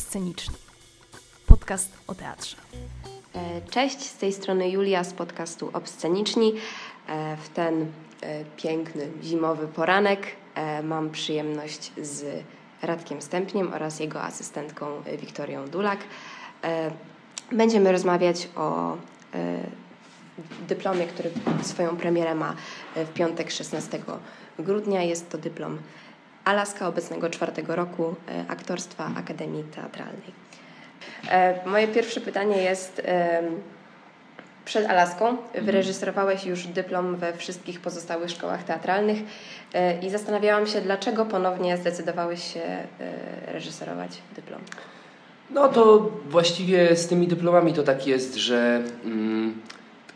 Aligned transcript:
Obsceniczni. 0.00 0.54
Podcast 1.46 1.92
o 2.06 2.14
teatrze. 2.14 2.56
E, 3.34 3.60
cześć, 3.70 4.00
z 4.02 4.16
tej 4.16 4.32
strony 4.32 4.70
Julia 4.70 5.04
z 5.04 5.12
podcastu 5.12 5.70
Obsceniczni. 5.72 6.54
E, 7.08 7.36
w 7.36 7.48
ten 7.48 7.86
e, 8.20 8.44
piękny 8.56 9.08
zimowy 9.22 9.68
poranek 9.68 10.26
mam 10.82 11.10
przyjemność 11.10 11.92
z 12.02 12.44
Radkiem 12.82 13.22
Stępniem 13.22 13.72
oraz 13.74 14.00
jego 14.00 14.22
asystentką 14.22 15.02
Wiktorią 15.20 15.68
Dulak. 15.68 15.98
Będziemy 17.52 17.92
rozmawiać 17.92 18.48
o 18.56 18.96
dyplomie, 20.68 21.06
który 21.06 21.30
swoją 21.62 21.96
premierę 21.96 22.34
ma 22.34 22.54
w 22.96 23.12
piątek 23.12 23.50
16 23.50 24.00
grudnia. 24.58 25.02
Jest 25.02 25.30
to 25.30 25.38
dyplom 25.38 25.78
Alaska 26.50 26.88
obecnego 26.88 27.30
czwartego 27.30 27.76
roku 27.76 28.14
aktorstwa 28.48 29.10
Akademii 29.16 29.64
Teatralnej. 29.64 30.32
E, 31.30 31.66
moje 31.66 31.88
pierwsze 31.88 32.20
pytanie 32.20 32.62
jest 32.62 33.02
przed 34.64 34.86
Alaską 34.86 35.28
mhm. 35.28 35.64
wyreżyserowałeś 35.64 36.44
już 36.44 36.66
dyplom 36.66 37.16
we 37.16 37.32
wszystkich 37.32 37.80
pozostałych 37.80 38.30
szkołach 38.30 38.64
teatralnych 38.64 39.18
e, 39.74 39.98
i 39.98 40.10
zastanawiałam 40.10 40.66
się, 40.66 40.80
dlaczego 40.80 41.26
ponownie 41.26 41.76
zdecydowałeś 41.76 42.52
się 42.52 42.60
e, 42.60 42.86
reżyserować 43.52 44.10
dyplom. 44.36 44.60
No 45.50 45.68
to 45.68 46.10
właściwie 46.28 46.96
z 46.96 47.08
tymi 47.08 47.28
dyplomami 47.28 47.72
to 47.72 47.82
tak 47.82 48.06
jest, 48.06 48.34
że 48.34 48.82
mm, 49.04 49.54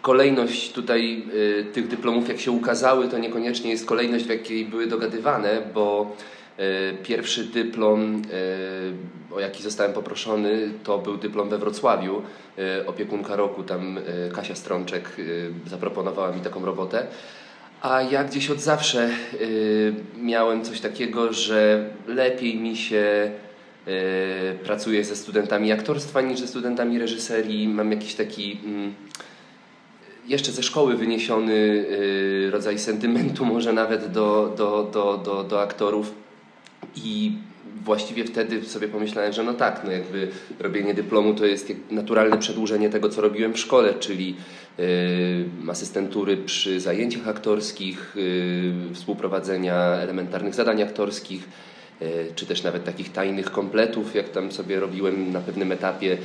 kolejność 0.05 0.73
tutaj 0.73 1.23
y, 1.35 1.65
tych 1.73 1.89
dyplomów, 1.89 2.29
jak 2.29 2.41
się 2.41 2.51
ukazały, 2.51 3.09
to 3.09 3.19
niekoniecznie 3.19 3.71
jest 3.71 3.87
kolejność, 3.87 4.25
w 4.25 4.31
jakiej 4.31 4.65
były 4.65 4.87
dogadywane, 4.87 5.63
bo 5.75 6.17
E, 6.59 6.93
pierwszy 7.03 7.45
dyplom, 7.45 8.23
e, 9.33 9.35
o 9.35 9.41
jaki 9.41 9.63
zostałem 9.63 9.93
poproszony, 9.93 10.69
to 10.85 10.99
był 10.99 11.17
dyplom 11.17 11.49
we 11.49 11.59
Wrocławiu. 11.59 12.23
E, 12.59 12.87
opiekunka 12.87 13.37
roku, 13.37 13.63
tam 13.63 13.99
Kasia 14.33 14.55
Strączek 14.55 15.17
zaproponowała 15.67 16.33
mi 16.33 16.41
taką 16.41 16.65
robotę. 16.65 17.07
A 17.83 18.03
ja 18.03 18.25
gdzieś 18.25 18.51
od 18.51 18.61
zawsze 18.61 19.11
miałem 20.23 20.65
coś 20.65 20.81
takiego, 20.81 21.33
że 21.33 21.91
lepiej 22.09 22.57
mi 22.57 22.77
się 22.77 23.31
pracuje 24.65 25.05
ze 25.05 25.17
studentami 25.17 25.73
aktorstwa 25.73 26.21
niż 26.21 26.41
ze 26.41 26.47
studentami 26.47 26.99
reżyserii. 26.99 27.69
Mam 27.69 27.91
jakiś 27.91 28.15
taki 28.15 28.61
mm, 28.65 28.95
jeszcze 30.29 30.53
ze 30.53 30.63
szkoły 30.63 30.97
wyniesiony 30.97 31.87
rodzaj 32.51 32.79
sentymentu, 32.79 33.45
może 33.55 33.73
nawet 33.73 34.13
do, 34.13 34.55
do, 34.57 34.91
do, 34.93 35.19
do, 35.25 35.45
do 35.45 35.63
aktorów. 35.63 36.15
I 36.97 37.33
właściwie 37.85 38.25
wtedy 38.25 38.65
sobie 38.65 38.89
pomyślałem, 38.89 39.33
że 39.33 39.43
no 39.43 39.55
tak, 39.55 39.81
no 39.85 39.91
jakby 39.91 40.29
robienie 40.59 40.95
dyplomu 40.95 41.35
to 41.35 41.47
jest 41.47 41.73
naturalne 41.91 42.39
przedłużenie 42.39 42.91
tego, 42.91 43.09
co 43.09 43.21
robiłem 43.21 43.53
w 43.53 43.59
szkole, 43.59 43.95
czyli 43.95 44.37
yy, 44.79 45.71
asystentury 45.71 46.37
przy 46.37 46.81
zajęciach 46.81 47.29
aktorskich, 47.29 48.17
yy, 48.17 48.95
współprowadzenia 48.95 49.75
elementarnych 49.77 50.55
zadań 50.55 50.83
aktorskich, 50.83 51.49
czy 52.35 52.47
też 52.47 52.63
nawet 52.63 52.85
takich 52.85 53.13
tajnych 53.13 53.51
kompletów, 53.51 54.15
jak 54.15 54.29
tam 54.29 54.53
sobie 54.53 54.81
robiłem 54.81 55.33
na 55.33 55.41
pewnym 55.41 55.73
etapie 55.73 56.07
yy, 56.07 56.17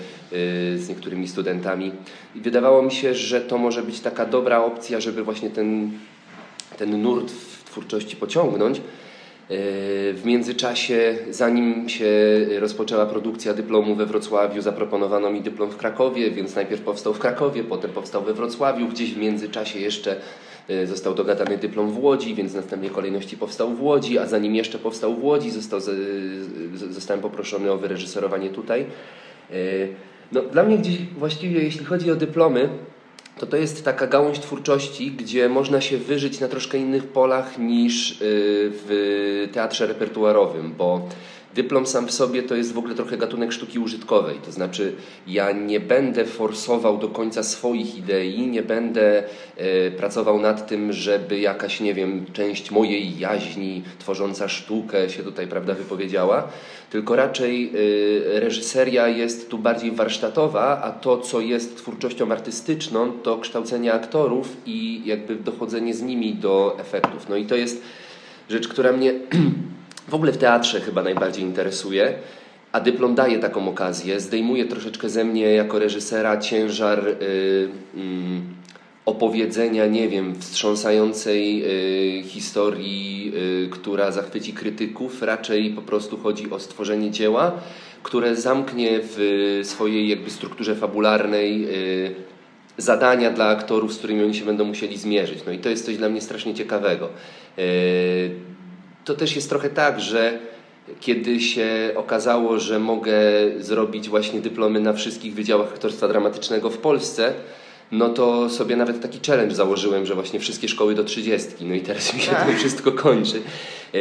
z 0.77 0.89
niektórymi 0.89 1.27
studentami. 1.27 1.91
I 2.35 2.41
wydawało 2.41 2.81
mi 2.81 2.91
się, 2.91 3.13
że 3.13 3.41
to 3.41 3.57
może 3.57 3.83
być 3.83 3.99
taka 3.99 4.25
dobra 4.25 4.63
opcja, 4.63 4.99
żeby 4.99 5.23
właśnie 5.23 5.49
ten, 5.49 5.91
ten 6.77 7.01
nurt 7.01 7.31
w 7.31 7.63
twórczości 7.63 8.15
pociągnąć. 8.15 8.81
W 10.13 10.21
międzyczasie, 10.25 11.17
zanim 11.29 11.89
się 11.89 12.07
rozpoczęła 12.59 13.05
produkcja 13.05 13.53
dyplomu 13.53 13.95
we 13.95 14.05
Wrocławiu, 14.05 14.61
zaproponowano 14.61 15.31
mi 15.31 15.41
dyplom 15.41 15.69
w 15.69 15.77
Krakowie, 15.77 16.31
więc 16.31 16.55
najpierw 16.55 16.81
powstał 16.81 17.13
w 17.13 17.19
Krakowie, 17.19 17.63
potem 17.63 17.91
powstał 17.91 18.23
we 18.23 18.33
Wrocławiu. 18.33 18.87
Gdzieś 18.87 19.13
w 19.13 19.17
międzyczasie 19.17 19.79
jeszcze 19.79 20.11
e, 20.11 20.19
został 20.85 21.15
dogadany 21.15 21.57
dyplom 21.57 21.91
w 21.91 22.03
Łodzi, 22.03 22.35
więc 22.35 22.53
następnie 22.53 22.89
kolejności 22.89 23.37
powstał 23.37 23.69
w 23.69 23.83
Łodzi, 23.83 24.19
a 24.19 24.25
zanim 24.25 24.55
jeszcze 24.55 24.79
powstał 24.79 25.15
w 25.15 25.23
Łodzi, 25.23 25.51
został, 25.51 25.79
zostałem 26.89 27.21
poproszony 27.21 27.71
o 27.71 27.77
wyreżyserowanie 27.77 28.49
tutaj. 28.49 28.81
E, 29.51 29.55
no, 30.31 30.41
dla 30.41 30.63
mnie 30.63 30.77
gdzieś 30.77 30.97
właściwie, 31.17 31.63
jeśli 31.63 31.85
chodzi 31.85 32.11
o 32.11 32.15
dyplomy, 32.15 32.69
to 33.39 33.45
to 33.45 33.57
jest 33.57 33.85
taka 33.85 34.07
gałąź 34.07 34.39
twórczości, 34.39 35.11
gdzie 35.11 35.49
można 35.49 35.81
się 35.81 35.97
wyżyć 35.97 36.39
na 36.39 36.47
troszkę 36.47 36.77
innych 36.77 37.07
polach 37.07 37.57
niż 37.57 38.11
y, 38.11 38.15
w 38.71 39.49
teatrze 39.53 39.87
repertuarowym, 39.87 40.73
bo 40.77 41.07
dyplom 41.63 41.85
sam 41.85 42.07
w 42.07 42.11
sobie 42.11 42.43
to 42.43 42.55
jest 42.55 42.73
w 42.73 42.77
ogóle 42.77 42.95
trochę 42.95 43.17
gatunek 43.17 43.51
sztuki 43.51 43.79
użytkowej. 43.79 44.37
To 44.45 44.51
znaczy, 44.51 44.93
ja 45.27 45.51
nie 45.51 45.79
będę 45.79 46.25
forsował 46.25 46.97
do 46.97 47.07
końca 47.07 47.43
swoich 47.43 47.97
idei, 47.97 48.47
nie 48.47 48.63
będę 48.63 49.23
e, 49.57 49.91
pracował 49.91 50.39
nad 50.41 50.67
tym, 50.67 50.93
żeby 50.93 51.39
jakaś, 51.39 51.79
nie 51.79 51.93
wiem, 51.93 52.25
część 52.33 52.71
mojej 52.71 53.19
jaźni 53.19 53.83
tworząca 53.99 54.47
sztukę 54.47 55.09
się 55.09 55.23
tutaj, 55.23 55.47
prawda, 55.47 55.73
wypowiedziała. 55.73 56.47
Tylko 56.89 57.15
raczej 57.15 57.71
e, 58.35 58.39
reżyseria 58.39 59.07
jest 59.07 59.49
tu 59.49 59.57
bardziej 59.57 59.91
warsztatowa, 59.91 60.81
a 60.83 60.91
to, 60.91 61.17
co 61.17 61.41
jest 61.41 61.77
twórczością 61.77 62.31
artystyczną, 62.31 63.11
to 63.11 63.37
kształcenie 63.37 63.93
aktorów 63.93 64.57
i 64.65 65.01
jakby 65.05 65.35
dochodzenie 65.35 65.93
z 65.93 66.01
nimi 66.01 66.33
do 66.33 66.77
efektów. 66.79 67.29
No 67.29 67.35
i 67.35 67.45
to 67.45 67.55
jest 67.55 67.81
rzecz, 68.49 68.67
która 68.67 68.91
mnie 68.91 69.13
w 70.09 70.13
ogóle 70.13 70.31
w 70.31 70.37
teatrze 70.37 70.81
chyba 70.81 71.03
najbardziej 71.03 71.43
interesuje, 71.43 72.13
a 72.71 72.79
dyplom 72.79 73.15
daje 73.15 73.39
taką 73.39 73.69
okazję, 73.69 74.19
zdejmuje 74.19 74.65
troszeczkę 74.65 75.09
ze 75.09 75.23
mnie 75.23 75.53
jako 75.53 75.79
reżysera 75.79 76.37
ciężar 76.37 77.03
yy, 77.05 77.69
yy, 77.95 78.41
opowiedzenia, 79.05 79.85
nie 79.85 80.09
wiem, 80.09 80.35
wstrząsającej 80.39 81.59
yy, 81.59 82.23
historii, 82.23 83.33
y, 83.65 83.69
która 83.69 84.11
zachwyci 84.11 84.53
krytyków. 84.53 85.21
Raczej 85.21 85.69
po 85.69 85.81
prostu 85.81 86.17
chodzi 86.17 86.51
o 86.51 86.59
stworzenie 86.59 87.11
dzieła, 87.11 87.51
które 88.03 88.35
zamknie 88.35 88.99
w 89.03 89.59
swojej 89.63 90.09
jakby 90.09 90.29
strukturze 90.29 90.75
fabularnej 90.75 91.65
y, 91.65 92.15
zadania 92.77 93.31
dla 93.31 93.45
aktorów, 93.47 93.93
z 93.93 93.97
którymi 93.97 94.23
oni 94.23 94.35
się 94.35 94.45
będą 94.45 94.65
musieli 94.65 94.97
zmierzyć. 94.97 95.39
No 95.45 95.51
i 95.51 95.59
to 95.59 95.69
jest 95.69 95.85
coś 95.85 95.97
dla 95.97 96.09
mnie 96.09 96.21
strasznie 96.21 96.53
ciekawego. 96.53 97.09
To 99.09 99.15
też 99.15 99.35
jest 99.35 99.49
trochę 99.49 99.69
tak, 99.69 99.99
że 99.99 100.39
kiedy 100.99 101.39
się 101.39 101.91
okazało, 101.95 102.59
że 102.59 102.79
mogę 102.79 103.13
zrobić 103.59 104.09
właśnie 104.09 104.39
dyplomy 104.39 104.79
na 104.79 104.93
wszystkich 104.93 105.33
wydziałach 105.33 105.67
aktorstwa 105.67 106.07
dramatycznego 106.07 106.69
w 106.69 106.77
Polsce, 106.77 107.33
no 107.91 108.09
to 108.09 108.49
sobie 108.49 108.75
nawet 108.75 109.01
taki 109.01 109.19
challenge 109.27 109.55
założyłem, 109.55 110.05
że 110.05 110.15
właśnie 110.15 110.39
wszystkie 110.39 110.67
szkoły 110.67 110.95
do 110.95 111.03
trzydziestki. 111.03 111.65
No 111.65 111.75
i 111.75 111.81
teraz 111.81 112.13
mi 112.13 112.21
się 112.21 112.31
to 112.31 112.57
wszystko 112.57 112.91
kończy. 112.91 113.41
E, 113.93 113.99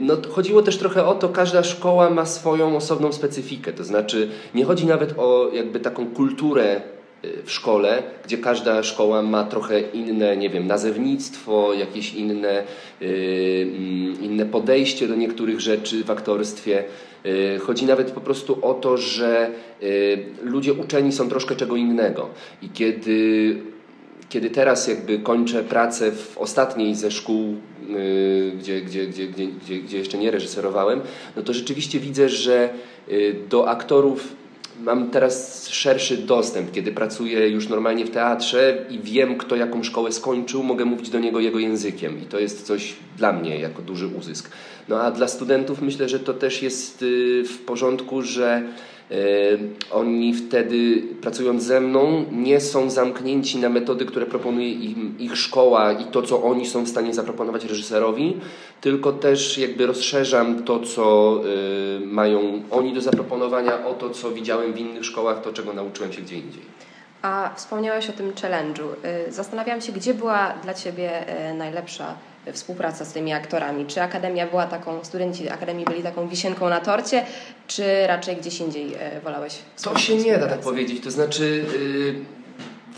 no, 0.00 0.16
chodziło 0.30 0.62
też 0.62 0.76
trochę 0.76 1.06
o 1.06 1.14
to, 1.14 1.28
każda 1.28 1.62
szkoła 1.62 2.10
ma 2.10 2.26
swoją 2.26 2.76
osobną 2.76 3.12
specyfikę. 3.12 3.72
To 3.72 3.84
znaczy, 3.84 4.28
nie 4.54 4.64
chodzi 4.64 4.86
nawet 4.86 5.18
o 5.18 5.50
jakby 5.52 5.80
taką 5.80 6.06
kulturę 6.06 6.80
w 7.44 7.50
szkole, 7.50 8.02
gdzie 8.24 8.38
każda 8.38 8.82
szkoła 8.82 9.22
ma 9.22 9.44
trochę 9.44 9.80
inne, 9.80 10.36
nie 10.36 10.50
wiem, 10.50 10.66
nazewnictwo, 10.66 11.74
jakieś 11.74 12.14
inne, 12.14 12.62
yy, 13.00 13.66
inne 14.22 14.46
podejście 14.46 15.08
do 15.08 15.14
niektórych 15.14 15.60
rzeczy 15.60 16.04
w 16.04 16.10
aktorstwie. 16.10 16.84
Yy, 17.24 17.58
chodzi 17.58 17.86
nawet 17.86 18.10
po 18.10 18.20
prostu 18.20 18.58
o 18.62 18.74
to, 18.74 18.96
że 18.96 19.50
yy, 19.80 19.88
ludzie 20.42 20.72
uczeni 20.72 21.12
są 21.12 21.28
troszkę 21.28 21.56
czego 21.56 21.76
innego. 21.76 22.28
I 22.62 22.68
kiedy, 22.68 23.56
kiedy 24.28 24.50
teraz 24.50 24.88
jakby 24.88 25.18
kończę 25.18 25.62
pracę 25.62 26.12
w 26.12 26.38
ostatniej 26.38 26.94
ze 26.94 27.10
szkół, 27.10 27.54
gdzie, 28.58 28.80
gdzie, 28.80 29.06
gdzie, 29.06 29.26
gdzie, 29.26 29.46
gdzie 29.78 29.98
jeszcze 29.98 30.18
nie 30.18 30.30
reżyserowałem, 30.30 31.00
no 31.36 31.42
to 31.42 31.52
rzeczywiście 31.52 32.00
widzę, 32.00 32.28
że 32.28 32.68
do 33.50 33.68
aktorów 33.68 34.36
mam 34.82 35.10
teraz 35.10 35.68
szerszy 35.68 36.16
dostęp, 36.16 36.72
kiedy 36.72 36.92
pracuję 36.92 37.48
już 37.48 37.68
normalnie 37.68 38.04
w 38.04 38.10
teatrze 38.10 38.84
i 38.90 38.98
wiem, 38.98 39.38
kto 39.38 39.56
jaką 39.56 39.82
szkołę 39.82 40.12
skończył, 40.12 40.62
mogę 40.62 40.84
mówić 40.84 41.10
do 41.10 41.20
niego 41.20 41.40
jego 41.40 41.58
językiem 41.58 42.22
i 42.22 42.26
to 42.26 42.38
jest 42.38 42.66
coś 42.66 42.94
dla 43.16 43.32
mnie 43.32 43.58
jako 43.58 43.82
duży 43.82 44.06
uzysk. 44.06 44.50
No 44.88 45.00
a 45.00 45.10
dla 45.10 45.28
studentów 45.28 45.82
myślę, 45.82 46.08
że 46.08 46.20
to 46.20 46.34
też 46.34 46.62
jest 46.62 47.02
y, 47.02 47.44
w 47.44 47.58
porządku, 47.58 48.22
że 48.22 48.62
oni 49.90 50.34
wtedy, 50.34 51.02
pracując 51.20 51.62
ze 51.62 51.80
mną, 51.80 52.24
nie 52.32 52.60
są 52.60 52.90
zamknięci 52.90 53.58
na 53.58 53.68
metody, 53.68 54.04
które 54.04 54.26
proponuje 54.26 54.72
im 54.72 55.14
ich 55.18 55.36
szkoła 55.36 55.92
i 55.92 56.04
to, 56.04 56.22
co 56.22 56.42
oni 56.42 56.66
są 56.66 56.84
w 56.84 56.88
stanie 56.88 57.14
zaproponować 57.14 57.64
reżyserowi, 57.64 58.36
tylko 58.80 59.12
też 59.12 59.58
jakby 59.58 59.86
rozszerzam 59.86 60.62
to, 60.62 60.80
co 60.80 61.40
e, 61.96 62.00
mają 62.00 62.62
oni 62.70 62.94
do 62.94 63.00
zaproponowania, 63.00 63.86
o 63.86 63.94
to, 63.94 64.10
co 64.10 64.30
widziałem 64.30 64.72
w 64.72 64.78
innych 64.78 65.04
szkołach, 65.04 65.42
to, 65.42 65.52
czego 65.52 65.72
nauczyłem 65.72 66.12
się 66.12 66.22
gdzie 66.22 66.36
indziej. 66.36 66.62
A 67.22 67.50
wspomniałeś 67.56 68.10
o 68.10 68.12
tym 68.12 68.32
challenge'u. 68.32 68.86
E, 69.02 69.32
zastanawiam 69.32 69.80
się, 69.80 69.92
gdzie 69.92 70.14
była 70.14 70.54
dla 70.62 70.74
Ciebie 70.74 71.24
najlepsza 71.54 72.14
współpraca 72.52 73.04
z 73.04 73.12
tymi 73.12 73.32
aktorami? 73.32 73.86
Czy 73.86 74.02
Akademia 74.02 74.46
była 74.46 74.66
taką, 74.66 75.04
studenci 75.04 75.50
Akademii 75.50 75.84
byli 75.84 76.02
taką 76.02 76.28
wisienką 76.28 76.68
na 76.68 76.80
torcie, 76.80 77.24
czy 77.66 78.06
raczej 78.06 78.36
gdzieś 78.36 78.60
indziej 78.60 78.92
wolałeś 79.24 79.58
To 79.82 79.98
się 79.98 80.16
nie 80.16 80.38
da 80.38 80.48
tak 80.48 80.60
powiedzieć, 80.60 81.04
to 81.04 81.10
znaczy... 81.10 81.64
Yy 81.78 82.44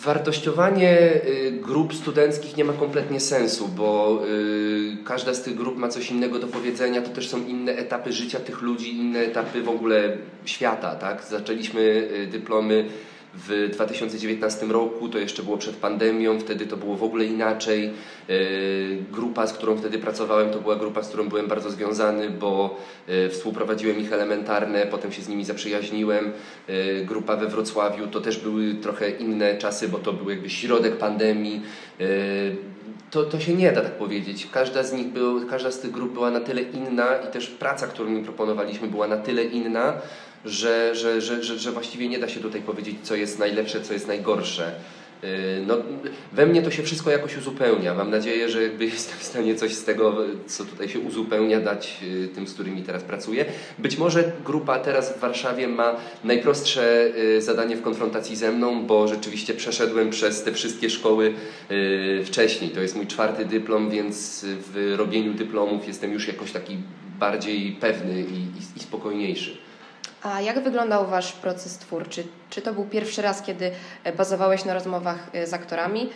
Wartościowanie 0.03 0.99
y, 1.27 1.53
grup 1.53 1.95
studenckich 1.95 2.57
nie 2.57 2.65
ma 2.65 2.73
kompletnie 2.73 3.21
sensu, 3.21 3.69
bo 3.69 4.21
y, 4.29 4.97
każda 5.05 5.35
z 5.35 5.43
tych 5.43 5.55
grup 5.55 5.77
ma 5.77 5.89
coś 5.89 6.11
innego 6.11 6.39
do 6.39 6.47
powiedzenia. 6.47 7.03
To 7.03 7.09
też 7.09 7.29
są 7.29 7.47
inne 7.47 7.73
etapy 7.73 8.13
życia 8.13 8.41
tych 8.41 8.63
ludzi, 8.63 8.97
inne 8.97 9.19
etapy 9.19 9.63
w 9.63 9.69
ogóle 9.69 10.17
świata. 10.45 10.95
Tak? 10.95 11.25
Zaczęliśmy 11.25 11.81
y, 11.81 12.27
dyplomy 12.27 12.89
w 13.37 13.69
2019 13.73 14.67
roku, 14.67 15.09
to 15.09 15.19
jeszcze 15.19 15.43
było 15.43 15.59
przed 15.59 15.77
pandemią, 15.77 16.41
wtedy 16.41 16.67
to 16.67 16.77
było 16.77 16.97
w 16.97 17.03
ogóle 17.03 17.25
inaczej. 17.25 17.91
E, 18.29 18.35
grupa, 19.13 19.47
z 19.47 19.53
którą 19.53 19.77
wtedy 19.77 19.99
pracowałem, 19.99 20.51
to 20.51 20.61
była 20.61 20.77
grupa, 20.77 21.03
z 21.03 21.09
którą 21.09 21.29
byłem 21.29 21.47
bardzo 21.47 21.71
związany, 21.71 22.31
bo 22.31 22.81
e, 23.09 23.29
współprowadziłem 23.29 24.01
ich 24.01 24.13
elementarne, 24.13 24.87
potem 24.87 25.13
się 25.13 25.23
z 25.23 25.29
nimi 25.29 25.45
zaprzyjaźniłem. 25.45 26.33
E, 26.69 27.05
grupa 27.05 27.37
we 27.37 27.47
Wrocławiu 27.47 28.07
to 28.07 28.21
też 28.21 28.39
były 28.39 28.75
trochę 28.75 29.11
inne 29.11 29.59
czasy, 29.59 29.89
bo 29.89 29.99
to 29.99 30.13
był 30.13 30.31
jakby 30.31 30.51
środek 30.51 30.97
pandemii. 30.97 31.63
To, 33.11 33.25
to 33.25 33.41
się 33.41 33.55
nie 33.55 33.73
da 33.73 33.81
tak 33.81 33.93
powiedzieć. 33.93 34.49
Każda 34.53 34.83
z 34.83 34.93
nich 34.93 35.07
był, 35.07 35.47
każda 35.47 35.71
z 35.71 35.79
tych 35.79 35.91
grup 35.91 36.13
była 36.13 36.31
na 36.31 36.41
tyle 36.41 36.63
inna 36.63 37.17
i 37.17 37.33
też 37.33 37.47
praca, 37.47 37.87
którą 37.87 38.09
im 38.09 38.25
proponowaliśmy 38.25 38.89
była 38.89 39.07
na 39.07 39.17
tyle 39.17 39.45
inna, 39.45 39.93
że, 40.45 40.95
że, 40.95 41.21
że, 41.21 41.43
że, 41.43 41.59
że 41.59 41.73
właściwie 41.73 42.09
nie 42.09 42.19
da 42.19 42.29
się 42.29 42.41
tutaj 42.41 42.63
powiedzieć, 42.63 42.97
co 43.03 43.15
jest 43.15 43.39
najlepsze, 43.39 43.81
co 43.81 43.93
jest 43.93 44.07
najgorsze. 44.07 44.73
Y, 45.25 45.63
no, 45.67 45.77
we 46.33 46.47
mnie 46.47 46.63
to 46.63 46.71
się 46.71 46.83
wszystko 46.83 47.11
jakoś 47.11 47.37
uzupełnia. 47.37 47.95
Mam 47.95 48.11
nadzieję, 48.11 48.49
że 48.49 48.63
jakby 48.63 48.85
jestem 48.95 49.19
w 49.19 49.23
stanie 49.23 49.55
coś 49.55 49.75
z 49.75 49.85
tego, 49.85 50.17
co 50.47 50.65
tutaj 50.65 50.89
się 50.89 50.99
uzupełnia, 50.99 51.61
dać 51.61 51.99
y, 52.03 52.29
tym, 52.29 52.47
z 52.47 52.55
którymi 52.55 52.83
teraz 52.83 53.03
pracuję. 53.03 53.45
Być 53.79 53.99
może 53.99 54.33
grupa 54.45 54.79
teraz 54.79 55.13
w 55.13 55.21
Warszawie 55.21 55.69
ma 55.69 55.97
najprostsze 56.25 57.13
y, 57.17 57.43
zadanie 57.43 57.77
w 57.77 57.83
konfrontacji 57.83 58.37
ze 58.37 58.53
mną, 58.53 58.87
bo 58.87 59.09
rzeczywiście 59.09 59.55
przeszedłem 59.55 60.11
przez 60.11 60.43
te 60.43 60.53
wszystkie 60.53 60.91
szkoły 60.91 61.35
wcześniej. 62.25 62.71
To 62.71 62.81
jest 62.81 62.97
mój 62.97 63.07
czwarty 63.07 63.45
dyplom, 63.45 63.91
więc 63.91 64.47
w 64.49 64.95
robieniu 64.97 65.35
dyplomów 65.35 65.89
jestem 65.89 66.13
już 66.13 66.29
jakoś 66.29 66.53
taki 66.53 66.77
bardziej 67.19 67.73
pewny 67.73 68.21
i, 68.21 68.35
i, 68.35 68.77
i 68.77 68.81
spokojniejszy. 68.81 69.66
A 70.33 70.41
jak 70.41 70.63
wyglądał 70.63 71.07
Wasz 71.07 71.33
proces 71.33 71.79
twórczy? 71.79 72.25
Czy 72.51 72.63
to 72.63 72.73
był 72.73 72.85
pierwszy 72.85 73.23
raz, 73.23 73.43
kiedy 73.43 73.71
e, 74.05 74.13
bazowałeś 74.13 74.65
na 74.65 74.75
rozmowach 74.75 75.31
e, 75.33 75.47
z 75.47 75.55
aktorami? 75.55 76.11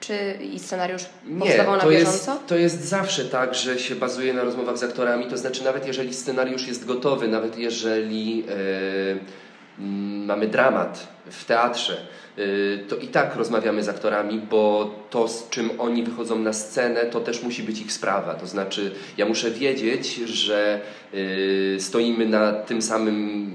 Czy 0.00 0.38
i 0.52 0.58
scenariusz 0.58 1.04
powstawał 1.38 1.76
Nie, 1.76 1.82
na 1.82 1.88
bieżąco? 1.90 2.32
Jest, 2.32 2.46
to 2.46 2.56
jest 2.56 2.84
zawsze 2.84 3.24
tak, 3.24 3.54
że 3.54 3.78
się 3.78 3.94
bazuje 3.94 4.34
na 4.34 4.44
rozmowach 4.44 4.78
z 4.78 4.82
aktorami. 4.82 5.26
To 5.26 5.36
znaczy, 5.36 5.64
nawet 5.64 5.86
jeżeli 5.86 6.14
scenariusz 6.14 6.66
jest 6.66 6.86
gotowy, 6.86 7.28
nawet 7.28 7.58
jeżeli 7.58 8.44
e, 8.48 9.51
mamy 10.26 10.46
dramat 10.46 11.08
w 11.30 11.44
teatrze, 11.44 11.96
Y, 12.38 12.84
to 12.88 12.96
i 12.96 13.08
tak 13.08 13.36
rozmawiamy 13.36 13.82
z 13.82 13.88
aktorami, 13.88 14.40
bo 14.50 14.94
to, 15.10 15.28
z 15.28 15.48
czym 15.50 15.70
oni 15.78 16.02
wychodzą 16.02 16.38
na 16.38 16.52
scenę, 16.52 17.06
to 17.06 17.20
też 17.20 17.42
musi 17.42 17.62
być 17.62 17.80
ich 17.80 17.92
sprawa. 17.92 18.34
To 18.34 18.46
znaczy, 18.46 18.90
ja 19.16 19.26
muszę 19.26 19.50
wiedzieć, 19.50 20.14
że 20.14 20.80
y, 21.14 21.76
stoimy 21.80 22.26
na 22.26 22.52
tym 22.52 22.82
samym, 22.82 23.50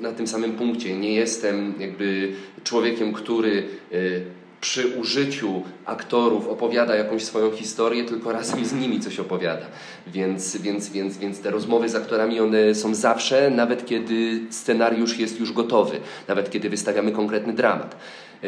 na 0.00 0.12
tym 0.12 0.26
samym 0.26 0.52
punkcie. 0.52 0.96
Nie 0.96 1.14
jestem 1.14 1.74
jakby 1.78 2.32
człowiekiem, 2.64 3.12
który 3.12 3.64
y, 3.92 4.24
przy 4.62 4.88
użyciu 4.88 5.62
aktorów 5.86 6.48
opowiada 6.48 6.96
jakąś 6.96 7.24
swoją 7.24 7.50
historię, 7.50 8.04
tylko 8.04 8.32
razem 8.32 8.64
z 8.64 8.72
nimi 8.72 9.00
coś 9.00 9.20
opowiada. 9.20 9.66
Więc, 10.06 10.56
więc, 10.56 10.88
więc, 10.88 11.18
więc 11.18 11.40
te 11.40 11.50
rozmowy 11.50 11.88
z 11.88 11.94
aktorami 11.94 12.40
one 12.40 12.74
są 12.74 12.94
zawsze, 12.94 13.50
nawet 13.50 13.86
kiedy 13.86 14.40
scenariusz 14.50 15.18
jest 15.18 15.40
już 15.40 15.52
gotowy, 15.52 16.00
nawet 16.28 16.50
kiedy 16.50 16.70
wystawiamy 16.70 17.12
konkretny 17.12 17.52
dramat. 17.52 17.96
E, 18.44 18.46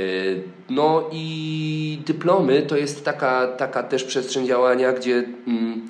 no 0.71 1.11
i 1.13 1.99
dyplomy 2.07 2.63
to 2.63 2.77
jest 2.77 3.05
taka, 3.05 3.47
taka 3.47 3.83
też 3.83 4.05
przestrzeń 4.05 4.47
działania, 4.47 4.93
gdzie. 4.93 5.25
Mm, 5.47 5.87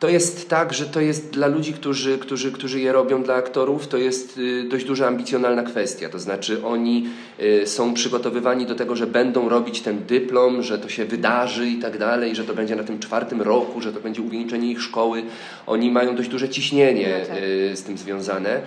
to 0.00 0.08
jest 0.08 0.48
tak, 0.48 0.74
że 0.74 0.86
to 0.86 1.00
jest 1.00 1.30
dla 1.30 1.46
ludzi, 1.46 1.72
którzy, 1.72 2.18
którzy, 2.18 2.52
którzy 2.52 2.80
je 2.80 2.92
robią, 2.92 3.22
dla 3.22 3.34
aktorów, 3.34 3.88
to 3.88 3.96
jest 3.96 4.38
y, 4.38 4.64
dość 4.68 4.84
duża 4.84 5.06
ambicjonalna 5.06 5.62
kwestia. 5.62 6.08
To 6.08 6.18
znaczy 6.18 6.64
oni 6.64 7.06
y, 7.40 7.66
są 7.66 7.94
przygotowywani 7.94 8.66
do 8.66 8.74
tego, 8.74 8.96
że 8.96 9.06
będą 9.06 9.48
robić 9.48 9.80
ten 9.80 10.06
dyplom, 10.06 10.62
że 10.62 10.78
to 10.78 10.88
się 10.88 11.04
wydarzy 11.04 11.68
i 11.68 11.78
tak 11.78 11.98
dalej, 11.98 12.36
że 12.36 12.44
to 12.44 12.54
będzie 12.54 12.76
na 12.76 12.84
tym 12.84 12.98
czwartym 12.98 13.42
roku, 13.42 13.80
że 13.80 13.92
to 13.92 14.00
będzie 14.00 14.22
uwieńczenie 14.22 14.70
ich 14.70 14.82
szkoły. 14.82 15.22
Oni 15.66 15.90
mają 15.90 16.16
dość 16.16 16.28
duże 16.28 16.48
ciśnienie 16.48 17.20
no 17.20 17.34
tak. 17.34 17.44
Y, 17.44 17.76
z 17.76 17.82
tym 17.82 17.98
związane. 17.98 18.60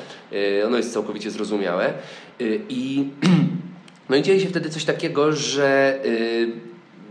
Ono 0.65 0.77
jest 0.77 0.93
całkowicie 0.93 1.31
zrozumiałe. 1.31 1.93
I, 2.69 3.05
no 4.09 4.15
i 4.15 4.21
dzieje 4.21 4.39
się 4.39 4.49
wtedy 4.49 4.69
coś 4.69 4.85
takiego, 4.85 5.33
że 5.33 5.99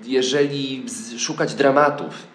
jeżeli 0.05 0.83
szukać 1.19 1.55
dramatów, 1.55 2.30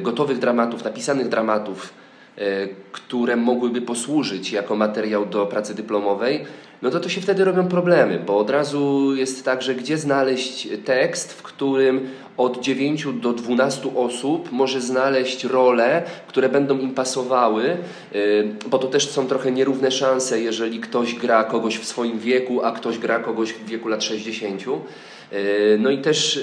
gotowych 0.00 0.38
dramatów, 0.38 0.84
napisanych 0.84 1.28
dramatów, 1.28 1.92
e, 2.38 2.68
które 2.92 3.36
mogłyby 3.36 3.82
posłużyć 3.82 4.52
jako 4.52 4.76
materiał 4.76 5.26
do 5.26 5.46
pracy 5.46 5.74
dyplomowej, 5.74 6.44
no 6.82 6.90
to 6.90 7.00
to 7.00 7.08
się 7.08 7.20
wtedy 7.20 7.44
robią 7.44 7.68
problemy, 7.68 8.22
bo 8.26 8.38
od 8.38 8.50
razu 8.50 9.14
jest 9.14 9.44
tak, 9.44 9.62
że 9.62 9.74
gdzie 9.74 9.98
znaleźć 9.98 10.68
tekst, 10.84 11.32
w 11.32 11.42
którym 11.42 12.08
od 12.36 12.60
9 12.60 13.06
do 13.12 13.32
12 13.32 13.96
osób 13.96 14.52
może 14.52 14.80
znaleźć 14.80 15.44
role, 15.44 16.02
które 16.28 16.48
będą 16.48 16.78
im 16.78 16.94
pasowały, 16.94 17.64
e, 17.64 17.76
bo 18.70 18.78
to 18.78 18.88
też 18.88 19.10
są 19.10 19.26
trochę 19.26 19.52
nierówne 19.52 19.90
szanse, 19.90 20.40
jeżeli 20.40 20.80
ktoś 20.80 21.14
gra 21.14 21.44
kogoś 21.44 21.78
w 21.78 21.84
swoim 21.84 22.18
wieku, 22.18 22.64
a 22.64 22.72
ktoś 22.72 22.98
gra 22.98 23.18
kogoś 23.18 23.52
w 23.52 23.66
wieku 23.66 23.88
lat 23.88 24.04
60. 24.04 24.62
E, 25.32 25.78
no 25.78 25.90
i 25.90 25.98
też 25.98 26.36
e, 26.36 26.40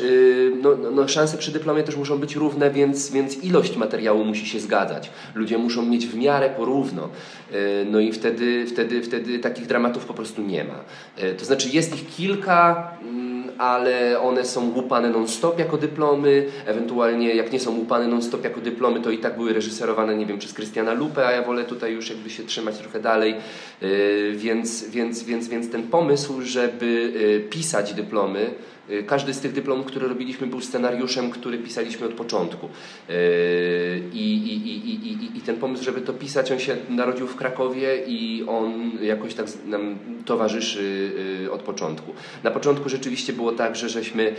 no, 0.62 0.75
no, 0.75 0.91
no, 0.91 1.07
szanse 1.07 1.38
przy 1.38 1.51
dyplomie 1.51 1.83
też 1.83 1.95
muszą 1.95 2.18
być 2.18 2.35
równe, 2.35 2.71
więc, 2.71 3.12
więc 3.12 3.44
ilość 3.44 3.77
materiału 3.77 4.25
musi 4.25 4.45
się 4.45 4.59
zgadzać. 4.59 5.09
Ludzie 5.35 5.57
muszą 5.57 5.85
mieć 5.85 6.07
w 6.07 6.15
miarę 6.15 6.50
porówno. 6.50 7.09
E, 7.51 7.56
no 7.85 8.00
i 8.00 8.12
wtedy, 8.12 8.65
wtedy, 8.68 9.01
wtedy 9.03 9.39
takich 9.39 9.65
dramatów 9.65 10.06
po 10.06 10.13
prostu 10.13 10.41
nie 10.41 10.63
ma. 10.63 10.83
To 11.38 11.45
znaczy 11.45 11.69
jest 11.74 11.95
ich 11.95 12.15
kilka, 12.15 12.91
mm, 13.01 13.32
ale 13.58 14.22
one 14.22 14.46
są 14.46 14.74
łupane 14.74 15.10
non-stop 15.10 15.60
jako 15.60 15.78
dyplomy, 15.78 16.46
ewentualnie 16.66 17.36
jak 17.36 17.52
nie 17.52 17.60
są 17.60 17.78
łupane 17.78 18.08
non-stop 18.08 18.44
jako 18.44 18.62
dyplomy, 18.62 19.02
to 19.02 19.12
i 19.12 19.18
tak 19.18 19.38
były 19.38 19.54
reżyserowane, 19.54 20.16
nie 20.16 20.26
wiem, 20.26 20.40
przez 20.40 20.54
Krystiana 20.54 20.94
Lupę, 20.94 21.28
a 21.28 21.32
ja 21.32 21.44
wolę 21.44 21.64
tutaj 21.64 21.94
już 21.94 22.10
jakby 22.10 22.30
się 22.30 22.44
trzymać 22.44 22.78
trochę 22.78 23.00
dalej, 23.00 23.36
więc, 24.36 24.90
więc, 24.90 25.24
więc, 25.24 25.48
więc 25.48 25.72
ten 25.72 25.83
pomysł, 25.83 26.42
żeby 26.42 27.14
pisać 27.50 27.94
dyplomy, 27.94 28.54
Y, 28.82 28.82
każdy 29.06 29.33
z 29.33 29.40
tych 29.40 29.52
dyplomów, 29.52 29.85
które 29.85 30.07
robiliśmy, 30.07 30.47
był 30.47 30.62
scenariuszem, 30.62 31.31
który 31.31 31.57
pisaliśmy 31.57 32.07
od 32.07 32.14
początku. 32.14 32.66
Y, 33.09 34.02
I, 34.14 34.38
i, 34.38 34.68
i, 34.68 35.07
i, 35.07 35.38
i 35.38 35.42
ten 35.42 35.56
pomysł, 35.56 35.83
żeby 35.83 36.02
to 36.02 36.14
pisać, 36.14 36.52
on 36.52 36.59
się 36.59 36.76
narodził 36.90 37.28
w 37.28 37.35
Krakowie 37.35 37.97
i 38.07 38.44
on 38.47 38.92
jakoś 39.02 39.33
tak 39.33 39.47
nam 39.66 39.97
towarzyszy 40.26 41.12
y, 41.45 41.52
od 41.52 41.62
początku. 41.62 42.14
Na 42.44 42.52
początku 42.52 42.90
rzeczywiście 42.90 43.33
było 43.33 43.52
tak, 43.52 43.76
że 43.76 43.90
żeśmy 43.90 44.35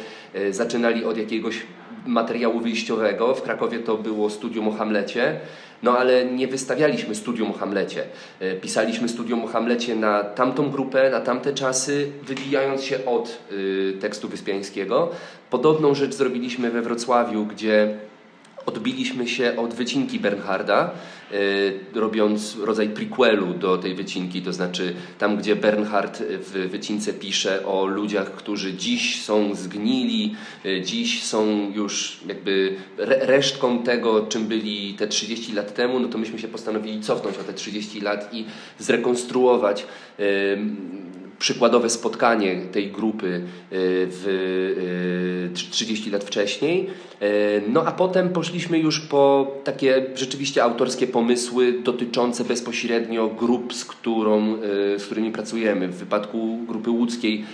zaczynali 0.50 1.04
od 1.04 1.18
jakiegoś 1.18 1.62
materiału 2.06 2.60
wyjściowego. 2.60 3.34
W 3.34 3.42
Krakowie 3.42 3.78
to 3.78 3.96
było 3.96 4.30
studium 4.30 4.68
o 4.68 4.72
Hamlecie. 4.72 5.40
No 5.84 5.98
ale 5.98 6.24
nie 6.24 6.48
wystawialiśmy 6.48 7.14
studium 7.14 7.50
o 7.50 7.54
Hamlecie. 7.54 8.04
E, 8.40 8.54
pisaliśmy 8.54 9.08
studium 9.08 9.44
o 9.44 9.46
Hamlecie 9.46 9.96
na 9.96 10.24
tamtą 10.24 10.70
grupę, 10.70 11.10
na 11.10 11.20
tamte 11.20 11.52
czasy, 11.52 12.12
wybijając 12.22 12.84
się 12.84 13.04
od 13.06 13.38
y, 13.52 13.96
tekstu 14.00 14.28
Wyspiańskiego. 14.28 15.10
Podobną 15.50 15.94
rzecz 15.94 16.14
zrobiliśmy 16.14 16.70
we 16.70 16.82
Wrocławiu, 16.82 17.46
gdzie 17.46 17.98
odbiliśmy 18.66 19.28
się 19.28 19.56
od 19.56 19.74
wycinki 19.74 20.20
Bernharda, 20.20 20.90
e, 21.94 22.00
robiąc 22.00 22.56
rodzaj 22.56 22.88
prequelu 22.88 23.54
do 23.54 23.78
tej 23.78 23.94
wycinki, 23.94 24.42
to 24.42 24.52
znaczy 24.52 24.94
tam, 25.18 25.36
gdzie 25.36 25.56
Bernhard 25.56 26.22
w 26.22 26.68
wycince 26.70 27.12
pisze 27.12 27.66
o 27.66 27.86
ludziach, 27.86 28.30
którzy 28.30 28.74
dziś 28.74 29.22
są 29.22 29.54
zgnili, 29.54 30.34
e, 30.64 30.82
dziś 30.82 31.22
są 31.22 31.72
już 31.74 32.20
jakby 32.26 32.76
resztką 32.98 33.82
tego, 33.82 34.26
czym 34.26 34.46
byli 34.46 34.94
te 34.94 35.06
30 35.06 35.52
lat 35.52 35.74
temu, 35.74 36.00
no 36.00 36.08
to 36.08 36.18
myśmy 36.18 36.38
się 36.38 36.48
postanowili 36.48 37.00
cofnąć 37.00 37.38
o 37.38 37.44
te 37.44 37.52
30 37.52 38.00
lat 38.00 38.34
i 38.34 38.44
zrekonstruować 38.78 39.86
przykładowe 41.38 41.90
spotkanie 41.90 42.56
tej 42.72 42.90
grupy 42.90 43.26
e, 43.26 43.40
w 43.70 45.50
30 45.70 46.08
e, 46.08 46.12
lat 46.12 46.24
wcześniej. 46.24 46.86
E, 47.20 47.26
no 47.68 47.84
a 47.86 47.92
potem 47.92 48.28
poszliśmy 48.28 48.78
już 48.78 49.00
po 49.00 49.52
takie 49.64 50.06
rzeczywiście 50.14 50.62
autorskie 50.62 51.06
pomysły 51.06 51.72
dotyczące 51.72 52.44
bezpośrednio 52.44 53.28
grup, 53.28 53.74
z, 53.74 53.84
którą, 53.84 54.58
z 54.98 55.04
którymi 55.04 55.32
pracujemy. 55.32 55.88
W 55.88 55.96
wypadku 55.96 56.58
grupy 56.68 56.90
łódzkiej 56.90 57.44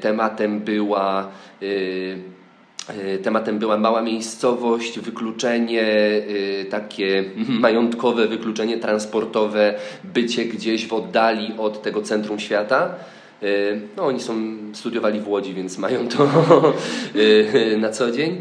tematem 0.00 0.60
była 0.60 1.30
tematem 3.22 3.58
była 3.58 3.78
mała 3.78 4.02
miejscowość, 4.02 5.00
wykluczenie 5.00 5.82
e, 5.82 6.64
takie 6.64 7.24
majątkowe, 7.48 8.28
wykluczenie 8.28 8.78
transportowe, 8.78 9.74
bycie 10.04 10.44
gdzieś 10.44 10.86
w 10.86 10.92
oddali 10.92 11.52
od 11.58 11.82
tego 11.82 12.02
centrum 12.02 12.38
świata. 12.38 12.94
E, 13.42 13.46
no, 13.96 14.02
oni 14.02 14.20
są, 14.20 14.34
studiowali 14.72 15.20
w 15.20 15.28
Łodzi, 15.28 15.54
więc 15.54 15.78
mają 15.84 16.08
to 16.08 16.28
na 17.78 17.90
co 17.90 18.10
dzień. 18.10 18.40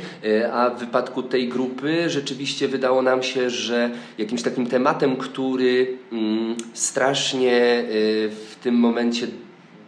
A 0.53 0.70
w 0.70 0.79
wypadku 0.79 1.24
tej 1.24 1.48
grupy 1.48 2.10
rzeczywiście 2.10 2.68
wydało 2.68 3.01
nam 3.01 3.24
się, 3.24 3.50
że 3.50 3.89
jakimś 4.18 4.41
takim 4.41 4.68
tematem, 4.68 5.15
który 5.15 5.98
mm, 6.12 6.56
strasznie 6.74 7.84
w 8.32 8.56
tym 8.63 8.75
momencie 8.75 9.27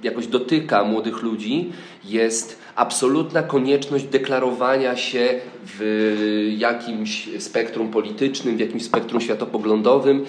jakoś 0.03 0.27
dotyka 0.27 0.83
młodych 0.83 1.21
ludzi, 1.21 1.71
jest 2.05 2.60
absolutna 2.81 3.43
konieczność 3.43 4.05
deklarowania 4.05 4.95
się 4.95 5.39
w 5.65 6.53
jakimś 6.57 7.29
spektrum 7.39 7.91
politycznym, 7.91 8.57
w 8.57 8.59
jakimś 8.59 8.83
spektrum 8.83 9.21
światopoglądowym. 9.21 10.25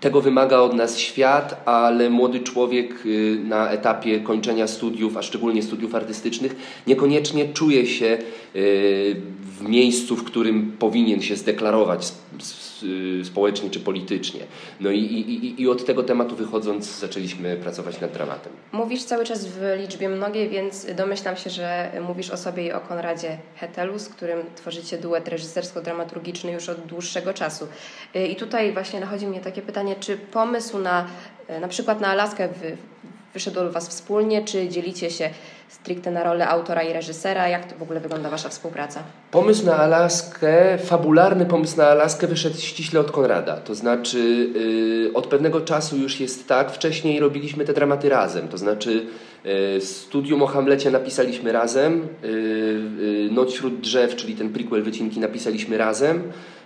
Tego 0.00 0.20
wymaga 0.20 0.58
od 0.58 0.74
nas 0.74 0.98
świat, 0.98 1.62
ale 1.68 2.10
młody 2.10 2.40
człowiek 2.40 3.06
y, 3.06 3.38
na 3.44 3.70
etapie 3.70 4.20
kończenia 4.20 4.66
studiów, 4.66 5.16
a 5.16 5.22
szczególnie 5.22 5.62
studiów 5.62 5.94
artystycznych, 5.94 6.56
niekoniecznie 6.86 7.48
czuje 7.48 7.86
się 7.86 8.18
y, 8.56 9.16
w 9.58 9.68
miejscu, 9.68 10.16
w 10.16 10.24
którym 10.24 10.72
powinien 10.78 11.22
się 11.22 11.36
zdeklarować 11.36 12.12
społecznie 13.24 13.70
czy 13.70 13.80
politycznie. 13.80 14.40
No 14.80 14.90
i, 14.90 14.98
i, 14.98 15.62
i 15.62 15.68
od 15.68 15.84
tego 15.84 16.02
tematu 16.02 16.36
wychodząc 16.36 16.98
zaczęliśmy 16.98 17.56
pracować 17.56 18.00
nad 18.00 18.12
dramatem. 18.12 18.52
Mówisz 18.72 19.04
cały 19.04 19.24
czas 19.24 19.46
w 19.46 19.60
liczbie 19.78 20.08
mnogiej, 20.08 20.48
więc 20.48 20.86
domyślam 20.96 21.36
się, 21.36 21.50
że 21.50 21.92
mówisz 22.06 22.30
o 22.30 22.36
sobie 22.36 22.66
i 22.66 22.72
o 22.72 22.80
Konradzie 22.80 23.38
Hetelu, 23.56 23.98
z 23.98 24.08
którym 24.08 24.38
tworzycie 24.56 24.98
duet 24.98 25.28
reżysersko-dramaturgiczny 25.28 26.52
już 26.52 26.68
od 26.68 26.80
dłuższego 26.80 27.34
czasu. 27.34 27.66
Y, 28.16 28.26
I 28.26 28.36
tutaj 28.36 28.72
właśnie 28.72 29.00
nachodzi 29.00 29.26
mnie 29.26 29.40
takie 29.40 29.62
pytanie, 29.62 29.96
czy 30.00 30.16
pomysł 30.16 30.78
na 30.78 31.06
na 31.60 31.68
przykład 31.68 32.00
na 32.00 32.08
Alaskę 32.08 32.48
wyszedł 33.34 33.60
u 33.68 33.70
Was 33.70 33.88
wspólnie, 33.88 34.44
czy 34.44 34.68
dzielicie 34.68 35.10
się 35.10 35.30
stricte 35.70 36.10
na 36.10 36.24
rolę 36.24 36.48
autora 36.48 36.82
i 36.82 36.92
reżysera? 36.92 37.48
Jak 37.48 37.72
to 37.72 37.78
w 37.78 37.82
ogóle 37.82 38.00
wygląda 38.00 38.30
Wasza 38.30 38.48
współpraca? 38.48 39.02
Pomysł 39.30 39.66
na 39.66 39.76
Alaskę, 39.76 40.78
fabularny 40.78 41.46
pomysł 41.46 41.76
na 41.76 41.86
Alaskę 41.86 42.26
wyszedł 42.26 42.58
ściśle 42.58 43.00
od 43.00 43.10
Konrada. 43.10 43.56
To 43.56 43.74
znaczy 43.74 44.18
yy, 45.08 45.12
od 45.14 45.26
pewnego 45.26 45.60
czasu 45.60 45.96
już 45.96 46.20
jest 46.20 46.48
tak, 46.48 46.70
wcześniej 46.70 47.20
robiliśmy 47.20 47.64
te 47.64 47.72
dramaty 47.72 48.08
razem. 48.08 48.48
To 48.48 48.58
znaczy 48.58 49.06
yy, 49.44 49.80
studium 49.80 50.42
o 50.42 50.46
Hamlecie 50.46 50.90
napisaliśmy 50.90 51.52
razem, 51.52 52.08
yy, 52.22 53.28
Noc 53.32 53.52
wśród 53.52 53.80
drzew, 53.80 54.16
czyli 54.16 54.34
ten 54.34 54.48
prequel 54.52 54.82
wycinki 54.82 55.20
napisaliśmy 55.20 55.78
razem. 55.78 56.22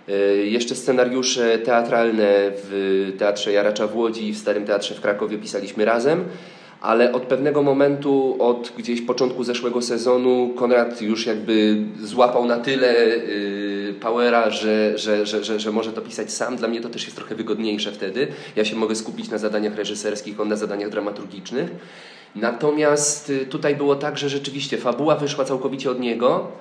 Yy, 0.07 0.15
jeszcze 0.45 0.75
scenariusze 0.75 1.59
teatralne 1.59 2.33
w 2.63 3.13
Teatrze 3.17 3.51
Jaracza 3.51 3.87
w 3.87 3.95
Łodzi 3.95 4.27
i 4.27 4.33
w 4.33 4.37
Starym 4.37 4.65
Teatrze 4.65 4.95
w 4.95 5.01
Krakowie 5.01 5.37
pisaliśmy 5.37 5.85
razem 5.85 6.25
ale 6.85 7.11
od 7.11 7.23
pewnego 7.23 7.63
momentu, 7.63 8.35
od 8.39 8.73
gdzieś 8.77 9.01
początku 9.01 9.43
zeszłego 9.43 9.81
sezonu, 9.81 10.53
Konrad 10.55 11.01
już 11.01 11.25
jakby 11.25 11.77
złapał 12.01 12.45
na 12.45 12.57
tyle 12.57 12.93
yy, 12.93 13.93
powera, 14.01 14.49
że, 14.49 14.97
że, 14.97 15.25
że, 15.25 15.43
że, 15.43 15.59
że 15.59 15.71
może 15.71 15.93
to 15.93 16.01
pisać 16.01 16.33
sam. 16.33 16.55
Dla 16.55 16.67
mnie 16.67 16.81
to 16.81 16.89
też 16.89 17.03
jest 17.03 17.15
trochę 17.15 17.35
wygodniejsze 17.35 17.91
wtedy. 17.91 18.27
Ja 18.55 18.65
się 18.65 18.75
mogę 18.75 18.95
skupić 18.95 19.29
na 19.29 19.37
zadaniach 19.37 19.75
reżyserskich, 19.75 20.39
on 20.39 20.47
na 20.47 20.55
zadaniach 20.55 20.89
dramaturgicznych. 20.89 21.71
Natomiast 22.35 23.29
y, 23.29 23.45
tutaj 23.45 23.75
było 23.75 23.95
tak, 23.95 24.17
że 24.17 24.29
rzeczywiście 24.29 24.77
fabuła 24.77 25.15
wyszła 25.15 25.45
całkowicie 25.45 25.91
od 25.91 25.99
niego. 25.99 26.51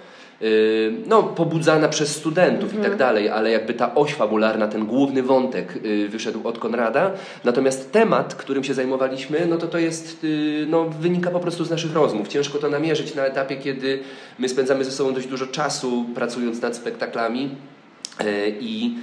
Y, 0.45 0.93
no, 1.07 1.23
pobudzana 1.23 1.89
przez 1.89 2.17
studentów 2.17 2.73
i 2.73 2.77
tak 2.77 2.85
mhm. 2.85 2.99
dalej, 2.99 3.29
ale 3.29 3.51
jakby 3.51 3.75
ta 3.75 3.95
oś 3.95 4.15
fabularna, 4.15 4.69
ten 4.69 4.87
główny 4.87 5.23
wątek 5.23 5.77
y, 5.85 6.09
wyszedł 6.09 6.49
od 6.49 6.59
Konrada. 6.59 7.11
Natomiast 7.45 7.93
temat, 7.93 8.35
którym 8.35 8.65
się 8.65 8.75
zajmowaliśmy, 8.75 9.47
no 9.47 9.57
to 9.57 9.67
to 9.67 9.79
jest, 9.79 10.25
y, 10.25 10.67
no, 10.69 10.85
wynika 10.85 11.31
po 11.31 11.41
prostu 11.41 11.65
z 11.65 11.71
naszych 11.71 11.95
rozmów. 11.95 12.29
Ciężko 12.29 12.59
to 12.59 12.69
namierzyć 12.69 13.15
na 13.15 13.25
etapie, 13.25 13.57
kiedy 13.57 13.99
my 14.39 14.49
spędzamy 14.49 14.85
ze 14.85 14.91
sobą 14.91 15.15
dość 15.15 15.27
dużo 15.27 15.47
czasu 15.47 16.05
pracując 16.15 16.63
nad 16.63 16.77
spektaklami 16.77 17.51
i 18.61 18.95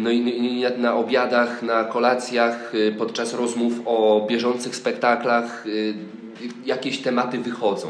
no 0.00 0.10
i 0.10 0.64
na 0.78 0.96
obiadach, 0.96 1.62
na 1.62 1.84
kolacjach, 1.84 2.72
podczas 2.98 3.34
rozmów 3.34 3.72
o 3.86 4.26
bieżących 4.28 4.76
spektaklach 4.76 5.64
jakieś 6.64 6.98
tematy 6.98 7.38
wychodzą. 7.38 7.88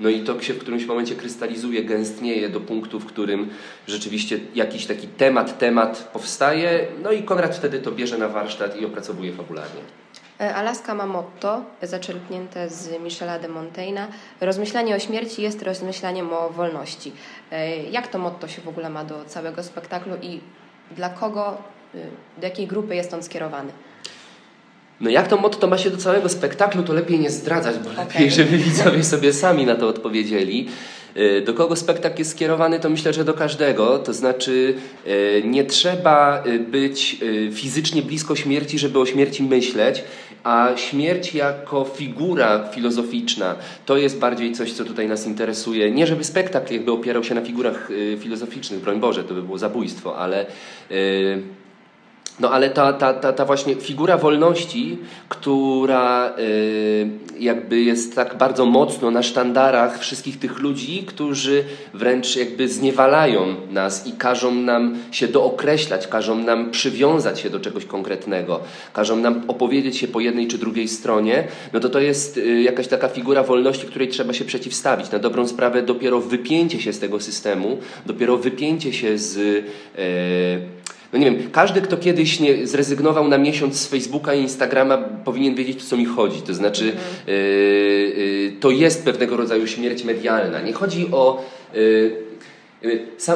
No 0.00 0.08
i 0.08 0.24
to 0.24 0.42
się 0.42 0.54
w 0.54 0.58
którymś 0.58 0.86
momencie 0.86 1.14
krystalizuje, 1.14 1.84
gęstnieje 1.84 2.48
do 2.48 2.60
punktu, 2.60 3.00
w 3.00 3.06
którym 3.06 3.50
rzeczywiście 3.86 4.40
jakiś 4.54 4.86
taki 4.86 5.06
temat, 5.06 5.58
temat 5.58 6.10
powstaje, 6.12 6.86
no 7.02 7.12
i 7.12 7.22
Konrad 7.22 7.56
wtedy 7.56 7.78
to 7.78 7.92
bierze 7.92 8.18
na 8.18 8.28
warsztat 8.28 8.80
i 8.80 8.86
opracowuje 8.86 9.32
fabularnie. 9.32 9.80
E, 10.40 10.54
Alaska 10.54 10.94
ma 10.94 11.06
motto 11.06 11.64
zaczerpnięte 11.82 12.68
z 12.68 13.00
Michela 13.00 13.38
de 13.38 13.48
Montaigne. 13.48 14.08
Rozmyślanie 14.40 14.96
o 14.96 14.98
śmierci 14.98 15.42
jest 15.42 15.62
rozmyślaniem 15.62 16.32
o 16.32 16.50
wolności. 16.50 17.12
E, 17.50 17.76
jak 17.76 18.08
to 18.08 18.18
motto 18.18 18.48
się 18.48 18.62
w 18.62 18.68
ogóle 18.68 18.90
ma 18.90 19.04
do 19.04 19.24
całego 19.24 19.62
spektaklu 19.62 20.12
i 20.22 20.40
dla 20.90 21.08
kogo, 21.08 21.58
e, 21.94 21.98
do 22.40 22.46
jakiej 22.46 22.66
grupy 22.66 22.94
jest 22.94 23.14
on 23.14 23.22
skierowany? 23.22 23.72
No 25.00 25.10
jak 25.10 25.28
to 25.28 25.36
motto 25.36 25.66
ma 25.66 25.78
się 25.78 25.90
do 25.90 25.96
całego 25.96 26.28
spektaklu, 26.28 26.82
to 26.82 26.92
lepiej 26.92 27.18
nie 27.18 27.30
zdradzać, 27.30 27.76
bo 27.78 27.90
okay. 27.90 28.04
lepiej, 28.04 28.30
żeby 28.30 28.58
widzowie 28.58 29.04
sobie 29.04 29.32
sami 29.32 29.66
na 29.66 29.74
to 29.74 29.88
odpowiedzieli. 29.88 30.68
E, 31.14 31.40
do 31.40 31.54
kogo 31.54 31.76
spektakl 31.76 32.18
jest 32.18 32.30
skierowany, 32.30 32.80
to 32.80 32.90
myślę, 32.90 33.12
że 33.12 33.24
do 33.24 33.34
każdego. 33.34 33.98
To 33.98 34.12
znaczy, 34.12 34.74
e, 35.06 35.42
nie 35.42 35.64
trzeba 35.64 36.42
e, 36.44 36.58
być 36.58 37.16
fizycznie 37.52 38.02
blisko 38.02 38.36
śmierci, 38.36 38.78
żeby 38.78 38.98
o 38.98 39.06
śmierci 39.06 39.42
myśleć, 39.42 40.04
a 40.44 40.72
śmierć 40.76 41.34
jako 41.34 41.84
figura 41.84 42.68
filozoficzna 42.74 43.54
to 43.86 43.96
jest 43.96 44.18
bardziej 44.18 44.52
coś, 44.52 44.72
co 44.72 44.84
tutaj 44.84 45.08
nas 45.08 45.26
interesuje. 45.26 45.90
Nie, 45.90 46.06
żeby 46.06 46.24
spektakl 46.24 46.72
jakby 46.72 46.92
opierał 46.92 47.24
się 47.24 47.34
na 47.34 47.40
figurach 47.40 47.88
filozoficznych, 48.18 48.80
broń 48.80 49.00
Boże, 49.00 49.24
to 49.24 49.34
by 49.34 49.42
było 49.42 49.58
zabójstwo, 49.58 50.18
ale. 50.18 50.46
No 52.40 52.50
ale 52.50 52.70
ta, 52.70 52.92
ta, 52.92 53.14
ta, 53.14 53.32
ta 53.32 53.44
właśnie 53.44 53.74
figura 53.74 54.18
wolności, 54.18 54.98
która 55.28 56.32
y, 56.38 57.08
jakby 57.38 57.80
jest 57.80 58.14
tak 58.14 58.38
bardzo 58.38 58.66
mocno 58.66 59.10
na 59.10 59.22
sztandarach 59.22 59.98
wszystkich 59.98 60.38
tych 60.38 60.58
ludzi, 60.58 61.04
którzy 61.06 61.64
wręcz 61.94 62.36
jakby 62.36 62.68
zniewalają 62.68 63.54
nas 63.70 64.06
i 64.06 64.12
każą 64.12 64.54
nam 64.54 64.96
się 65.10 65.28
dookreślać, 65.28 66.06
każą 66.06 66.38
nam 66.38 66.70
przywiązać 66.70 67.40
się 67.40 67.50
do 67.50 67.60
czegoś 67.60 67.84
konkretnego, 67.84 68.60
każą 68.92 69.16
nam 69.16 69.42
opowiedzieć 69.48 69.96
się 69.96 70.08
po 70.08 70.20
jednej 70.20 70.48
czy 70.48 70.58
drugiej 70.58 70.88
stronie, 70.88 71.48
no 71.72 71.80
to 71.80 71.88
to 71.88 72.00
jest 72.00 72.36
y, 72.36 72.62
jakaś 72.62 72.88
taka 72.88 73.08
figura 73.08 73.42
wolności, 73.42 73.86
której 73.86 74.08
trzeba 74.08 74.32
się 74.32 74.44
przeciwstawić. 74.44 75.10
Na 75.10 75.18
dobrą 75.18 75.48
sprawę 75.48 75.82
dopiero 75.82 76.20
wypięcie 76.20 76.80
się 76.80 76.92
z 76.92 76.98
tego 76.98 77.20
systemu, 77.20 77.78
dopiero 78.06 78.36
wypięcie 78.36 78.92
się 78.92 79.18
z... 79.18 79.36
Y, 79.36 80.79
no 81.12 81.18
nie 81.18 81.30
wiem, 81.30 81.50
każdy, 81.52 81.80
kto 81.80 81.96
kiedyś 81.96 82.40
nie 82.40 82.66
zrezygnował 82.66 83.28
na 83.28 83.38
miesiąc 83.38 83.80
z 83.80 83.86
Facebooka 83.86 84.34
i 84.34 84.40
Instagrama, 84.40 84.98
powinien 84.98 85.54
wiedzieć, 85.54 85.82
o 85.82 85.86
co 85.86 85.96
mi 85.96 86.04
chodzi. 86.04 86.42
To 86.42 86.54
znaczy, 86.54 86.84
mhm. 86.84 87.00
y, 87.28 87.32
y, 87.32 88.52
to 88.60 88.70
jest 88.70 89.04
pewnego 89.04 89.36
rodzaju 89.36 89.66
śmierć 89.66 90.04
medialna. 90.04 90.60
Nie 90.60 90.72
chodzi 90.72 91.08
o. 91.12 91.44
Y, 91.74 92.30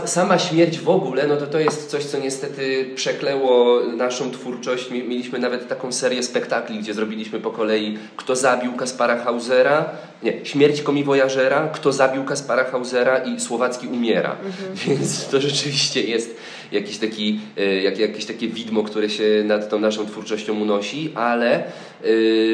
sama 0.04 0.38
śmierć 0.38 0.78
w 0.78 0.88
ogóle, 0.88 1.26
no 1.26 1.36
to 1.36 1.46
to 1.46 1.58
jest 1.58 1.90
coś, 1.90 2.04
co 2.04 2.18
niestety 2.18 2.90
przekleło 2.94 3.80
naszą 3.96 4.30
twórczość. 4.30 4.90
Mieliśmy 4.90 5.38
nawet 5.38 5.68
taką 5.68 5.92
serię 5.92 6.22
spektakli, 6.22 6.78
gdzie 6.78 6.94
zrobiliśmy 6.94 7.40
po 7.40 7.50
kolei 7.50 7.98
Kto 8.16 8.36
zabił 8.36 8.72
Kaspara 8.72 9.24
Hausera, 9.24 9.90
nie, 10.22 10.44
Śmierć 10.44 10.82
komiwojażera, 10.82 11.68
Kto 11.72 11.92
zabił 11.92 12.24
Kaspara 12.24 12.64
Hausera 12.64 13.18
i 13.18 13.40
Słowacki 13.40 13.86
umiera. 13.86 14.36
Mhm. 14.44 14.74
Więc 14.86 15.28
to 15.28 15.40
rzeczywiście 15.40 16.02
jest 16.02 16.36
jakiś 16.74 16.98
taki, 16.98 17.40
e, 17.56 17.82
jak, 17.82 17.98
jakieś 17.98 18.24
takie 18.24 18.48
widmo, 18.48 18.82
które 18.82 19.10
się 19.10 19.42
nad 19.44 19.70
tą 19.70 19.78
naszą 19.78 20.06
twórczością 20.06 20.60
unosi, 20.60 21.12
ale 21.14 21.64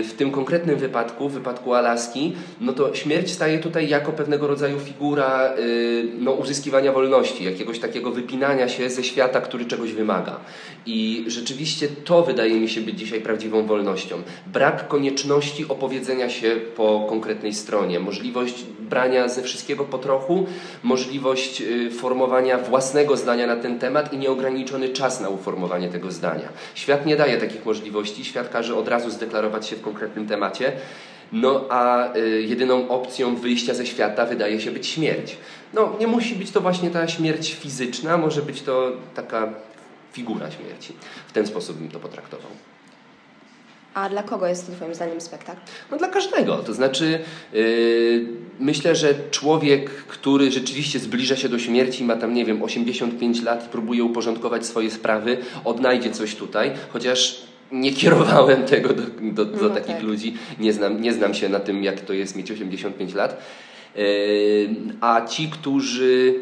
w 0.05 0.11
tym 0.17 0.31
konkretnym 0.31 0.77
wypadku, 0.77 1.29
w 1.29 1.33
wypadku 1.33 1.75
Alaski, 1.75 2.33
no 2.61 2.73
to 2.73 2.95
śmierć 2.95 3.31
staje 3.31 3.59
tutaj 3.59 3.89
jako 3.89 4.13
pewnego 4.13 4.47
rodzaju 4.47 4.81
figura 4.81 5.45
e, 5.45 5.57
no, 6.19 6.33
uzyskiwania 6.33 6.93
wolności, 6.93 7.45
jakiegoś 7.45 7.79
takiego 7.79 8.11
wypinania 8.11 8.69
się 8.69 8.91
ze 8.91 9.05
świata, 9.05 9.41
który 9.41 9.65
czegoś 9.65 9.93
wymaga. 9.93 10.41
I 10.87 11.25
rzeczywiście 11.27 11.89
to 12.05 12.23
wydaje 12.23 12.61
mi 12.61 12.69
się 12.69 12.81
być 12.81 12.99
dzisiaj 12.99 13.21
prawdziwą 13.21 13.67
wolnością. 13.67 14.23
Brak 14.47 14.89
konieczności 14.89 15.69
opowiedzenia 15.69 16.31
się 16.31 16.57
po 16.77 17.07
konkretnej 17.09 17.55
stronie, 17.55 18.01
możliwość 18.01 18.65
brania 18.81 19.29
ze 19.29 19.43
wszystkiego 19.43 19.85
po 19.85 19.99
trochu, 19.99 20.47
możliwość 20.83 21.63
formowania 21.99 22.59
własnego 22.59 23.17
zdania 23.17 23.47
na 23.47 23.57
ten 23.57 23.79
temat 23.79 24.13
i 24.13 24.19
nieograniczony 24.19 24.89
czas 24.89 25.21
na 25.21 25.29
uformowanie 25.29 25.89
tego 25.89 26.11
zdania. 26.11 26.49
Świat 26.75 27.07
nie 27.07 27.17
daje 27.17 27.37
takich 27.37 27.67
możliwości, 27.67 28.25
świat 28.25 28.49
każe 28.49 28.77
od 28.77 28.89
razu 28.89 29.11
zdeklarować 29.11 29.40
się 29.63 29.77
w 29.77 29.83
konkretnym 29.83 30.27
temacie. 30.27 30.73
no 31.33 31.65
a 31.69 32.15
y, 32.17 32.43
jedyną 32.43 32.89
opcją 32.89 33.37
wyjścia 33.37 33.75
ze 33.75 33.87
świata 33.87 34.27
wydaje 34.27 34.61
się 34.61 34.71
być 34.71 34.87
śmierć. 34.87 35.37
No 35.75 35.97
nie 36.01 36.07
musi 36.07 36.35
być 36.35 36.51
to 36.51 36.61
właśnie 36.61 36.91
ta 36.91 37.09
śmierć 37.09 37.55
fizyczna, 37.55 38.17
może 38.17 38.43
być 38.43 38.63
to 38.63 38.93
taka 39.15 39.53
figura 40.13 40.51
śmierci. 40.51 40.93
W 41.29 41.33
ten 41.33 41.47
sposób 41.47 41.77
bym 41.77 41.89
to 41.89 42.01
potraktował. 42.01 42.51
A 43.95 44.09
dla 44.09 44.23
kogo 44.23 44.47
jest 44.47 44.67
to 44.67 44.73
Twoim 44.73 44.95
zdaniem 44.95 45.21
spektakl? 45.21 45.61
No 45.91 45.97
dla 45.97 46.09
każdego. 46.09 46.57
To 46.57 46.75
znaczy, 46.75 47.21
yy, 47.53 48.27
myślę, 48.61 48.97
że 48.97 49.15
człowiek, 49.31 49.91
który 49.91 50.51
rzeczywiście 50.51 50.99
zbliża 50.99 51.37
się 51.37 51.49
do 51.49 51.59
śmierci, 51.59 52.05
ma 52.05 52.17
tam, 52.17 52.35
nie 52.35 52.45
wiem, 52.45 52.63
85 52.63 53.43
lat 53.43 53.67
i 53.67 53.69
próbuje 53.69 54.05
uporządkować 54.05 54.67
swoje 54.67 54.91
sprawy, 54.91 55.39
odnajdzie 55.65 56.11
coś 56.11 56.35
tutaj, 56.35 56.73
chociaż 56.89 57.43
nie 57.73 57.93
kierowałem 57.93 58.63
tego 58.63 58.89
do, 58.95 59.03
do, 59.21 59.45
do 59.45 59.69
no, 59.69 59.75
takich 59.75 59.95
tak. 59.95 60.03
ludzi. 60.03 60.35
Nie 60.61 60.73
znam, 60.73 61.01
nie 61.03 61.13
znam 61.13 61.35
się 61.35 61.49
na 61.49 61.61
tym, 61.61 61.85
jak 61.85 62.01
to 62.01 62.13
jest 62.13 62.37
mieć 62.37 62.51
85 62.51 63.15
lat. 63.15 63.43
A 65.01 65.27
ci, 65.27 65.49
którzy, 65.49 66.35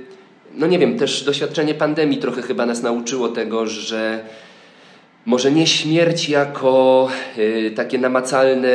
no 0.55 0.67
nie 0.67 0.79
wiem, 0.79 0.99
też 0.99 1.25
doświadczenie 1.25 1.75
pandemii 1.75 2.19
trochę 2.19 2.43
chyba 2.43 2.67
nas 2.67 2.83
nauczyło 2.83 3.29
tego, 3.29 3.67
że 3.67 4.25
może 5.29 5.53
nie 5.53 5.67
śmierć 5.67 6.29
jako 6.29 7.09
y, 7.39 7.73
takie 7.77 7.99
namacalne, 7.99 8.69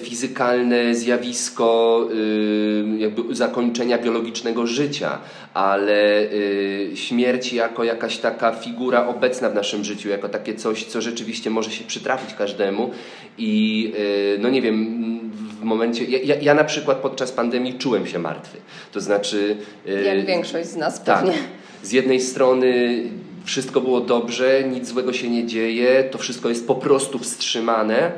fizykalne 0.00 0.94
zjawisko 0.94 2.08
y, 2.14 2.98
jakby 2.98 3.34
zakończenia 3.34 3.98
biologicznego 3.98 4.66
życia, 4.66 5.18
ale 5.54 6.22
y, 6.22 6.90
śmierć 6.94 7.52
jako 7.52 7.84
jakaś 7.84 8.18
taka 8.18 8.52
figura 8.52 9.06
obecna 9.06 9.50
w 9.50 9.54
naszym 9.54 9.84
życiu, 9.84 10.08
jako 10.08 10.28
takie 10.28 10.54
coś, 10.54 10.84
co 10.84 11.00
rzeczywiście 11.00 11.50
może 11.50 11.70
się 11.70 11.84
przytrafić 11.84 12.34
każdemu. 12.34 12.90
I 13.38 13.92
no 14.38 14.50
nie 14.50 14.62
wiem, 14.62 15.20
w 15.60 15.64
momencie, 15.64 16.04
ja, 16.04 16.34
ja, 16.34 16.54
na 16.54 16.64
przykład 16.64 16.98
podczas 16.98 17.32
pandemii 17.32 17.74
czułem 17.74 18.06
się 18.06 18.18
martwy, 18.18 18.58
to 18.92 19.00
znaczy... 19.00 19.56
Jak 20.04 20.26
większość 20.26 20.68
z 20.68 20.76
nas 20.76 21.04
tak, 21.04 21.18
pewnie. 21.18 21.34
Z 21.82 21.92
jednej 21.92 22.20
strony 22.20 23.02
wszystko 23.44 23.80
było 23.80 24.00
dobrze, 24.00 24.64
nic 24.64 24.88
złego 24.88 25.12
się 25.12 25.28
nie 25.28 25.46
dzieje, 25.46 26.04
to 26.04 26.18
wszystko 26.18 26.48
jest 26.48 26.66
po 26.66 26.74
prostu 26.74 27.18
wstrzymane, 27.18 28.12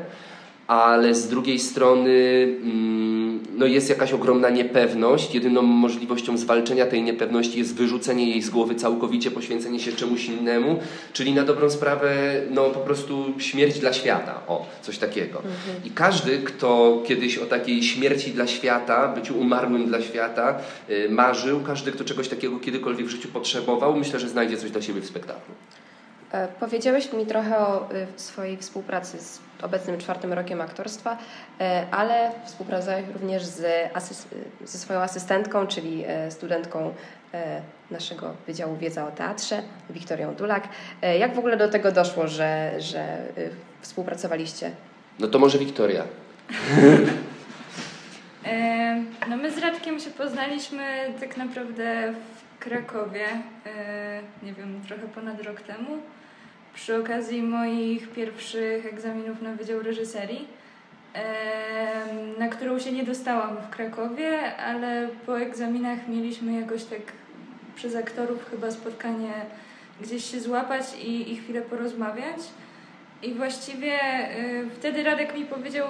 ale 0.66 1.14
z 1.14 1.28
drugiej 1.28 1.59
strony 1.59 2.47
mm, 2.62 3.40
no 3.56 3.66
jest 3.66 3.90
jakaś 3.90 4.12
ogromna 4.12 4.50
niepewność. 4.50 5.35
Jedyną 5.35 5.62
możliwością 5.62 6.38
zwalczenia 6.38 6.87
tej 6.87 7.02
niepewności 7.02 7.59
jest 7.59 7.75
wyrzucenie 7.75 8.30
jej 8.30 8.42
z 8.42 8.50
głowy 8.50 8.75
całkowicie, 8.75 9.30
poświęcenie 9.30 9.80
się 9.80 9.92
czemuś 9.92 10.28
innemu, 10.28 10.78
czyli 11.12 11.35
na 11.35 11.42
dobrą 11.42 11.71
sprawę 11.71 12.14
no 12.50 12.71
po 12.71 12.80
prostu 12.80 13.35
śmierć 13.38 13.78
dla 13.78 13.92
świata, 13.92 14.40
o, 14.47 14.66
coś 14.83 14.99
takiego. 14.99 15.38
Mhm. 15.38 15.85
I 15.85 15.90
każdy, 15.90 16.38
kto 16.38 17.02
kiedyś 17.06 17.38
o 17.38 17.47
takiej 17.47 17.83
śmierci 17.83 18.30
dla 18.30 18.47
świata, 18.47 19.09
byciu 19.09 19.38
umarłym 19.38 19.87
dla 19.87 20.02
świata 20.02 20.59
yy, 20.88 21.09
marzył, 21.11 21.61
każdy, 21.61 21.92
kto 21.92 22.04
czegoś 22.04 22.28
takiego 22.28 22.59
kiedykolwiek 22.59 23.06
w 23.06 23.11
życiu 23.11 23.28
potrzebował, 23.28 23.97
myślę, 23.97 24.21
że 24.21 24.28
znajdzie 24.28 24.56
coś 24.56 24.71
dla 24.71 24.83
siebie 24.83 25.00
w 25.00 25.06
spektaklu. 25.06 25.54
E, 26.34 26.48
powiedziałeś 26.60 27.12
mi 27.12 27.26
trochę 27.26 27.58
o 27.58 27.92
y, 27.92 28.06
swojej 28.16 28.56
współpracy 28.56 29.18
z 29.18 29.40
obecnym 29.62 29.98
czwartym 29.98 30.32
rokiem 30.32 30.60
aktorstwa, 30.60 31.18
e, 31.60 31.86
ale 31.90 32.30
współpracowałeś 32.44 33.04
również 33.14 33.44
z 33.44 33.62
ze 34.64 34.78
swoją 34.78 35.00
asystentką, 35.00 35.66
czyli 35.66 36.04
e, 36.06 36.30
studentką 36.30 36.94
naszego 37.90 38.34
Wydziału 38.46 38.76
Wiedza 38.76 39.06
o 39.08 39.10
Teatrze, 39.10 39.62
Wiktorią 39.90 40.34
Dulak. 40.34 40.68
Jak 41.18 41.34
w 41.34 41.38
ogóle 41.38 41.56
do 41.56 41.68
tego 41.68 41.92
doszło, 41.92 42.28
że, 42.28 42.72
że 42.78 43.18
y, 43.38 43.50
współpracowaliście? 43.80 44.70
No 45.18 45.28
to 45.28 45.38
może 45.38 45.58
Wiktoria. 45.58 46.02
No 49.28 49.36
my 49.36 49.50
z 49.50 49.58
Radkiem 49.58 50.00
się 50.00 50.10
poznaliśmy 50.10 50.84
tak 51.20 51.36
naprawdę 51.36 52.12
w 52.12 52.58
Krakowie, 52.58 53.26
nie 54.42 54.52
wiem, 54.52 54.80
trochę 54.88 55.02
ponad 55.02 55.42
rok 55.42 55.60
temu 55.60 55.98
przy 56.74 56.96
okazji 56.96 57.42
moich 57.42 58.08
pierwszych 58.08 58.86
egzaminów 58.86 59.42
na 59.42 59.54
Wydział 59.54 59.82
Reżyserii, 59.82 60.48
na 62.38 62.48
którą 62.48 62.78
się 62.78 62.92
nie 62.92 63.04
dostałam 63.04 63.56
w 63.56 63.70
Krakowie, 63.70 64.56
ale 64.56 65.08
po 65.26 65.40
egzaminach 65.40 66.08
mieliśmy 66.08 66.60
jakoś 66.60 66.84
tak 66.84 67.00
przez 67.76 67.96
aktorów 67.96 68.50
chyba 68.50 68.70
spotkanie 68.70 69.32
gdzieś 70.00 70.30
się 70.30 70.40
złapać 70.40 70.84
i, 71.04 71.32
i 71.32 71.37
chwilę 71.37 71.62
porozmawiać. 71.62 72.38
I 73.22 73.34
właściwie 73.34 73.98
y, 74.38 74.70
wtedy 74.70 75.02
Radek 75.02 75.38
mi 75.38 75.44
powiedział 75.44 75.87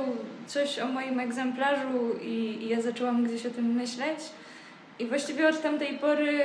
coś 0.46 0.78
o 0.78 0.86
moim 0.86 1.20
egzemplarzu 1.20 2.18
i, 2.22 2.58
i 2.62 2.68
ja 2.68 2.82
zaczęłam 2.82 3.24
gdzieś 3.24 3.46
o 3.46 3.50
tym 3.50 3.64
myśleć. 3.64 4.18
I 4.98 5.06
właściwie 5.06 5.48
od 5.48 5.62
tamtej 5.62 5.98
pory 5.98 6.40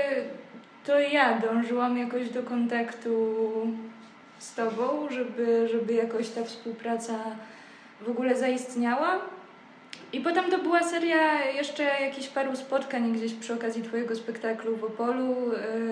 to 0.86 1.00
ja 1.00 1.40
dążyłam 1.40 1.98
jakoś 1.98 2.30
do 2.30 2.44
kontaktu 2.44 3.38
z 4.40 4.56
Tobą, 4.56 5.08
żeby, 5.10 5.68
żeby 5.72 5.94
jakoś 5.94 6.30
ta 6.30 6.44
współpraca 6.44 7.14
w 8.02 8.10
ogóle 8.10 8.38
zaistniała. 8.38 9.20
I 10.14 10.22
potem 10.22 10.52
to 10.52 10.58
była 10.58 10.84
seria 10.84 11.46
jeszcze 11.46 11.84
jakichś 11.84 12.28
paru 12.28 12.56
spotkań 12.56 13.14
gdzieś 13.14 13.34
przy 13.34 13.54
okazji 13.54 13.84
Twojego 13.84 14.16
spektaklu 14.16 14.76
w 14.76 14.84
Opolu, 14.84 15.36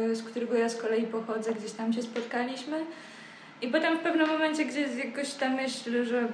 yy, 0.07 0.15
z 0.15 0.23
którego 0.23 0.57
ja 0.57 0.69
z 0.69 0.81
kolei 0.81 1.07
pochodzę, 1.07 1.53
gdzieś 1.53 1.71
tam 1.71 1.93
się 1.93 2.01
spotkaliśmy. 2.01 2.85
I 3.61 3.67
potem 3.67 3.97
w 3.97 4.01
pewnym 4.01 4.27
momencie 4.27 4.65
gdzieś 4.65 5.05
jakoś 5.05 5.33
ta 5.33 5.49
myśl, 5.49 6.05
że 6.05 6.27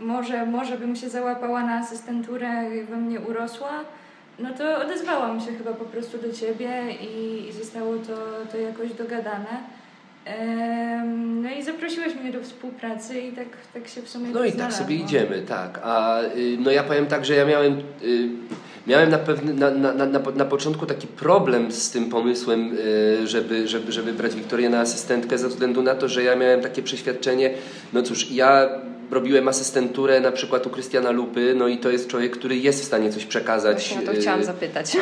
może, 0.00 0.46
może 0.46 0.78
bym 0.78 0.96
się 0.96 1.08
załapała 1.08 1.62
na 1.62 1.74
asystenturę, 1.74 2.70
we 2.90 2.96
mnie 2.96 3.20
urosła, 3.20 3.84
no 4.38 4.54
to 4.54 4.78
odezwałam 4.78 5.40
się 5.40 5.52
chyba 5.52 5.72
po 5.72 5.84
prostu 5.84 6.18
do 6.18 6.32
Ciebie 6.32 6.94
i, 7.00 7.48
i 7.48 7.52
zostało 7.52 7.96
to, 7.96 8.16
to 8.52 8.58
jakoś 8.58 8.92
dogadane. 8.92 9.81
No 11.42 11.50
i 11.50 11.62
zaprosiłeś 11.62 12.14
mnie 12.14 12.32
do 12.32 12.40
współpracy 12.40 13.20
i 13.20 13.32
tak, 13.32 13.46
tak 13.74 13.88
się 13.88 14.02
w 14.02 14.08
sumie 14.08 14.28
No 14.30 14.44
i 14.44 14.52
tak 14.52 14.72
sobie 14.72 14.96
idziemy, 14.96 15.42
tak. 15.48 15.80
A 15.82 16.22
y, 16.22 16.56
no 16.60 16.70
ja 16.70 16.82
powiem 16.82 17.06
tak, 17.06 17.24
że 17.24 17.34
ja 17.34 17.46
miałem, 17.46 17.72
y, 18.02 18.28
miałem 18.86 19.10
na, 19.10 19.18
pewny, 19.18 19.54
na, 19.54 19.70
na, 19.70 19.92
na, 19.92 20.18
na 20.36 20.44
początku 20.44 20.86
taki 20.86 21.06
problem 21.06 21.72
z 21.72 21.90
tym 21.90 22.10
pomysłem, 22.10 22.78
y, 23.22 23.26
żeby, 23.26 23.68
żeby, 23.68 23.92
żeby 23.92 24.12
brać 24.12 24.34
Wiktorię 24.34 24.68
na 24.68 24.80
asystentkę 24.80 25.38
ze 25.38 25.48
względu 25.48 25.82
na 25.82 25.94
to, 25.94 26.08
że 26.08 26.22
ja 26.22 26.36
miałem 26.36 26.60
takie 26.60 26.82
przeświadczenie, 26.82 27.50
no 27.92 28.02
cóż, 28.02 28.30
ja 28.30 28.68
robiłem 29.12 29.48
asystenturę 29.48 30.20
na 30.20 30.32
przykład 30.32 30.66
u 30.66 30.70
Krystiana 30.70 31.10
Lupy, 31.10 31.54
no 31.56 31.68
i 31.68 31.78
to 31.78 31.90
jest 31.90 32.08
człowiek, 32.08 32.36
który 32.36 32.56
jest 32.56 32.82
w 32.82 32.84
stanie 32.84 33.12
coś 33.12 33.24
przekazać. 33.24 33.88
Właśnie 33.88 34.10
o 34.10 34.14
to 34.14 34.20
chciałam 34.20 34.44
zapytać. 34.44 34.96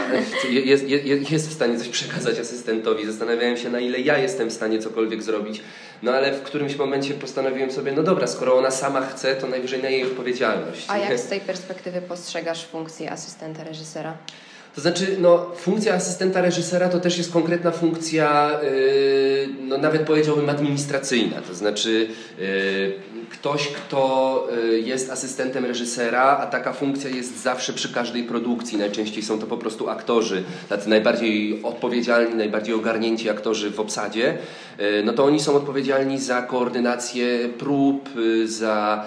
Jest, 0.51 0.89
jest, 0.89 1.31
jest 1.33 1.49
w 1.49 1.53
stanie 1.53 1.79
coś 1.79 1.89
przekazać 1.89 2.39
asystentowi. 2.39 3.07
Zastanawiałem 3.07 3.57
się, 3.57 3.71
na 3.71 3.81
ile 3.81 4.01
ja 4.01 4.19
jestem 4.19 4.51
w 4.51 4.53
stanie 4.53 4.79
cokolwiek 4.79 5.23
zrobić. 5.23 5.61
No 6.03 6.13
ale 6.13 6.33
w 6.33 6.43
którymś 6.43 6.77
momencie 6.77 7.15
postanowiłem 7.15 7.71
sobie, 7.71 7.93
no 7.93 8.03
dobra, 8.03 8.27
skoro 8.27 8.55
ona 8.59 8.71
sama 8.71 9.01
chce, 9.01 9.37
to 9.37 9.47
najwyżej 9.47 9.83
na 9.83 9.89
jej 9.89 10.05
odpowiedzialność. 10.05 10.85
A 10.89 10.99
jak 10.99 11.19
z 11.19 11.27
tej 11.27 11.41
perspektywy 11.41 12.03
postrzegasz 12.03 12.67
funkcję 12.67 13.13
asystenta 13.13 13.65
reżysera? 13.65 14.17
To 14.75 14.81
znaczy, 14.81 15.17
no, 15.21 15.47
funkcja 15.57 15.95
asystenta 15.95 16.41
reżysera 16.41 16.89
to 16.89 17.01
też 17.01 17.19
jest 17.19 17.33
konkretna 17.33 17.71
funkcja, 17.71 18.51
yy, 18.63 19.49
no, 19.69 19.79
nawet 19.79 20.03
powiedziałbym 20.03 20.49
administracyjna. 20.49 21.41
To 21.49 21.55
znaczy, 21.55 22.09
yy, 22.39 22.93
ktoś, 23.31 23.69
kto 23.69 24.49
y, 24.65 24.81
jest 24.81 25.11
asystentem 25.11 25.65
reżysera, 25.65 26.23
a 26.23 26.47
taka 26.47 26.73
funkcja 26.73 27.11
jest 27.11 27.43
zawsze 27.43 27.73
przy 27.73 27.93
każdej 27.93 28.25
produkcji. 28.25 28.79
Najczęściej 28.79 29.23
są 29.23 29.39
to 29.39 29.47
po 29.47 29.57
prostu 29.57 29.89
aktorzy, 29.89 30.45
tacy 30.69 30.89
najbardziej 30.89 31.63
odpowiedzialni, 31.63 32.35
najbardziej 32.35 32.75
ogarnięci 32.75 33.31
aktorzy 33.31 33.71
w 33.71 33.81
obsadzie. 33.81 34.39
Y, 34.81 35.03
no 35.05 35.13
to 35.13 35.25
oni 35.25 35.41
są 35.41 35.57
odpowiedzialni 35.57 36.19
za 36.19 36.43
koordynację 36.43 37.49
prób, 37.59 38.17
y, 38.17 38.49
za, 38.49 39.05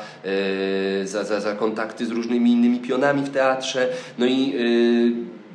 za, 1.04 1.23
za, 1.23 1.41
za 1.41 1.56
kontakty 1.56 2.06
z 2.06 2.12
różnymi 2.12 2.52
innymi 2.52 2.80
pionami 2.80 3.21
w 3.21 3.30
teatrze. 3.30 3.89
No 4.17 4.26
i 4.26 4.54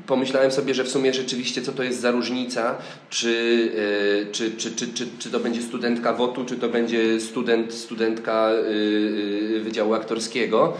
pomyślałem 0.09 0.51
sobie, 0.51 0.75
że 0.75 0.85
w 0.85 0.89
sumie 0.89 1.15
rzeczywiście 1.15 1.63
co 1.63 1.73
to 1.73 1.83
jest 1.83 2.01
za 2.01 2.11
różnica, 2.11 2.77
czy, 3.11 3.69
e, 4.23 4.33
czy, 4.33 4.51
czy, 4.51 4.71
czy, 4.71 4.93
czy, 4.93 5.07
czy 5.19 5.31
to 5.31 5.41
będzie 5.41 5.63
studentka 5.63 6.13
WOT-u, 6.13 6.45
czy 6.45 6.57
to 6.57 6.69
będzie 6.69 7.21
student, 7.21 7.75
studentka 7.75 8.51
e, 8.51 9.57
e, 9.57 9.61
Wydziału 9.61 9.95
Aktorskiego. 9.95 10.77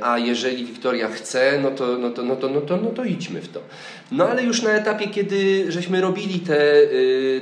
A 0.00 0.18
jeżeli 0.18 0.64
Wiktoria 0.64 1.08
chce, 1.08 1.58
no 1.62 1.70
to, 1.70 1.98
no, 1.98 2.10
to, 2.10 2.22
no, 2.22 2.36
to, 2.36 2.48
no, 2.48 2.60
to, 2.60 2.76
no 2.76 2.90
to 2.90 3.04
idźmy 3.04 3.40
w 3.40 3.48
to. 3.48 3.60
No 4.12 4.28
ale 4.28 4.42
już 4.42 4.62
na 4.62 4.70
etapie, 4.70 5.08
kiedy 5.08 5.72
żeśmy 5.72 6.00
robili 6.00 6.40
te, 6.40 6.58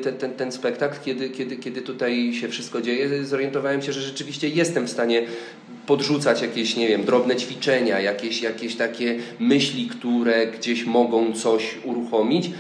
te, 0.03 0.13
ten, 0.13 0.33
ten 0.33 0.53
spektakl, 0.53 0.97
kiedy, 1.05 1.31
kiedy, 1.31 1.57
kiedy 1.57 1.83
tutaj 1.83 2.35
się 2.35 2.49
wszystko 2.49 2.81
dzieje, 2.81 3.25
zorientowałem 3.25 3.83
się, 3.83 3.93
że 3.93 4.01
rzeczywiście 4.01 4.49
jestem 4.49 4.87
w 4.87 4.91
stanie 4.91 5.27
podrzucać 5.91 6.43
jakieś, 6.43 6.77
nie 6.77 6.89
wiem, 6.89 7.05
drobne 7.05 7.37
ćwiczenia, 7.37 8.01
jakieś, 8.01 8.43
jakieś 8.43 8.77
takie 8.77 9.19
myśli, 9.39 9.87
które 9.87 10.47
gdzieś 10.47 10.85
mogą 10.85 11.33
coś 11.33 11.77
uruchomić. 11.85 12.51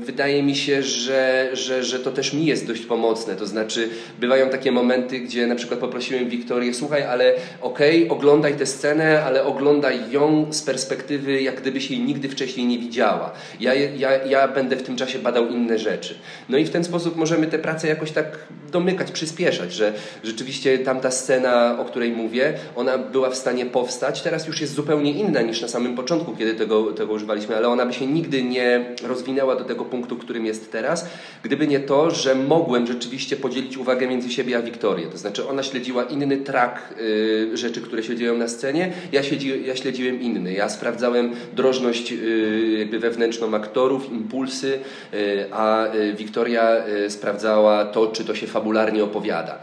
Wydaje 0.00 0.42
mi 0.42 0.56
się, 0.56 0.82
że, 0.82 1.48
że, 1.52 1.84
że 1.84 1.98
to 1.98 2.10
też 2.10 2.32
mi 2.32 2.46
jest 2.46 2.66
dość 2.66 2.82
pomocne. 2.82 3.34
To 3.34 3.46
znaczy, 3.46 3.88
bywają 4.20 4.48
takie 4.48 4.72
momenty, 4.72 5.18
gdzie 5.18 5.46
na 5.46 5.54
przykład 5.54 5.80
poprosiłem 5.80 6.28
Wiktorię, 6.28 6.74
słuchaj, 6.74 7.02
ale 7.02 7.32
okej, 7.60 8.04
okay, 8.04 8.16
oglądaj 8.16 8.54
tę 8.54 8.66
scenę, 8.66 9.24
ale 9.24 9.44
oglądaj 9.44 9.98
ją 10.10 10.46
z 10.50 10.62
perspektywy, 10.62 11.42
jak 11.42 11.60
gdybyś 11.60 11.90
jej 11.90 12.00
nigdy 12.00 12.28
wcześniej 12.28 12.66
nie 12.66 12.78
widziała. 12.78 13.32
Ja, 13.60 13.74
ja, 13.74 14.24
ja 14.24 14.48
będę 14.48 14.76
w 14.76 14.82
tym 14.82 14.96
czasie 14.96 15.18
badał 15.18 15.48
inne 15.48 15.78
rzeczy. 15.78 16.14
No 16.48 16.58
i 16.58 16.64
w 16.64 16.70
ten 16.70 16.84
sposób 16.84 17.16
możemy 17.16 17.46
tę 17.46 17.58
pracę 17.58 17.88
jakoś 17.88 18.12
tak 18.12 18.38
domykać, 18.72 19.12
przyspieszać, 19.12 19.72
że 19.72 19.92
rzeczywiście 20.24 20.78
tamta 20.78 21.10
scena, 21.10 21.78
o 21.80 21.84
której 21.84 22.12
mówię, 22.12 22.52
ona 22.76 22.98
była 22.98 23.30
w 23.30 23.36
stanie 23.36 23.66
powstać. 23.66 24.22
Teraz 24.22 24.46
już 24.46 24.60
jest 24.60 24.74
zupełnie 24.74 25.12
inna 25.12 25.42
niż 25.42 25.62
na 25.62 25.68
samym 25.68 25.96
początku, 25.96 26.36
kiedy 26.36 26.54
tego, 26.54 26.92
tego 26.92 27.12
używaliśmy, 27.12 27.56
ale 27.56 27.68
ona 27.68 27.86
by 27.86 27.92
się 27.92 28.06
nigdy 28.06 28.42
nie 28.42 28.83
rozwinęła 29.02 29.56
do 29.56 29.64
tego 29.64 29.84
punktu, 29.84 30.16
którym 30.16 30.46
jest 30.46 30.72
teraz, 30.72 31.08
gdyby 31.42 31.66
nie 31.66 31.80
to, 31.80 32.10
że 32.10 32.34
mogłem 32.34 32.86
rzeczywiście 32.86 33.36
podzielić 33.36 33.76
uwagę 33.76 34.06
między 34.06 34.30
siebie 34.30 34.56
a 34.56 34.62
Wiktorię. 34.62 35.06
To 35.06 35.18
znaczy 35.18 35.48
ona 35.48 35.62
śledziła 35.62 36.04
inny 36.04 36.36
trak 36.36 36.94
y, 37.00 37.56
rzeczy, 37.56 37.80
które 37.80 38.02
się 38.02 38.16
dzieją 38.16 38.36
na 38.36 38.48
scenie, 38.48 38.92
ja, 39.12 39.22
siedzi, 39.22 39.66
ja 39.66 39.76
śledziłem 39.76 40.20
inny. 40.20 40.52
Ja 40.52 40.68
sprawdzałem 40.68 41.32
drożność 41.56 42.12
y, 42.12 42.76
jakby 42.78 42.98
wewnętrzną 42.98 43.54
aktorów, 43.54 44.12
impulsy, 44.12 44.78
y, 45.14 45.44
a 45.52 45.94
y, 45.94 46.14
Wiktoria 46.14 46.86
y, 46.86 47.10
sprawdzała 47.10 47.84
to, 47.84 48.06
czy 48.06 48.24
to 48.24 48.34
się 48.34 48.46
fabularnie 48.46 49.04
opowiada. 49.04 49.58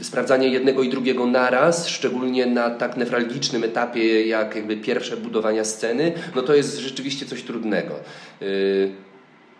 Y, 0.00 0.04
sprawdzanie 0.04 0.48
jednego 0.48 0.82
i 0.82 0.88
drugiego 0.88 1.26
naraz, 1.26 1.88
szczególnie 1.88 2.46
na 2.46 2.70
tak 2.70 2.96
newralgicznym 2.96 3.64
etapie 3.64 4.26
jak 4.26 4.56
jakby 4.56 4.76
pierwsze 4.76 5.16
budowania 5.16 5.64
sceny, 5.64 6.12
no 6.36 6.42
to 6.42 6.54
jest 6.54 6.78
rzeczywiście 6.78 7.26
coś 7.26 7.42
trudnego. 7.42 7.94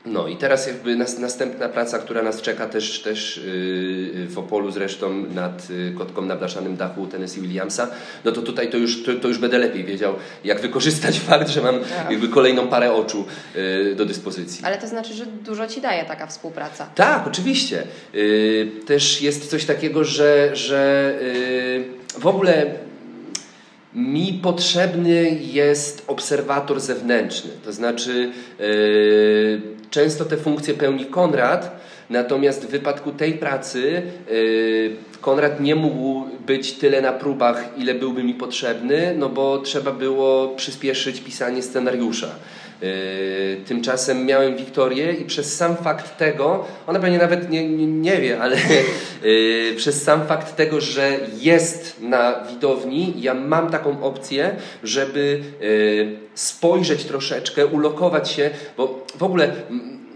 Y, 0.07 0.11
no 0.11 0.29
i 0.29 0.37
teraz 0.37 0.67
jakby 0.67 0.97
nas, 0.97 1.19
następna 1.19 1.69
praca, 1.69 1.99
która 1.99 2.23
nas 2.23 2.43
czeka 2.43 2.67
też, 2.67 3.03
też 3.03 3.37
yy, 3.37 4.27
w 4.27 4.39
Opolu 4.39 4.71
zresztą 4.71 5.13
nad 5.35 5.71
yy, 5.71 5.95
Kotką 5.99 6.23
na 6.23 6.37
blaszanym 6.37 6.77
dachu 6.77 7.07
Tennessee 7.07 7.41
Williamsa, 7.41 7.89
no 8.25 8.33
to 8.33 8.43
tutaj 8.43 8.71
to 8.71 8.77
już, 8.77 9.03
to, 9.03 9.15
to, 9.15 9.29
już 9.29 9.39
będę 9.39 9.59
lepiej 9.59 9.85
wiedział, 9.85 10.15
jak 10.45 10.61
wykorzystać 10.61 11.21
fakt, 11.29 11.49
że 11.49 11.63
mam 11.63 11.81
tak. 11.81 12.11
jakby 12.11 12.29
kolejną 12.29 12.69
parę 12.69 12.93
oczu 12.93 13.25
yy, 13.55 13.95
do 13.95 14.07
dyspozycji. 14.07 14.65
Ale 14.65 14.79
to 14.79 14.89
znaczy, 14.89 15.15
że 15.15 15.27
dużo 15.27 15.67
Ci 15.67 15.81
daje 15.81 16.05
taka 16.05 16.27
współpraca. 16.27 16.87
Tak, 16.95 17.27
oczywiście. 17.27 17.83
Yy, 18.13 18.71
też 18.87 19.23
jest 19.23 19.51
coś 19.51 19.65
takiego, 19.65 20.05
że, 20.05 20.57
że 20.57 21.15
yy, 21.23 22.21
w 22.21 22.27
ogóle 22.27 22.67
mi 23.95 24.41
potrzebny 24.43 25.39
jest 25.41 26.05
obserwator 26.07 26.81
zewnętrzny. 26.81 27.51
To 27.65 27.73
znaczy, 27.73 28.33
yy, 28.59 29.80
często 29.91 30.25
te 30.25 30.37
funkcje 30.37 30.75
pełni 30.75 31.07
Konrad, 31.07 31.81
natomiast 32.11 32.67
w 32.67 32.71
wypadku 32.71 33.13
tej 33.13 33.35
pracy 33.35 34.03
yy, 34.31 35.10
Konrad 35.21 35.61
nie 35.61 35.77
mógł 35.77 36.27
być 36.47 36.73
tyle 36.73 37.01
na 37.01 37.13
próbach, 37.13 37.65
ile 37.77 37.95
byłby 37.95 38.25
mi 38.25 38.35
potrzebny, 38.35 39.15
no 39.19 39.29
bo 39.29 39.59
trzeba 39.59 39.93
było 39.93 40.49
przyspieszyć 40.49 41.21
pisanie 41.21 41.63
scenariusza. 41.63 42.29
Yy, 42.83 42.89
tymczasem 43.67 44.27
miałem 44.27 44.57
Wiktorię 44.57 45.13
i 45.13 45.25
przez 45.25 45.57
sam 45.57 45.77
fakt 45.77 46.19
tego, 46.19 46.65
ona 46.87 47.01
pewnie 47.01 47.19
nawet 47.19 47.51
nie, 47.51 47.69
nie, 47.69 47.87
nie 47.87 48.17
wie, 48.17 48.41
ale 48.41 48.57
yy, 49.23 49.75
przez 49.77 50.03
sam 50.03 50.27
fakt 50.27 50.57
tego, 50.57 50.81
że 50.81 51.19
jest 51.41 51.97
na 52.01 52.45
widowni, 52.45 53.15
ja 53.17 53.35
mam 53.35 53.71
taką 53.71 54.03
opcję, 54.03 54.57
żeby 54.85 55.41
yy, 55.61 56.17
spojrzeć 56.35 57.05
troszeczkę, 57.05 57.67
ulokować 57.67 58.31
się, 58.31 58.51
bo 58.77 59.07
w 59.17 59.23
ogóle 59.23 59.53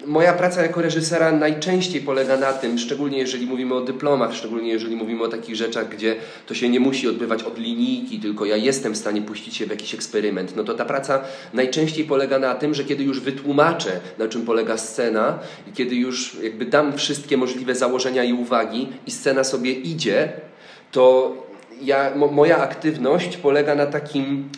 moja 0.07 0.33
praca 0.33 0.63
jako 0.63 0.83
reżysera 0.83 1.33
najczęściej 1.33 2.01
polega 2.01 2.37
na 2.37 2.53
tym, 2.53 2.79
szczególnie 2.79 3.19
jeżeli 3.19 3.47
mówimy 3.47 3.75
o 3.75 3.81
dyplomach, 3.81 4.35
szczególnie 4.35 4.71
jeżeli 4.71 4.97
mówimy 4.97 5.25
o 5.25 5.29
takich 5.29 5.57
rzeczach, 5.57 5.89
gdzie 5.89 6.17
to 6.47 6.55
się 6.55 6.69
nie 6.69 6.81
musi 6.81 7.09
odbywać 7.09 7.43
od 7.43 7.59
linijki, 7.59 8.21
tylko 8.21 8.45
ja 8.45 8.57
jestem 8.57 8.93
w 8.93 8.97
stanie 8.97 9.23
puścić 9.23 9.57
się 9.57 9.67
w 9.67 9.71
jakiś 9.71 9.95
eksperyment. 9.95 10.57
No 10.57 10.65
to 10.65 10.75
ta 10.75 10.85
praca 10.85 11.21
najczęściej 11.53 12.05
polega 12.05 12.39
na 12.39 12.55
tym, 12.55 12.75
że 12.75 12.85
kiedy 12.85 13.05
już 13.05 13.21
wytłumaczę, 13.21 14.01
na 14.19 14.29
czym 14.29 14.43
polega 14.43 14.79
scena 14.79 15.39
i 15.69 15.73
kiedy 15.73 15.95
już 15.95 16.37
jakby 16.43 16.65
dam 16.65 16.97
wszystkie 16.97 17.37
możliwe 17.37 17.75
założenia 17.75 18.25
i 18.25 18.33
uwagi 18.33 18.89
i 19.07 19.11
scena 19.11 19.45
sobie 19.45 19.73
idzie, 19.73 20.33
to 20.93 21.35
ja, 21.83 22.13
moja 22.31 22.59
aktywność 22.59 23.37
polega 23.37 23.75
na 23.75 23.87
takim 23.87 24.49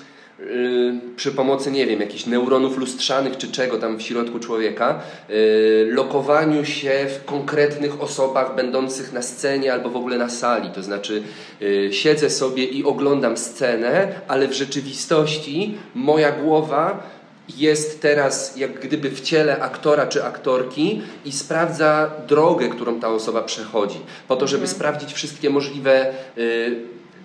przy 1.17 1.33
pomocy, 1.33 1.71
nie 1.71 1.87
wiem, 1.87 2.01
jakichś 2.01 2.27
neuronów 2.27 2.79
lustrzanych 2.79 3.37
czy 3.37 3.53
czego 3.53 3.79
tam 3.79 3.97
w 3.97 4.03
środku 4.03 4.39
człowieka, 4.39 5.01
y, 5.31 5.89
lokowaniu 5.91 6.65
się 6.65 7.07
w 7.09 7.25
konkretnych 7.25 8.03
osobach 8.03 8.55
będących 8.55 9.13
na 9.13 9.23
scenie 9.23 9.73
albo 9.73 9.91
w 9.91 9.97
ogóle 9.97 10.19
na 10.19 10.29
sali. 10.29 10.71
To 10.71 10.83
znaczy, 10.83 11.23
y, 11.63 11.89
siedzę 11.93 12.31
sobie 12.31 12.65
i 12.65 12.85
oglądam 12.85 13.37
scenę, 13.37 14.09
ale 14.29 14.49
w 14.49 14.53
rzeczywistości 14.53 15.75
moja 15.95 16.33
głowa 16.33 17.17
jest 17.57 18.03
teraz 18.03 18.57
jak 18.57 18.81
gdyby 18.81 19.11
w 19.11 19.21
ciele 19.21 19.59
aktora 19.61 20.07
czy 20.07 20.25
aktorki 20.25 21.03
i 21.25 21.33
sprawdza 21.33 22.11
drogę, 22.29 22.69
którą 22.69 23.01
ta 23.01 23.09
osoba 23.09 23.43
przechodzi, 23.43 23.99
po 24.29 24.37
to, 24.37 24.47
żeby 24.47 24.63
mhm. 24.63 24.77
sprawdzić 24.77 25.13
wszystkie 25.13 25.51
możliwe 25.51 26.15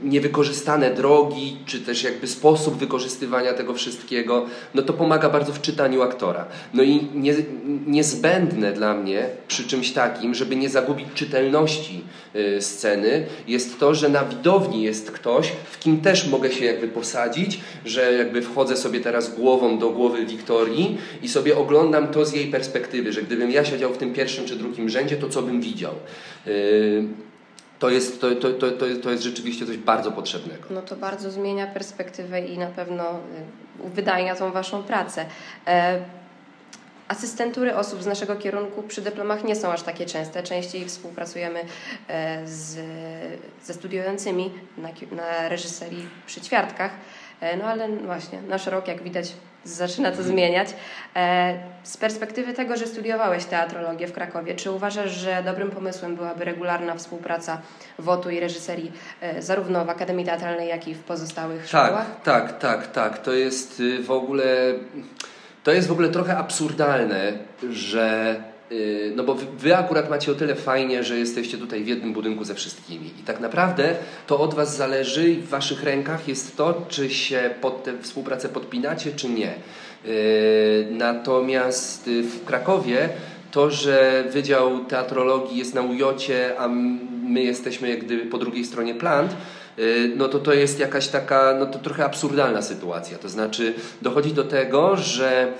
niewykorzystane 0.04 0.94
drogi, 0.94 1.58
czy 1.66 1.80
też 1.80 2.04
jakby 2.04 2.28
sposób 2.28 2.78
wykorzystywania 2.78 3.54
tego 3.54 3.74
wszystkiego, 3.74 4.46
no 4.74 4.82
to 4.82 4.94
pomaga 4.94 5.30
bardzo 5.30 5.54
w 5.54 5.62
czytaniu 5.62 6.02
aktora. 6.02 6.46
No 6.74 6.84
i 6.84 7.08
nie, 7.16 7.36
niezbędne 7.88 8.74
dla 8.74 8.94
mnie 8.94 9.26
przy 9.48 9.64
czymś 9.64 9.92
takim, 9.92 10.36
żeby 10.36 10.56
nie 10.56 10.70
zagubić 10.70 11.08
czytelności 11.16 12.04
y, 12.36 12.62
sceny, 12.62 13.26
jest 13.48 13.80
to, 13.80 13.96
że 13.96 14.10
na 14.10 14.26
widowni 14.26 14.84
jest 14.84 15.12
ktoś, 15.12 15.52
w 15.72 15.80
kim 15.80 16.02
też 16.02 16.28
mogę 16.28 16.52
się 16.52 16.66
jakby 16.66 16.88
posadzić, 16.88 17.60
że 17.86 18.14
jakby 18.14 18.42
wchodzę 18.42 18.78
sobie 18.78 19.00
teraz 19.00 19.36
głową 19.36 19.80
do 19.80 19.90
głowy 19.90 20.26
Wiktorii 20.26 20.98
i 21.24 21.30
sobie 21.30 21.58
oglądam 21.58 22.08
to 22.08 22.26
z 22.26 22.34
jej 22.34 22.48
perspektywy, 22.48 23.14
że 23.14 23.22
gdybym 23.22 23.52
ja 23.52 23.66
siedział 23.66 23.94
w 23.94 23.98
tym 23.98 24.14
pierwszym 24.14 24.46
czy 24.46 24.56
drugim 24.56 24.90
rzędzie, 24.90 25.18
to 25.18 25.30
co 25.30 25.42
bym 25.42 25.62
widział. 25.62 25.94
Y, 26.48 27.04
to 27.82 27.90
jest, 27.90 28.22
to, 28.22 28.36
to, 28.36 28.52
to, 28.54 28.72
to 29.04 29.12
jest 29.12 29.24
rzeczywiście 29.24 29.66
coś 29.66 29.78
bardzo 29.78 30.12
potrzebnego. 30.12 30.64
No 30.70 30.82
to 30.82 30.96
bardzo 30.96 31.32
zmienia 31.32 31.68
perspektywę 31.68 32.42
i 32.42 32.58
na 32.58 32.68
pewno 32.68 33.20
y, 33.86 33.90
wydajnia 33.90 34.36
tą 34.36 34.52
Waszą 34.52 34.84
pracę. 34.84 35.26
E, 35.68 36.02
asystentury 37.08 37.76
osób 37.76 38.04
z 38.04 38.06
naszego 38.06 38.36
kierunku 38.36 38.84
przy 38.84 39.02
dyplomach 39.02 39.44
nie 39.44 39.56
są 39.56 39.72
aż 39.72 39.82
takie 39.82 40.06
częste. 40.06 40.44
Częściej 40.44 40.86
współpracujemy 40.86 41.60
e, 42.08 42.48
z, 42.48 42.80
ze 43.64 43.74
studiującymi 43.74 44.52
na, 44.78 44.90
na 45.16 45.50
reżyserii 45.50 46.08
przy 46.26 46.42
ćwiartkach. 46.42 46.92
E, 47.40 47.58
no 47.58 47.66
ale 47.66 47.90
właśnie, 47.90 48.42
nasz 48.42 48.68
rok, 48.68 48.88
jak 48.88 49.04
widać, 49.04 49.34
zaczyna 49.66 50.12
to 50.12 50.24
zmieniać. 50.24 50.70
E, 51.16 51.54
z 51.84 51.98
perspektywy 51.98 52.54
tego, 52.54 52.78
że 52.78 52.88
studiowałeś 52.88 53.46
teatrologię 53.46 54.08
w 54.08 54.14
Krakowie, 54.14 54.56
czy 54.56 54.72
uważasz, 54.72 55.12
że 55.12 55.44
dobrym 55.46 55.72
pomysłem 55.72 56.16
byłaby 56.16 56.46
regularna 56.46 56.96
współpraca 56.96 57.62
WOTU 58.00 58.30
i 58.30 58.40
reżyserii 58.40 58.92
e, 59.22 59.42
zarówno 59.42 59.86
w 59.86 59.90
Akademii 59.90 60.26
Teatralnej, 60.26 60.70
jak 60.70 60.88
i 60.88 60.94
w 60.94 61.04
pozostałych 61.04 61.60
tak, 61.60 61.68
szkołach? 61.68 62.22
Tak, 62.24 62.60
tak, 62.60 62.92
tak. 62.92 63.18
To 63.18 63.34
jest 63.34 63.80
y, 63.80 64.04
w 64.04 64.12
ogóle 64.12 64.74
to 65.64 65.72
jest 65.72 65.88
w 65.88 65.92
ogóle 65.92 66.10
trochę 66.10 66.38
absurdalne, 66.38 67.34
że 67.72 68.36
no 69.16 69.24
bo 69.24 69.36
wy 69.58 69.78
akurat 69.78 70.10
macie 70.10 70.32
o 70.32 70.36
tyle 70.36 70.56
fajnie, 70.56 71.04
że 71.04 71.18
jesteście 71.18 71.58
tutaj 71.58 71.84
w 71.84 71.88
jednym 71.88 72.14
budynku 72.14 72.44
ze 72.44 72.56
wszystkimi. 72.56 73.08
I 73.20 73.24
tak 73.24 73.40
naprawdę 73.40 73.96
to 74.28 74.40
od 74.40 74.54
was 74.54 74.78
zależy 74.78 75.36
w 75.36 75.50
waszych 75.50 75.84
rękach 75.84 76.28
jest 76.28 76.58
to, 76.58 76.86
czy 76.90 77.10
się 77.10 77.50
pod 77.62 77.84
tę 77.84 77.94
współpracę 78.02 78.50
podpinacie, 78.50 79.12
czy 79.12 79.30
nie. 79.30 79.54
Y, 80.06 80.88
natomiast 80.92 82.08
y, 82.08 82.24
w 82.24 82.46
Krakowie 82.46 83.10
to, 83.52 83.72
że 83.72 84.24
Wydział 84.30 84.86
Teatrologii 84.86 85.58
jest 85.58 85.74
na 85.74 85.82
ujocie, 85.82 86.60
a 86.60 86.68
my 87.24 87.44
jesteśmy 87.44 87.90
jak 87.90 88.06
gdyby 88.06 88.26
po 88.26 88.38
drugiej 88.38 88.66
stronie 88.66 88.96
plant, 88.96 89.36
no 90.16 90.28
to 90.28 90.40
to 90.40 90.54
jest 90.54 90.80
jakaś 90.80 91.08
taka, 91.08 91.56
no 91.60 91.66
to 91.66 91.80
trochę 91.80 92.06
absurdalna 92.06 92.62
sytuacja. 92.62 93.18
To 93.18 93.30
znaczy 93.30 93.74
dochodzi 94.02 94.34
do 94.34 94.44
tego, 94.44 94.98
że 94.98 95.54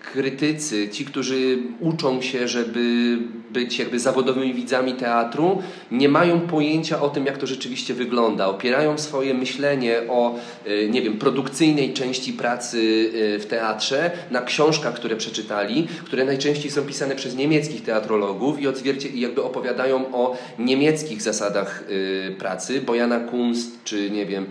krytycy, 0.00 0.88
ci, 0.88 1.04
którzy 1.04 1.58
uczą 1.80 2.22
się, 2.22 2.48
żeby 2.48 3.18
być 3.54 3.78
jakby 3.78 4.00
zawodowymi 4.00 4.54
widzami 4.54 4.94
teatru, 4.94 5.62
nie 5.90 6.08
mają 6.08 6.40
pojęcia 6.40 7.02
o 7.02 7.08
tym, 7.08 7.26
jak 7.26 7.38
to 7.38 7.46
rzeczywiście 7.46 7.94
wygląda. 7.94 8.46
Opierają 8.48 8.98
swoje 8.98 9.34
myślenie 9.34 10.00
o, 10.08 10.34
y, 10.66 10.88
nie 10.90 11.02
wiem, 11.02 11.18
produkcyjnej 11.18 11.92
części 11.92 12.32
pracy 12.32 12.78
y, 12.78 13.38
w 13.38 13.46
teatrze 13.46 14.10
na 14.30 14.42
książkach, 14.42 14.94
które 14.94 15.16
przeczytali, 15.16 15.86
które 16.04 16.24
najczęściej 16.24 16.70
są 16.70 16.82
pisane 16.82 17.14
przez 17.16 17.36
niemieckich 17.36 17.82
teatrologów 17.84 18.60
i, 18.60 18.68
odzwierci- 18.68 19.14
jakby 19.14 19.42
opowiadają 19.42 20.14
o 20.14 20.36
niemieckich 20.58 21.22
zasadach 21.22 21.84
y, 21.90 22.36
pracy. 22.38 22.80
Bojana 22.80 23.20
Kunst, 23.20 23.84
czy 23.84 24.10
nie 24.10 24.26
wiem, 24.26 24.46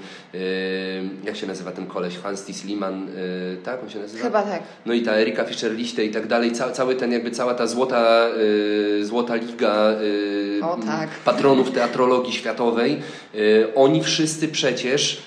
jak 1.23 1.35
się 1.35 1.47
nazywa 1.47 1.71
ten 1.71 1.85
koleś, 1.85 2.17
Hans 2.17 2.65
Liman, 2.65 3.09
y, 3.09 3.57
tak 3.63 3.83
on 3.83 3.89
się 3.89 3.99
nazywa? 3.99 4.23
Chyba 4.23 4.43
tak. 4.43 4.63
No 4.85 4.93
i 4.93 5.01
ta 5.01 5.11
Erika 5.11 5.43
Fischer-Lichte 5.43 6.05
i 6.05 6.09
tak 6.09 6.27
dalej, 6.27 6.51
ca, 6.51 6.71
cały 6.71 6.95
ten 6.95 7.11
jakby 7.11 7.31
cała 7.31 7.53
ta 7.53 7.67
złota, 7.67 8.27
złota 9.01 9.35
liga 9.35 9.91
y, 10.01 10.59
O, 10.63 10.77
tak. 10.85 11.09
patronów 11.09 11.71
teatrologii 11.71 12.33
światowej, 12.33 13.01
y, 13.35 13.67
oni 13.75 14.03
wszyscy 14.03 14.47
przecież 14.47 15.21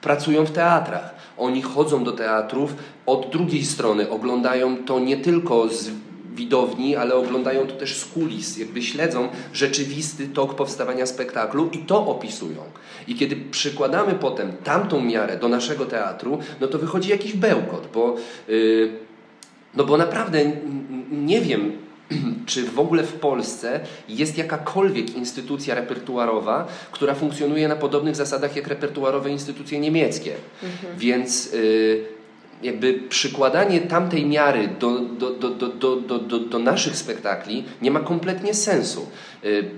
pracują 0.00 0.46
w 0.46 0.50
teatrach. 0.50 1.14
Oni 1.38 1.62
chodzą 1.62 2.04
do 2.04 2.12
teatrów 2.12 2.74
od 3.06 3.30
drugiej 3.30 3.64
strony, 3.64 4.10
oglądają 4.10 4.76
to 4.76 5.00
nie 5.00 5.16
tylko 5.16 5.68
z 5.68 5.90
widowni, 6.34 6.96
ale 6.96 7.14
oglądają 7.14 7.66
to 7.66 7.74
też 7.74 7.96
z 7.96 8.04
kulis, 8.04 8.58
jakby 8.58 8.82
śledzą 8.82 9.28
rzeczywisty 9.52 10.28
tok 10.28 10.54
powstawania 10.54 11.06
spektaklu 11.06 11.68
i 11.72 11.78
to 11.78 12.06
opisują. 12.06 12.62
I 13.08 13.14
kiedy 13.14 13.36
przykładamy 13.36 14.14
potem 14.14 14.52
tamtą 14.64 15.00
miarę 15.00 15.36
do 15.36 15.48
naszego 15.48 15.86
teatru, 15.86 16.38
no 16.60 16.66
to 16.66 16.78
wychodzi 16.78 17.10
jakiś 17.10 17.32
bełkot, 17.32 17.88
bo, 17.94 18.16
yy, 18.48 18.92
no 19.74 19.84
bo 19.84 19.96
naprawdę 19.96 20.38
nie 21.10 21.40
wiem, 21.40 21.72
czy 22.46 22.64
w 22.64 22.78
ogóle 22.78 23.02
w 23.02 23.12
Polsce 23.12 23.80
jest 24.08 24.38
jakakolwiek 24.38 25.16
instytucja 25.16 25.74
repertuarowa, 25.74 26.68
która 26.92 27.14
funkcjonuje 27.14 27.68
na 27.68 27.76
podobnych 27.76 28.16
zasadach 28.16 28.56
jak 28.56 28.66
repertuarowe 28.66 29.30
instytucje 29.30 29.80
niemieckie. 29.80 30.34
Więc 30.98 31.54
y, 31.54 32.04
jakby 32.62 32.94
przykładanie 32.94 33.80
tamtej 33.80 34.26
miary 34.26 34.68
do, 34.80 34.98
do, 34.98 35.30
do, 35.30 35.50
do, 35.50 35.68
do, 35.68 35.96
do, 35.96 36.18
do, 36.18 36.38
do 36.38 36.58
naszych 36.58 36.96
spektakli 36.96 37.64
nie 37.82 37.90
ma 37.90 38.00
kompletnie 38.00 38.54
sensu. 38.54 39.06
Y, 39.44 39.70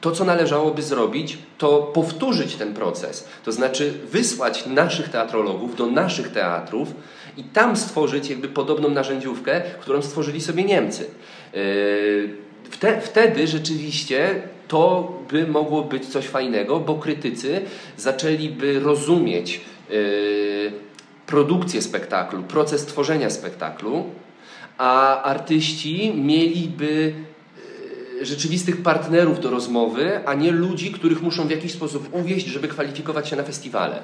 to, 0.00 0.12
co 0.12 0.24
należałoby 0.24 0.82
zrobić, 0.82 1.38
to 1.58 1.78
powtórzyć 1.78 2.54
ten 2.54 2.74
proces. 2.74 3.28
To 3.44 3.52
znaczy 3.52 3.94
wysłać 4.10 4.66
naszych 4.66 5.08
teatrologów 5.08 5.76
do 5.76 5.86
naszych 5.86 6.32
teatrów 6.32 6.88
i 7.36 7.44
tam 7.44 7.76
stworzyć 7.76 8.30
jakby 8.30 8.48
podobną 8.48 8.88
narzędziówkę, 8.88 9.60
którą 9.80 10.02
stworzyli 10.02 10.40
sobie 10.40 10.64
Niemcy. 10.64 11.10
Yy, 11.54 12.48
Wte, 12.70 13.00
wtedy 13.00 13.46
rzeczywiście 13.46 14.42
to 14.68 15.12
by 15.30 15.46
mogło 15.46 15.82
być 15.82 16.06
coś 16.06 16.26
fajnego, 16.26 16.80
bo 16.80 16.94
krytycy 16.94 17.60
zaczęliby 17.96 18.80
rozumieć 18.80 19.60
yy, 19.90 20.72
produkcję 21.26 21.82
spektaklu, 21.82 22.42
proces 22.42 22.86
tworzenia 22.86 23.30
spektaklu, 23.30 24.04
a 24.78 25.22
artyści 25.22 26.14
mieliby 26.14 27.12
e, 28.20 28.24
rzeczywistych 28.26 28.82
partnerów 28.82 29.40
do 29.40 29.50
rozmowy, 29.50 30.20
a 30.26 30.34
nie 30.34 30.50
ludzi, 30.50 30.92
których 30.92 31.22
muszą 31.22 31.46
w 31.46 31.50
jakiś 31.50 31.72
sposób 31.72 32.08
uwieść, 32.14 32.46
żeby 32.46 32.68
kwalifikować 32.68 33.28
się 33.28 33.36
na 33.36 33.42
festiwale. 33.42 34.02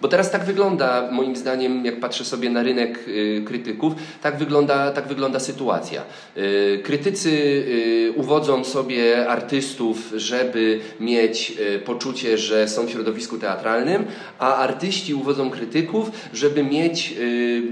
Bo 0.00 0.08
teraz 0.08 0.30
tak 0.30 0.44
wygląda, 0.44 1.08
moim 1.12 1.36
zdaniem, 1.36 1.84
jak 1.84 2.00
patrzę 2.00 2.24
sobie 2.24 2.50
na 2.50 2.62
rynek 2.62 3.08
y, 3.08 3.42
krytyków, 3.46 3.92
tak 4.22 4.38
wygląda, 4.38 4.90
tak 4.90 5.08
wygląda 5.08 5.40
sytuacja. 5.40 6.02
Y, 6.36 6.80
krytycy 6.84 7.30
y, 7.30 8.12
uwodzą 8.16 8.64
sobie 8.64 9.28
artystów, 9.28 10.12
żeby 10.16 10.80
mieć 11.00 11.58
poczucie, 11.84 12.38
że 12.38 12.68
są 12.68 12.86
w 12.86 12.90
środowisku 12.90 13.38
teatralnym, 13.38 14.04
a 14.38 14.56
artyści 14.56 15.14
uwodzą 15.14 15.50
krytyków, 15.50 16.10
żeby 16.32 16.62
mieć 16.62 17.14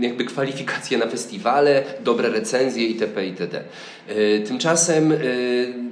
jakby 0.00 0.24
kwalifikacje 0.24 0.98
na 0.98 1.06
festiwale, 1.06 1.82
dobre 2.04 2.28
recenzje 2.28 2.86
itp. 2.86 3.26
itd. 3.26 3.64
Tymczasem 4.46 5.12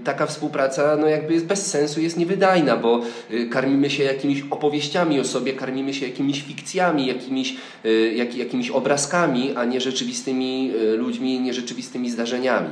taka 0.04 0.26
współpraca 0.26 0.96
no 0.96 1.06
jakby 1.06 1.34
jest 1.34 1.46
bez 1.46 1.66
sensu, 1.66 2.00
jest 2.00 2.16
niewydajna, 2.16 2.76
bo 2.76 3.02
karmimy 3.50 3.90
się 3.90 4.04
jakimiś 4.04 4.42
opowieściami 4.50 5.20
o 5.20 5.24
sobie, 5.24 5.52
karmimy 5.52 5.94
się 5.94 6.06
jakimiś 6.06 6.21
fikcjami, 6.30 7.06
jakimiś, 7.06 7.56
y, 7.84 8.14
jak, 8.16 8.36
jakimiś 8.36 8.70
obrazkami, 8.70 9.52
a 9.56 9.64
nie 9.64 9.80
rzeczywistymi 9.80 10.72
y, 10.76 10.96
ludźmi, 10.96 11.40
nie 11.40 11.54
rzeczywistymi 11.54 12.10
zdarzeniami. 12.10 12.68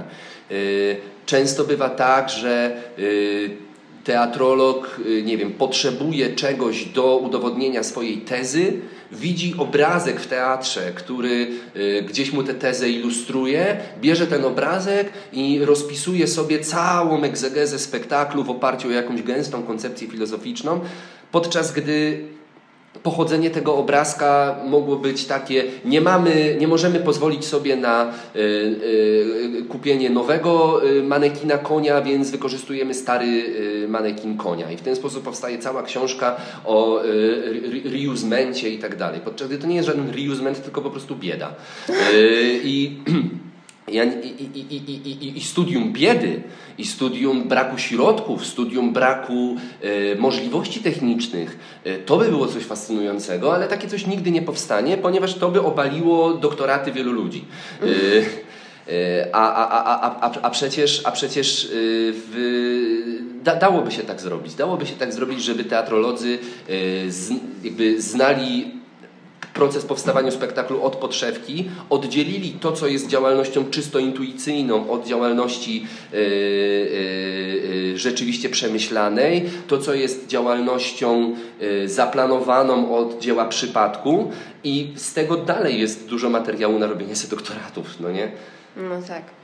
Y, 0.51 0.97
Często 1.27 1.65
bywa 1.65 1.89
tak, 1.89 2.31
że 2.31 2.77
teatrolog, 4.05 5.01
nie 5.25 5.39
wiem, 5.39 5.53
potrzebuje 5.53 6.35
czegoś 6.35 6.85
do 6.85 7.17
udowodnienia 7.17 7.83
swojej 7.83 8.19
tezy, 8.19 8.73
widzi 9.13 9.55
obrazek 9.59 10.21
w 10.21 10.27
teatrze, 10.27 10.93
który 10.95 11.47
gdzieś 12.09 12.33
mu 12.33 12.43
tę 12.43 12.55
tezę 12.55 12.91
ilustruje, 12.91 13.77
bierze 14.01 14.27
ten 14.27 14.45
obrazek 14.45 15.13
i 15.33 15.65
rozpisuje 15.65 16.27
sobie 16.27 16.61
całą 16.61 17.23
egzegezę 17.23 17.79
spektaklu 17.79 18.45
w 18.45 18.51
oparciu 18.51 18.89
o 18.89 18.93
jakąś 18.93 19.23
gęstą 19.23 19.63
koncepcję 19.63 20.09
filozoficzną, 20.09 20.81
podczas 21.33 21.73
gdy 21.73 22.29
pochodzenie 23.03 23.51
tego 23.51 23.77
obrazka 23.77 24.57
mogło 24.67 24.97
być 24.97 25.25
takie, 25.25 25.65
nie 25.85 26.01
mamy, 26.01 26.57
nie 26.61 26.69
możemy 26.69 27.01
pozwolić 27.01 27.45
sobie 27.45 27.77
na 27.77 28.13
y, 28.37 28.39
y, 28.39 29.65
kupienie 29.69 30.11
nowego 30.11 30.85
y, 30.87 31.03
manekina 31.03 31.59
konia, 31.59 32.03
więc 32.03 32.31
wykorzystujemy 32.31 32.95
stary 32.95 33.45
manekin 33.89 34.37
konia. 34.37 34.71
I 34.71 34.77
w 34.77 34.81
ten 34.81 34.97
sposób 34.97 35.25
powstaje 35.25 35.59
cała 35.59 35.83
książka 35.83 36.37
o 36.65 37.03
re- 37.05 37.91
reusemencie 37.91 38.71
i 38.71 38.79
tak 38.79 38.97
dalej. 38.97 39.21
Podczas 39.25 39.49
gdy 39.49 39.59
to 39.59 39.67
nie 39.67 39.77
jest 39.77 39.89
żaden 39.89 40.11
reusement, 40.11 40.63
tylko 40.63 40.83
po 40.83 40.91
prostu 40.91 41.17
bieda. 41.17 41.55
I, 42.65 42.99
i, 43.89 43.99
i, 45.25 45.39
I 45.39 45.41
studium 45.41 45.93
biedy, 45.93 46.43
i 46.81 46.87
studium 46.87 47.49
braku 47.49 47.79
środków, 47.79 48.47
studium 48.47 48.93
braku 48.93 49.57
e, 49.83 50.15
możliwości 50.15 50.81
technicznych, 50.81 51.59
e, 51.85 51.99
to 51.99 52.17
by 52.17 52.29
było 52.29 52.47
coś 52.47 52.63
fascynującego, 52.63 53.55
ale 53.55 53.69
takie 53.69 53.89
coś 53.89 54.07
nigdy 54.07 54.31
nie 54.31 54.43
powstanie, 54.43 54.97
ponieważ 54.97 55.35
to 55.35 55.51
by 55.51 55.63
obaliło 55.63 56.35
doktoraty 56.35 56.93
wielu 56.93 57.13
ludzi. 57.13 57.45
E, 57.83 59.29
a, 59.33 59.55
a, 59.55 59.85
a, 59.85 60.21
a, 60.21 60.41
a, 60.43 60.51
przecież, 60.51 61.03
a 61.05 61.11
przecież 61.11 61.69
w, 61.73 63.41
da, 63.43 63.57
dałoby 63.57 63.91
się 63.91 64.03
tak 64.03 64.21
zrobić. 64.21 64.55
Dałoby 64.55 64.87
się 64.87 64.95
tak 64.95 65.13
zrobić, 65.13 65.43
żeby 65.43 65.65
teatrolodzy 65.65 66.39
z, 67.09 67.31
jakby 67.63 68.03
znali 68.03 68.80
proces 69.55 69.85
powstawania 69.85 70.31
spektaklu 70.31 70.83
od 70.83 70.97
podszewki, 70.97 71.71
oddzielili 71.91 72.53
to, 72.53 72.73
co 72.73 72.87
jest 72.87 73.09
działalnością 73.09 73.71
czysto 73.71 73.99
intuicyjną 73.99 74.91
od 74.91 75.07
działalności 75.07 75.87
e, 76.13 76.17
e, 76.17 77.99
rzeczywiście 77.99 78.49
przemyślanej, 78.49 79.51
to, 79.69 79.79
co 79.79 79.95
jest 79.95 80.27
działalnością 80.27 81.35
e, 81.61 81.89
zaplanowaną 81.89 82.97
od 82.97 83.19
dzieła 83.19 83.45
przypadku 83.45 84.31
i 84.65 84.93
z 84.97 85.15
tego 85.15 85.37
dalej 85.37 85.81
jest 85.81 86.07
dużo 86.07 86.31
materiału 86.31 86.79
na 86.79 86.87
robienie 86.87 87.17
sobie 87.17 87.31
doktoratów, 87.31 88.01
no 88.01 88.11
nie? 88.11 88.33
No 88.77 89.03
tak. 89.09 89.40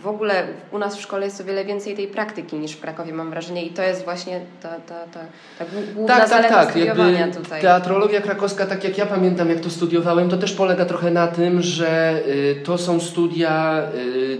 W 0.00 0.06
ogóle 0.06 0.46
u 0.72 0.78
nas 0.78 0.96
w 0.96 1.00
szkole 1.00 1.24
jest 1.26 1.40
o 1.40 1.44
wiele 1.44 1.64
więcej 1.64 1.96
tej 1.96 2.08
praktyki 2.08 2.56
niż 2.56 2.72
w 2.72 2.80
Krakowie, 2.80 3.12
mam 3.12 3.30
wrażenie, 3.30 3.64
i 3.64 3.70
to 3.70 3.82
jest 3.82 4.04
właśnie 4.04 4.40
ta, 4.62 4.68
ta, 4.68 4.94
ta, 5.12 5.20
ta 5.58 5.64
głó- 5.64 5.94
główna 5.94 6.16
Tak, 6.16 6.28
tak, 6.30 6.48
tak. 6.48 6.70
studiowania 6.70 7.18
Jakby 7.20 7.36
tutaj. 7.42 7.60
teatrologia 7.62 8.20
krakowska, 8.20 8.66
tak 8.66 8.84
jak 8.84 8.98
ja 8.98 9.06
pamiętam, 9.06 9.48
jak 9.48 9.60
to 9.60 9.70
studiowałem, 9.70 10.28
to 10.28 10.36
też 10.36 10.52
polega 10.52 10.84
trochę 10.84 11.10
na 11.10 11.26
tym, 11.26 11.62
że 11.62 12.20
y, 12.28 12.56
to 12.64 12.78
są 12.78 13.00
studia, 13.00 13.82
y, 13.94 14.38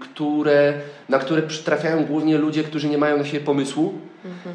które, 0.00 0.72
na 1.08 1.18
które 1.18 1.42
trafiają 1.42 2.04
głównie 2.04 2.38
ludzie, 2.38 2.64
którzy 2.64 2.88
nie 2.88 2.98
mają 2.98 3.18
na 3.18 3.24
siebie 3.24 3.44
pomysłu. 3.44 3.94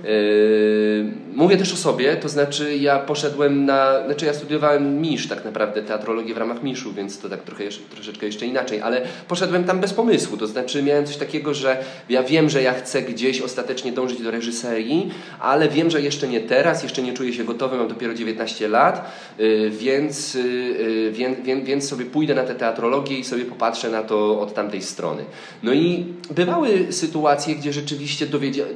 Y, 0.06 1.06
mówię 1.34 1.58
też 1.58 1.74
o 1.74 1.78
sobie, 1.78 2.16
to 2.16 2.30
znaczy 2.30 2.78
ja 2.78 3.00
poszedłem 3.00 3.66
na, 3.66 4.06
znaczy 4.06 4.26
ja 4.26 4.34
studiowałem 4.34 5.02
MISZ 5.02 5.28
tak 5.28 5.46
naprawdę, 5.46 5.82
teatrologię 5.82 6.34
w 6.34 6.38
ramach 6.38 6.64
MISZ-u, 6.64 6.94
więc 6.94 7.20
to 7.20 7.30
tak 7.30 7.44
trochę, 7.44 7.64
troszeczkę 7.90 8.26
jeszcze 8.26 8.46
inaczej, 8.46 8.82
ale 8.82 9.02
poszedłem 9.28 9.64
tam 9.64 9.80
bez 9.80 9.94
pomysłu, 9.94 10.38
to 10.38 10.48
znaczy 10.48 10.84
miałem 10.84 11.06
coś 11.06 11.18
takiego, 11.18 11.54
że 11.54 11.78
ja 12.10 12.24
wiem, 12.24 12.50
że 12.50 12.62
ja 12.62 12.74
chcę 12.74 13.02
gdzieś 13.02 13.42
ostatecznie 13.42 13.92
dążyć 13.92 14.22
do 14.22 14.32
reżyserii, 14.32 15.10
ale 15.40 15.70
wiem, 15.70 15.90
że 15.90 16.02
jeszcze 16.02 16.28
nie 16.28 16.42
teraz, 16.42 16.84
jeszcze 16.84 17.02
nie 17.02 17.14
czuję 17.14 17.34
się 17.34 17.44
gotowy, 17.44 17.78
mam 17.78 17.88
dopiero 17.88 18.14
19 18.14 18.68
lat, 18.68 19.12
y, 19.40 19.72
więc, 19.74 20.36
y, 20.36 20.40
y, 20.40 21.12
więc, 21.12 21.40
więc, 21.44 21.66
więc 21.66 21.90
sobie 21.90 22.06
pójdę 22.06 22.36
na 22.36 22.44
tę 22.44 22.56
teatrologię 22.56 23.20
i 23.20 23.24
sobie 23.24 23.46
popatrzę 23.46 23.90
na 23.90 24.04
to 24.04 24.42
od 24.42 24.54
tamtej 24.54 24.82
strony. 24.82 25.24
No 25.64 25.74
i 25.74 26.06
bywały 26.46 26.94
sytuacje, 26.94 27.56
gdzie 27.56 27.74
rzeczywiście 27.74 28.28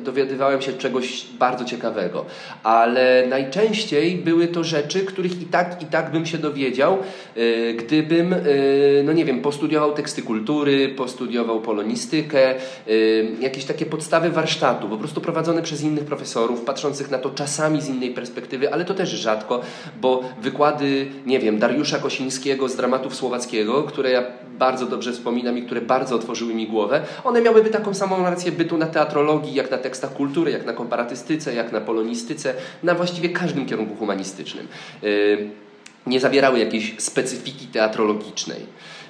dowiadywałem 0.03 0.61
się 0.61 0.73
czegoś 0.73 1.25
bardzo 1.39 1.65
ciekawego, 1.65 2.25
ale 2.63 3.27
najczęściej 3.29 4.15
były 4.15 4.47
to 4.47 4.63
rzeczy, 4.63 4.99
których 4.99 5.41
i 5.41 5.45
tak, 5.45 5.83
i 5.83 5.85
tak 5.85 6.11
bym 6.11 6.25
się 6.25 6.37
dowiedział, 6.37 6.97
y, 7.37 7.75
gdybym, 7.79 8.33
y, 8.33 9.03
no 9.05 9.13
nie 9.13 9.25
wiem, 9.25 9.41
postudiował 9.41 9.93
teksty 9.93 10.21
kultury, 10.21 10.89
postudiował 10.89 11.61
polonistykę, 11.61 12.55
jakieś 13.39 13.65
takie 13.65 13.85
podstawy 13.85 14.29
warsztatu, 14.29 14.89
po 14.89 14.97
prostu 14.97 15.21
prowadzone 15.21 15.61
przez 15.61 15.81
innych 15.81 16.05
profesorów, 16.05 16.61
patrzących 16.61 17.11
na 17.11 17.17
to 17.17 17.29
czasami 17.29 17.81
z 17.81 17.89
innej 17.89 18.09
perspektywy, 18.09 18.73
ale 18.73 18.85
to 18.85 18.93
też 18.93 19.09
rzadko, 19.09 19.61
bo 20.01 20.23
wykłady, 20.41 21.05
nie 21.25 21.39
wiem, 21.39 21.59
Dariusza 21.59 21.99
Kosińskiego 21.99 22.69
z 22.69 22.75
dramatów 22.75 23.15
słowackiego, 23.15 23.83
które 23.83 24.11
ja 24.11 24.23
bardzo 24.59 24.85
dobrze 24.85 25.11
wspominam 25.11 25.57
i 25.57 25.61
które 25.61 25.81
bardzo 25.81 26.15
otworzyły 26.15 26.53
mi 26.53 26.67
głowę, 26.67 27.01
one 27.23 27.41
miałyby 27.53 27.69
taką 27.69 27.93
samą 27.93 28.23
rację 28.23 28.51
bytu 28.51 28.77
na 28.77 28.85
teatrologii, 28.85 29.53
jak 29.53 29.71
na 29.71 29.77
tekstach 29.77 30.13
kultury, 30.13 30.51
jak 30.51 30.65
na 30.65 30.73
komparatystyce, 30.73 31.53
jak 31.53 31.71
na 31.71 31.81
polonistyce, 31.81 32.53
na 32.83 32.95
właściwie 32.95 33.29
każdym 33.29 33.65
kierunku 33.65 33.95
humanistycznym. 33.95 34.67
Y, 35.03 35.49
nie 36.07 36.19
zawierały 36.19 36.59
jakiejś 36.59 36.95
specyfiki 36.97 37.67
teatrologicznej. 37.67 38.65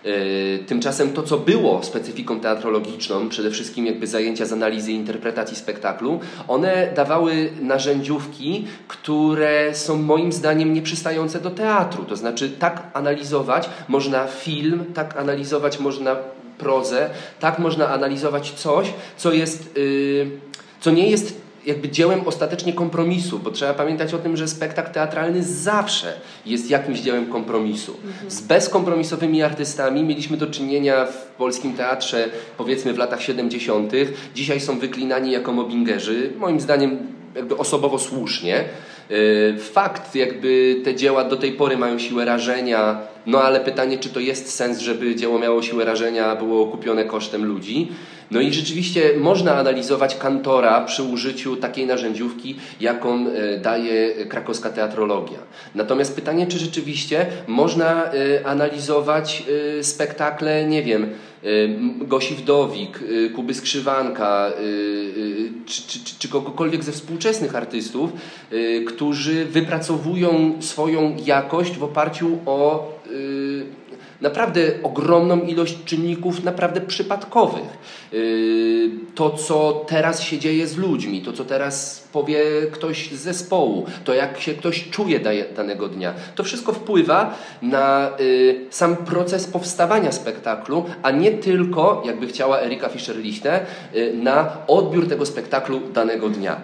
Y, 0.05 0.63
tymczasem 0.67 1.13
to, 1.13 1.23
co 1.23 1.37
było 1.37 1.83
specyfiką 1.83 2.39
teatrologiczną, 2.39 3.29
przede 3.29 3.51
wszystkim 3.51 3.85
jakby 3.85 4.07
zajęcia 4.07 4.45
z 4.45 4.53
analizy 4.53 4.91
i 4.91 4.95
interpretacji 4.95 5.57
spektaklu, 5.57 6.19
one 6.47 6.93
dawały 6.95 7.49
narzędziówki, 7.61 8.67
które 8.87 9.75
są 9.75 9.97
moim 9.97 10.31
zdaniem 10.31 10.73
nieprzystające 10.73 11.39
do 11.39 11.51
teatru. 11.51 12.05
To 12.05 12.15
znaczy 12.15 12.49
tak 12.49 12.83
analizować 12.93 13.69
można 13.87 14.27
film, 14.27 14.85
tak 14.93 15.17
analizować 15.17 15.79
można 15.79 16.15
prozę, 16.57 17.09
tak 17.39 17.59
można 17.59 17.89
analizować 17.89 18.51
coś, 18.51 18.93
co 19.17 19.33
jest, 19.33 19.75
yy, 19.75 20.27
co 20.79 20.91
nie 20.91 21.09
jest 21.09 21.43
jakby 21.65 21.89
dziełem 21.89 22.27
ostatecznie 22.27 22.73
kompromisu, 22.73 23.39
bo 23.39 23.51
trzeba 23.51 23.73
pamiętać 23.73 24.13
o 24.13 24.17
tym, 24.17 24.37
że 24.37 24.47
spektakl 24.47 24.91
teatralny 24.91 25.43
zawsze 25.43 26.13
jest 26.45 26.69
jakimś 26.69 26.99
dziełem 26.99 27.25
kompromisu. 27.25 27.97
Z 28.27 28.41
bezkompromisowymi 28.41 29.43
artystami 29.43 30.03
mieliśmy 30.03 30.37
do 30.37 30.47
czynienia 30.47 31.05
w 31.05 31.25
polskim 31.25 31.73
teatrze 31.73 32.29
powiedzmy 32.57 32.93
w 32.93 32.97
latach 32.97 33.21
70. 33.21 33.93
Dzisiaj 34.35 34.59
są 34.59 34.79
wyklinani 34.79 35.31
jako 35.31 35.53
mobbingerzy, 35.53 36.31
moim 36.37 36.59
zdaniem 36.59 36.97
jakby 37.35 37.57
osobowo 37.57 37.99
słusznie. 37.99 38.63
Y, 39.11 39.55
fakt, 39.59 40.15
jakby 40.15 40.81
te 40.83 40.95
dzieła 40.95 41.23
do 41.23 41.37
tej 41.37 41.51
pory 41.51 41.77
mają 41.77 41.99
siłę 41.99 42.25
rażenia, 42.25 43.01
no 43.25 43.41
ale 43.41 43.59
pytanie, 43.59 43.97
czy 43.97 44.09
to 44.09 44.19
jest 44.19 44.55
sens, 44.55 44.79
żeby 44.79 45.15
dzieło 45.15 45.39
miało 45.39 45.61
siłę 45.61 45.85
rażenia, 45.85 46.35
było 46.35 46.65
kupione 46.65 47.05
kosztem 47.05 47.45
ludzi. 47.45 47.91
No 48.33 48.41
i 48.41 48.53
rzeczywiście 48.53 49.13
można 49.17 49.55
analizować 49.55 50.15
kantora 50.15 50.81
przy 50.81 51.03
użyciu 51.03 51.55
takiej 51.55 51.85
narzędziówki, 51.85 52.55
jaką 52.79 53.27
e, 53.27 53.57
daje 53.59 54.25
krakowska 54.25 54.69
teatrologia. 54.69 55.39
Natomiast 55.75 56.15
pytanie, 56.15 56.47
czy 56.47 56.59
rzeczywiście 56.59 57.25
można 57.47 58.03
e, 58.05 58.11
analizować 58.47 59.43
e, 59.79 59.83
spektakle, 59.83 60.65
nie 60.65 60.83
wiem, 60.83 61.09
Gosi 61.97 62.35
Wdowik, 62.35 62.99
Kuby 63.35 63.53
Skrzywanka, 63.53 64.51
czy, 65.65 65.81
czy, 65.87 65.99
czy, 66.19 66.29
kogokolwiek 66.29 66.83
ze 66.83 66.91
współczesnych 66.91 67.55
artystów, 67.55 68.09
którzy 68.87 69.45
wypracowują 69.45 70.61
swoją 70.61 71.15
jakość 71.25 71.77
w 71.77 71.83
oparciu 71.83 72.37
o 72.45 72.89
naprawdę 74.21 74.61
ogromną 74.83 75.41
ilość 75.41 75.83
czynników 75.85 76.43
naprawdę 76.43 76.81
przypadkowych. 76.81 77.77
Yy, 78.11 78.89
to, 79.15 79.29
co 79.29 79.85
teraz 79.87 80.21
się 80.21 80.39
dzieje 80.39 80.67
z 80.67 80.77
ludźmi, 80.77 81.21
to, 81.21 81.33
co 81.33 81.45
teraz 81.45 82.07
powie 82.13 82.39
ktoś 82.71 83.11
z 83.11 83.21
zespołu, 83.21 83.85
to 84.03 84.13
jak 84.13 84.39
się 84.39 84.53
ktoś 84.53 84.89
czuje 84.89 85.19
danego 85.55 85.89
dnia, 85.89 86.13
to 86.35 86.43
wszystko 86.43 86.73
wpływa 86.73 87.37
na 87.61 88.11
yy, 88.19 88.65
sam 88.69 88.95
proces 88.95 89.47
powstawania 89.47 90.11
spektaklu, 90.11 90.85
a 91.03 91.11
nie 91.11 91.31
tylko, 91.31 92.03
jakby 92.05 92.27
chciała 92.27 92.61
Erika 92.61 92.87
Fischer-Lichte, 92.87 93.59
na 94.13 94.57
odbiór 94.67 95.07
tego 95.07 95.25
spektaklu 95.25 95.79
danego 95.93 96.29
dnia. 96.29 96.61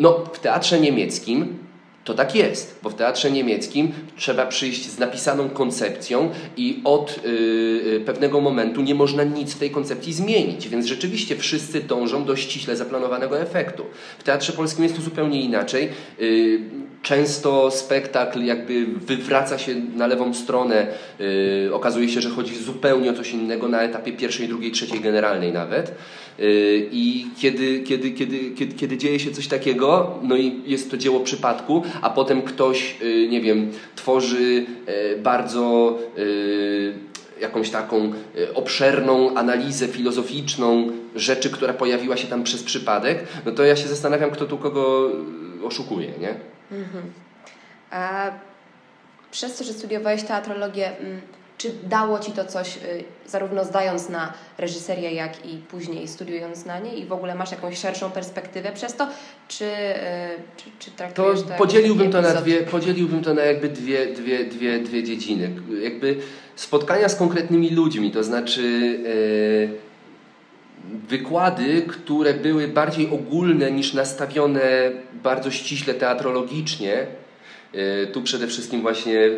No, 0.00 0.24
w 0.32 0.38
teatrze 0.38 0.80
niemieckim 0.80 1.65
to 2.06 2.14
tak 2.14 2.34
jest, 2.34 2.78
bo 2.82 2.90
w 2.90 2.94
teatrze 2.94 3.30
niemieckim 3.30 3.92
trzeba 4.16 4.46
przyjść 4.46 4.90
z 4.90 4.98
napisaną 4.98 5.48
koncepcją 5.48 6.30
i 6.56 6.80
od 6.84 7.20
yy, 7.24 8.00
pewnego 8.06 8.40
momentu 8.40 8.82
nie 8.82 8.94
można 8.94 9.24
nic 9.24 9.54
w 9.54 9.58
tej 9.58 9.70
koncepcji 9.70 10.12
zmienić, 10.12 10.68
więc 10.68 10.86
rzeczywiście 10.86 11.36
wszyscy 11.36 11.80
dążą 11.80 12.24
do 12.24 12.36
ściśle 12.36 12.76
zaplanowanego 12.76 13.40
efektu. 13.40 13.84
W 14.18 14.22
teatrze 14.22 14.52
polskim 14.52 14.84
jest 14.84 14.96
to 14.96 15.02
zupełnie 15.02 15.42
inaczej. 15.42 15.88
Yy, 16.18 16.60
często 17.02 17.70
spektakl 17.70 18.44
jakby 18.44 18.86
wywraca 18.86 19.58
się 19.58 19.74
na 19.74 20.06
lewą 20.06 20.34
stronę, 20.34 20.86
yy, 21.18 21.74
okazuje 21.74 22.08
się, 22.08 22.20
że 22.20 22.30
chodzi 22.30 22.56
zupełnie 22.56 23.10
o 23.10 23.14
coś 23.14 23.30
innego 23.30 23.68
na 23.68 23.82
etapie 23.82 24.12
pierwszej, 24.12 24.48
drugiej, 24.48 24.72
trzeciej 24.72 25.00
generalnej 25.00 25.52
nawet. 25.52 25.94
Y, 26.40 26.88
I 26.92 27.26
kiedy, 27.38 27.80
kiedy, 27.80 28.10
kiedy, 28.10 28.50
kiedy, 28.50 28.74
kiedy 28.74 28.98
dzieje 28.98 29.20
się 29.20 29.30
coś 29.30 29.48
takiego, 29.48 30.18
no 30.22 30.36
i 30.36 30.62
jest 30.66 30.90
to 30.90 30.96
dzieło 30.96 31.20
przypadku, 31.20 31.82
a 32.02 32.10
potem 32.10 32.42
ktoś, 32.42 32.96
y, 33.02 33.28
nie 33.28 33.40
wiem, 33.40 33.72
tworzy 33.96 34.66
y, 34.88 35.18
bardzo 35.18 35.98
jakąś 37.40 37.70
taką 37.70 38.12
obszerną 38.54 39.34
analizę 39.34 39.88
filozoficzną 39.88 40.90
rzeczy, 41.14 41.50
która 41.50 41.72
pojawiła 41.72 42.16
się 42.16 42.28
tam 42.28 42.42
przez 42.42 42.62
przypadek, 42.62 43.24
no 43.46 43.52
to 43.52 43.64
ja 43.64 43.76
się 43.76 43.88
zastanawiam, 43.88 44.30
kto 44.30 44.46
tu 44.46 44.58
kogo 44.58 45.10
oszukuje, 45.64 46.06
nie? 46.20 46.34
Mhm. 46.72 47.04
A 47.90 48.30
przez 49.30 49.56
to, 49.56 49.64
że 49.64 49.72
studiowałeś 49.72 50.22
teatrologię, 50.22 50.98
mm, 50.98 51.20
czy 51.58 51.72
dało 51.88 52.18
Ci 52.18 52.32
to 52.32 52.44
coś, 52.44 52.76
y, 52.76 53.04
zarówno 53.26 53.64
zdając 53.64 54.08
na 54.08 54.32
reżyserię, 54.58 55.12
jak 55.12 55.46
i 55.46 55.56
później 55.56 56.08
studiując 56.08 56.66
na 56.66 56.78
niej? 56.78 57.00
I 57.00 57.06
w 57.06 57.12
ogóle 57.12 57.34
masz 57.34 57.50
jakąś 57.50 57.78
szerszą 57.78 58.10
perspektywę 58.10 58.72
przez 58.72 58.94
to, 58.94 59.08
czy, 59.48 59.64
y, 59.64 59.68
czy, 60.56 60.64
czy 60.78 60.90
traktujesz 60.90 61.42
to, 61.42 61.48
to 61.48 61.54
podzieliłbym 61.54 62.10
to 62.10 62.22
na 62.22 62.34
dwie, 62.34 62.62
Podzieliłbym 62.62 63.22
to 63.22 63.34
na 63.34 63.42
jakby 63.42 63.68
dwie, 63.68 64.06
dwie, 64.06 64.44
dwie, 64.44 64.78
dwie 64.78 65.04
dziedziny. 65.04 65.50
Jakby 65.82 66.16
spotkania 66.56 67.08
z 67.08 67.16
konkretnymi 67.16 67.70
ludźmi, 67.70 68.10
to 68.10 68.24
znaczy 68.24 68.62
yy, 68.62 69.86
wykłady, 71.08 71.82
które 71.82 72.34
były 72.34 72.68
bardziej 72.68 73.10
ogólne 73.10 73.70
niż 73.70 73.94
nastawione 73.94 74.90
bardzo 75.22 75.50
ściśle 75.50 75.94
teatrologicznie, 75.94 77.06
yy, 77.72 78.06
tu 78.12 78.22
przede 78.22 78.46
wszystkim 78.46 78.82
właśnie 78.82 79.30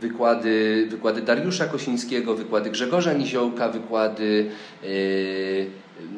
wykłady, 0.00 0.86
wykłady 0.90 1.22
Dariusza 1.22 1.66
Kosińskiego, 1.66 2.34
wykłady 2.34 2.70
Grzegorza 2.70 3.12
Niziołka, 3.12 3.68
wykłady 3.68 4.46
yy, 4.82 5.66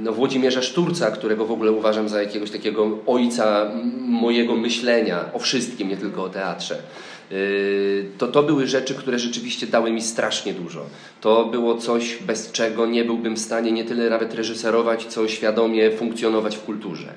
no, 0.00 0.12
Włodzimierza 0.12 0.62
Szturca, 0.62 1.10
którego 1.10 1.46
w 1.46 1.52
ogóle 1.52 1.72
uważam 1.72 2.08
za 2.08 2.22
jakiegoś 2.22 2.50
takiego 2.50 2.98
ojca 3.06 3.70
mojego 4.00 4.56
myślenia 4.56 5.32
o 5.32 5.38
wszystkim, 5.38 5.88
nie 5.88 5.96
tylko 5.96 6.24
o 6.24 6.28
teatrze. 6.28 6.82
Yy, 7.30 8.06
to 8.18 8.28
to 8.28 8.42
były 8.42 8.66
rzeczy, 8.66 8.94
które 8.94 9.18
rzeczywiście 9.18 9.66
dały 9.66 9.92
mi 9.92 10.02
strasznie 10.02 10.54
dużo. 10.54 10.86
To 11.20 11.44
było 11.44 11.76
coś, 11.76 12.16
bez 12.16 12.52
czego 12.52 12.86
nie 12.86 13.04
byłbym 13.04 13.36
w 13.36 13.40
stanie 13.40 13.72
nie 13.72 13.84
tyle 13.84 14.10
nawet 14.10 14.34
reżyserować, 14.34 15.06
co 15.06 15.28
świadomie 15.28 15.90
funkcjonować 15.90 16.56
w 16.56 16.62
kulturze. 16.62 17.14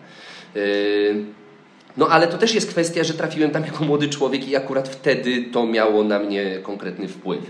No 1.97 2.07
ale 2.07 2.27
to 2.27 2.37
też 2.37 2.55
jest 2.55 2.69
kwestia, 2.69 3.03
że 3.03 3.13
trafiłem 3.13 3.51
tam 3.51 3.65
jako 3.65 3.83
młody 3.83 4.09
człowiek 4.09 4.47
i 4.47 4.55
akurat 4.55 4.89
wtedy 4.89 5.43
to 5.51 5.65
miało 5.65 6.03
na 6.03 6.19
mnie 6.19 6.59
konkretny 6.63 7.07
wpływ. 7.07 7.41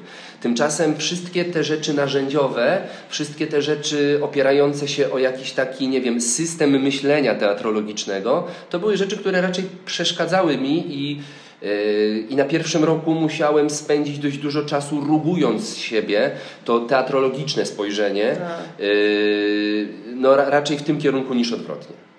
Tymczasem 0.42 0.98
wszystkie 0.98 1.46
te 1.46 1.64
rzeczy 1.64 1.94
narzędziowe, 1.94 2.82
wszystkie 3.10 3.48
te 3.48 3.62
rzeczy 3.62 4.20
opierające 4.22 4.88
się 4.88 5.12
o 5.12 5.20
jakiś 5.20 5.52
taki, 5.52 5.88
nie 5.88 6.02
wiem, 6.02 6.22
system 6.22 6.82
myślenia 6.82 7.36
teatrologicznego, 7.36 8.48
to 8.70 8.80
były 8.80 8.98
rzeczy, 8.98 9.18
które 9.18 9.42
raczej 9.42 9.66
przeszkadzały 9.86 10.58
mi 10.58 10.96
i 10.96 11.22
yy, 11.62 12.26
i 12.30 12.36
na 12.36 12.46
pierwszym 12.46 12.84
roku 12.84 13.12
musiałem 13.12 13.70
spędzić 13.70 14.20
dość 14.20 14.38
dużo 14.38 14.66
czasu 14.66 15.02
rugując 15.02 15.70
z 15.70 15.78
siebie 15.78 16.32
to 16.66 16.80
teatrologiczne 16.80 17.66
spojrzenie, 17.66 18.36
yy, 18.80 19.88
no 20.16 20.36
raczej 20.36 20.78
w 20.78 20.84
tym 20.84 20.98
kierunku 20.98 21.34
niż 21.34 21.54
odwrotnie. 21.54 22.12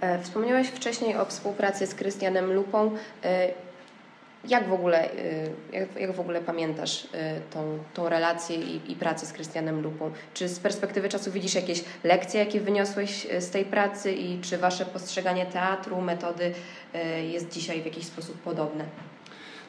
E, 0.00 0.22
wspomniałeś 0.22 0.68
wcześniej 0.68 1.16
o 1.16 1.24
współpracy 1.24 1.86
z 1.86 1.94
Krystianem 1.94 2.52
Lupą. 2.52 2.96
E, 3.24 3.48
jak 4.48 4.68
w 4.68 4.72
ogóle, 4.72 5.10
e, 5.10 5.16
jak, 5.72 5.96
jak 6.00 6.12
w 6.12 6.20
ogóle 6.20 6.40
pamiętasz 6.40 7.06
tą, 7.50 7.78
tą 7.94 8.08
relację 8.08 8.56
i, 8.56 8.92
i 8.92 8.96
pracę 8.96 9.26
z 9.26 9.32
Krystianem 9.32 9.82
Lupą? 9.82 10.10
Czy 10.34 10.48
z 10.48 10.58
perspektywy 10.58 11.08
czasu 11.08 11.30
widzisz 11.32 11.54
jakieś 11.54 11.84
lekcje, 12.04 12.40
jakie 12.40 12.60
wyniosłeś 12.60 13.26
z 13.38 13.50
tej 13.50 13.64
pracy 13.64 14.12
i 14.12 14.40
czy 14.40 14.58
wasze 14.58 14.86
postrzeganie 14.86 15.46
teatru, 15.46 16.00
metody 16.00 16.54
jest 17.32 17.52
dzisiaj 17.52 17.82
w 17.82 17.84
jakiś 17.84 18.04
sposób 18.04 18.38
podobne? 18.38 18.84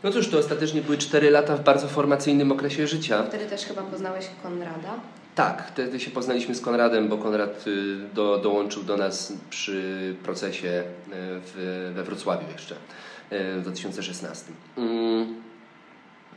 No 0.03 0.11
cóż, 0.11 0.29
to 0.29 0.37
ostatecznie 0.37 0.81
były 0.81 0.97
cztery 0.97 1.29
lata 1.29 1.55
w 1.55 1.63
bardzo 1.63 1.87
formacyjnym 1.87 2.51
okresie 2.51 2.87
życia. 2.87 3.23
Wtedy 3.23 3.45
też 3.45 3.65
chyba 3.65 3.81
poznałeś 3.81 4.25
Konrada? 4.43 4.99
Tak, 5.35 5.67
wtedy 5.67 5.99
się 5.99 6.11
poznaliśmy 6.11 6.55
z 6.55 6.61
Konradem, 6.61 7.07
bo 7.07 7.17
Konrad 7.17 7.67
y, 7.67 7.97
do, 8.13 8.37
dołączył 8.37 8.83
do 8.83 8.97
nas 8.97 9.33
przy 9.49 10.15
procesie 10.23 10.67
y, 10.67 10.83
w, 11.45 11.91
we 11.95 12.03
Wrocławiu 12.03 12.51
jeszcze 12.51 12.75
y, 12.75 13.59
w 13.59 13.61
2016. 13.61 14.45
Mm. 14.77 15.41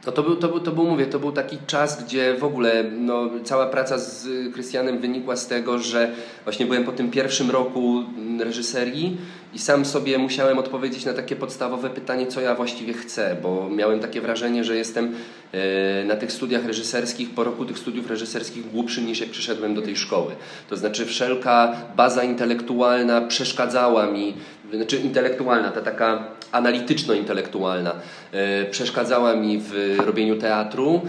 No 0.07 0.13
to 0.13 0.23
był, 0.23 0.37
to, 0.37 0.49
był, 0.49 0.61
to 0.61 0.73
był, 0.73 0.85
mówię, 0.85 1.07
to 1.07 1.19
był 1.19 1.33
taki 1.33 1.59
czas, 1.67 2.05
gdzie 2.05 2.35
w 2.35 2.45
ogóle 2.45 2.85
no, 2.85 3.31
cała 3.45 3.67
praca 3.67 3.99
z 3.99 4.29
Krystianem 4.55 4.99
wynikła 4.99 5.37
z 5.37 5.47
tego, 5.47 5.79
że 5.79 6.15
właśnie 6.45 6.67
byłem 6.67 6.85
po 6.85 6.93
tym 6.93 7.11
pierwszym 7.11 7.51
roku 7.51 8.03
reżyserii 8.41 9.17
i 9.55 9.59
sam 9.59 9.85
sobie 9.85 10.19
musiałem 10.19 10.59
odpowiedzieć 10.59 11.05
na 11.05 11.15
takie 11.15 11.37
podstawowe 11.37 11.91
pytanie, 11.91 12.27
co 12.27 12.41
ja 12.41 12.55
właściwie 12.55 12.93
chcę, 12.93 13.37
bo 13.43 13.69
miałem 13.71 14.01
takie 14.01 14.21
wrażenie, 14.21 14.65
że 14.65 14.77
jestem 14.77 15.15
e, 15.53 16.05
na 16.05 16.17
tych 16.17 16.33
studiach 16.33 16.67
reżyserskich, 16.67 17.31
po 17.31 17.45
roku 17.45 17.65
tych 17.65 17.79
studiów 17.79 18.11
reżyserskich 18.11 18.71
głupszy 18.71 19.03
niż 19.03 19.21
jak 19.21 19.31
przyszedłem 19.31 19.75
do 19.75 19.83
tej 19.83 19.97
szkoły. 19.97 20.33
To 20.71 20.77
znaczy 20.77 21.07
wszelka 21.07 21.77
baza 21.97 22.25
intelektualna 22.25 23.21
przeszkadzała 23.21 24.07
mi, 24.07 24.35
znaczy 24.77 24.97
intelektualna, 24.97 25.71
ta 25.71 25.81
taka 25.81 26.27
analityczno-intelektualna, 26.53 27.95
e, 28.33 28.65
przeszkadzała 28.65 29.37
mi 29.37 29.59
w 29.59 29.97
robieniu 29.99 30.37
teatru. 30.37 31.03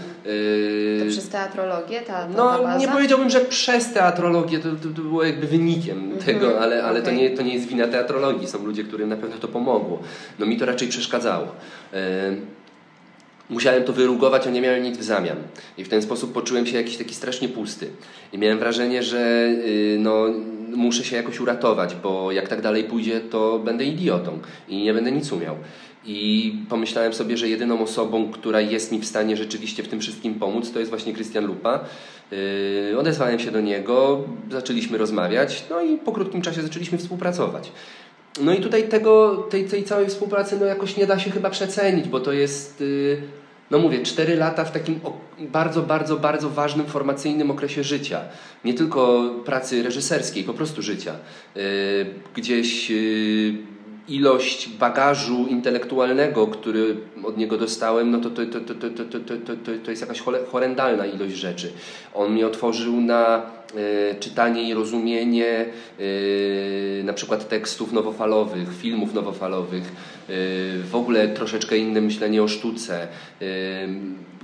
E, 0.96 1.04
to 1.04 1.10
przez 1.10 1.28
teatrologię? 1.28 2.00
Ta, 2.00 2.12
ta, 2.12 2.28
no, 2.28 2.78
nie 2.78 2.88
powiedziałbym, 2.88 3.30
że 3.30 3.40
przez 3.40 3.92
teatrologię, 3.92 4.58
to, 4.58 4.68
to, 4.68 4.88
to 4.96 5.02
było 5.02 5.24
jakby 5.24 5.46
wynikiem 5.46 5.98
mm 5.98 6.18
-hmm, 6.18 6.24
tego, 6.24 6.60
ale, 6.60 6.84
ale 6.84 7.00
okay. 7.00 7.12
to, 7.12 7.20
nie, 7.20 7.30
to 7.30 7.42
nie 7.42 7.54
jest 7.54 7.66
wina 7.66 7.88
teatrologii. 7.88 8.48
Są 8.48 8.66
ludzie, 8.66 8.84
którym 8.84 9.08
na 9.08 9.16
pewno 9.16 9.36
to 9.36 9.48
pomogło. 9.48 10.02
No 10.38 10.46
mi 10.46 10.56
to 10.56 10.66
raczej 10.66 10.88
przeszkadzało. 10.88 11.46
E, 11.92 12.56
musiałem 13.50 13.84
to 13.84 13.92
wyrugować, 13.92 14.46
a 14.46 14.50
nie 14.50 14.60
miałem 14.60 14.82
nic 14.82 14.98
w 14.98 15.02
zamian. 15.02 15.36
I 15.78 15.84
w 15.84 15.88
ten 15.88 16.02
sposób 16.02 16.32
poczułem 16.32 16.66
się 16.66 16.76
jakiś 16.76 16.96
taki 16.96 17.14
strasznie 17.14 17.48
pusty. 17.48 17.90
I 18.32 18.38
miałem 18.38 18.58
wrażenie, 18.58 19.02
że 19.02 19.48
y, 19.48 19.96
no, 20.00 20.26
muszę 20.74 21.04
się 21.04 21.16
jakoś 21.16 21.40
uratować, 21.40 21.94
bo 21.94 22.32
jak 22.32 22.48
tak 22.48 22.62
dalej 22.62 22.84
pójdzie, 22.84 23.20
to 23.20 23.58
będę 23.58 23.84
idiotą 23.84 24.38
i 24.68 24.82
nie 24.82 24.94
będę 24.94 25.12
nic 25.12 25.32
umiał. 25.32 25.56
I 26.06 26.52
pomyślałem 26.68 27.14
sobie, 27.14 27.36
że 27.36 27.48
jedyną 27.48 27.82
osobą, 27.82 28.30
która 28.30 28.60
jest 28.60 28.92
mi 28.92 28.98
w 28.98 29.06
stanie 29.06 29.36
rzeczywiście 29.36 29.82
w 29.82 29.88
tym 29.88 30.00
wszystkim 30.00 30.34
pomóc, 30.34 30.72
to 30.72 30.78
jest 30.78 30.90
właśnie 30.90 31.12
Krystian 31.12 31.46
Lupa. 31.46 31.84
Yy, 32.90 32.98
odezwałem 32.98 33.38
się 33.38 33.50
do 33.50 33.60
niego, 33.60 34.24
zaczęliśmy 34.50 34.98
rozmawiać, 34.98 35.64
no 35.70 35.82
i 35.82 35.98
po 35.98 36.12
krótkim 36.12 36.42
czasie 36.42 36.62
zaczęliśmy 36.62 36.98
współpracować. 36.98 37.72
No 38.40 38.54
i 38.54 38.60
tutaj 38.60 38.88
tego, 38.88 39.36
tej, 39.50 39.64
tej 39.64 39.84
całej 39.84 40.06
współpracy 40.06 40.56
no 40.60 40.66
jakoś 40.66 40.96
nie 40.96 41.06
da 41.06 41.18
się 41.18 41.30
chyba 41.30 41.50
przecenić, 41.50 42.08
bo 42.08 42.20
to 42.20 42.32
jest, 42.32 42.80
yy, 42.80 43.22
no 43.70 43.78
mówię, 43.78 44.02
cztery 44.02 44.36
lata 44.36 44.64
w 44.64 44.72
takim 44.72 45.00
bardzo, 45.38 45.82
bardzo, 45.82 46.16
bardzo 46.16 46.50
ważnym 46.50 46.86
formacyjnym 46.86 47.50
okresie 47.50 47.84
życia. 47.84 48.20
Nie 48.64 48.74
tylko 48.74 49.30
pracy 49.44 49.82
reżyserskiej, 49.82 50.44
po 50.44 50.54
prostu 50.54 50.82
życia. 50.82 51.14
Y, 51.56 52.06
gdzieś 52.34 52.90
y, 52.90 53.54
ilość 54.08 54.68
bagażu 54.68 55.46
intelektualnego, 55.46 56.46
który 56.46 56.96
od 57.24 57.36
niego 57.36 57.58
dostałem, 57.58 58.10
no 58.10 58.20
to, 58.20 58.30
to, 58.30 58.46
to, 58.46 58.60
to, 58.60 58.74
to, 58.74 59.20
to, 59.20 59.36
to, 59.56 59.72
to 59.84 59.90
jest 59.90 60.02
jakaś 60.02 60.22
horrendalna 60.52 61.06
ilość 61.06 61.34
rzeczy. 61.34 61.72
On 62.14 62.32
mnie 62.32 62.46
otworzył 62.46 63.00
na 63.00 63.42
czytanie 64.20 64.68
i 64.68 64.74
rozumienie 64.74 65.46
e, 65.48 67.02
na 67.04 67.12
przykład 67.12 67.48
tekstów 67.48 67.92
nowofalowych, 67.92 68.68
filmów 68.76 69.14
nowofalowych, 69.14 69.82
e, 69.82 70.32
w 70.90 70.94
ogóle 70.94 71.28
troszeczkę 71.28 71.76
inne 71.76 72.00
myślenie 72.00 72.42
o 72.42 72.48
sztuce 72.48 73.08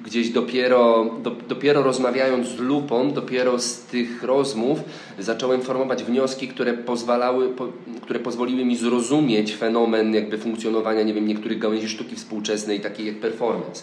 gdzieś 0.05 0.31
dopiero, 0.31 1.11
do, 1.23 1.31
dopiero 1.31 1.83
rozmawiając 1.83 2.49
z 2.49 2.59
lupą, 2.59 3.13
dopiero 3.13 3.59
z 3.59 3.81
tych 3.81 4.23
rozmów 4.23 4.79
zacząłem 5.19 5.63
formować 5.63 6.05
wnioski, 6.05 6.49
które 6.49 6.75
pozwalały, 6.75 7.49
po, 7.49 7.69
które 8.01 8.21
pozwoliły 8.21 8.65
mi 8.65 8.77
zrozumieć 8.77 9.55
fenomen 9.55 10.15
jakby 10.15 10.39
funkcjonowania, 10.39 11.03
nie 11.03 11.15
wiem, 11.15 11.29
niektórych 11.29 11.59
gałęzi 11.59 11.89
sztuki 11.89 12.17
współczesnej, 12.17 12.81
takiej 12.81 13.07
jak 13.07 13.17
performance. 13.17 13.83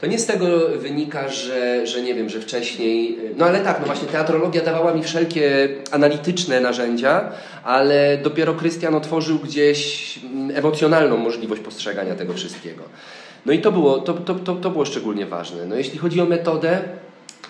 To 0.00 0.06
nie 0.06 0.18
z 0.18 0.26
tego 0.26 0.46
wynika, 0.68 1.28
że, 1.28 1.86
że 1.86 2.02
nie 2.02 2.14
wiem, 2.14 2.28
że 2.28 2.40
wcześniej. 2.40 3.18
No 3.36 3.46
ale 3.46 3.60
tak, 3.60 3.80
no 3.80 3.86
właśnie 3.86 4.08
teatrologia 4.08 4.64
dawała 4.64 4.94
mi 4.94 5.02
wszelkie 5.02 5.68
analityczne 5.90 6.60
narzędzia, 6.60 7.32
ale 7.64 8.18
dopiero 8.22 8.54
Krystian 8.54 8.94
otworzył 8.94 9.38
gdzieś 9.38 10.18
emocjonalną 10.54 11.16
możliwość 11.16 11.62
postrzegania 11.62 12.14
tego 12.14 12.32
wszystkiego. 12.32 12.82
No 13.46 13.52
i 13.52 13.58
to 13.58 13.72
było, 13.72 13.98
to, 13.98 14.14
to, 14.14 14.34
to, 14.34 14.54
to 14.54 14.70
było 14.70 14.84
szczególnie 14.84 15.26
ważne. 15.26 15.66
No 15.66 15.76
jeśli 15.76 15.98
chodzi 15.98 16.20
o 16.20 16.26
metodę, 16.26 16.78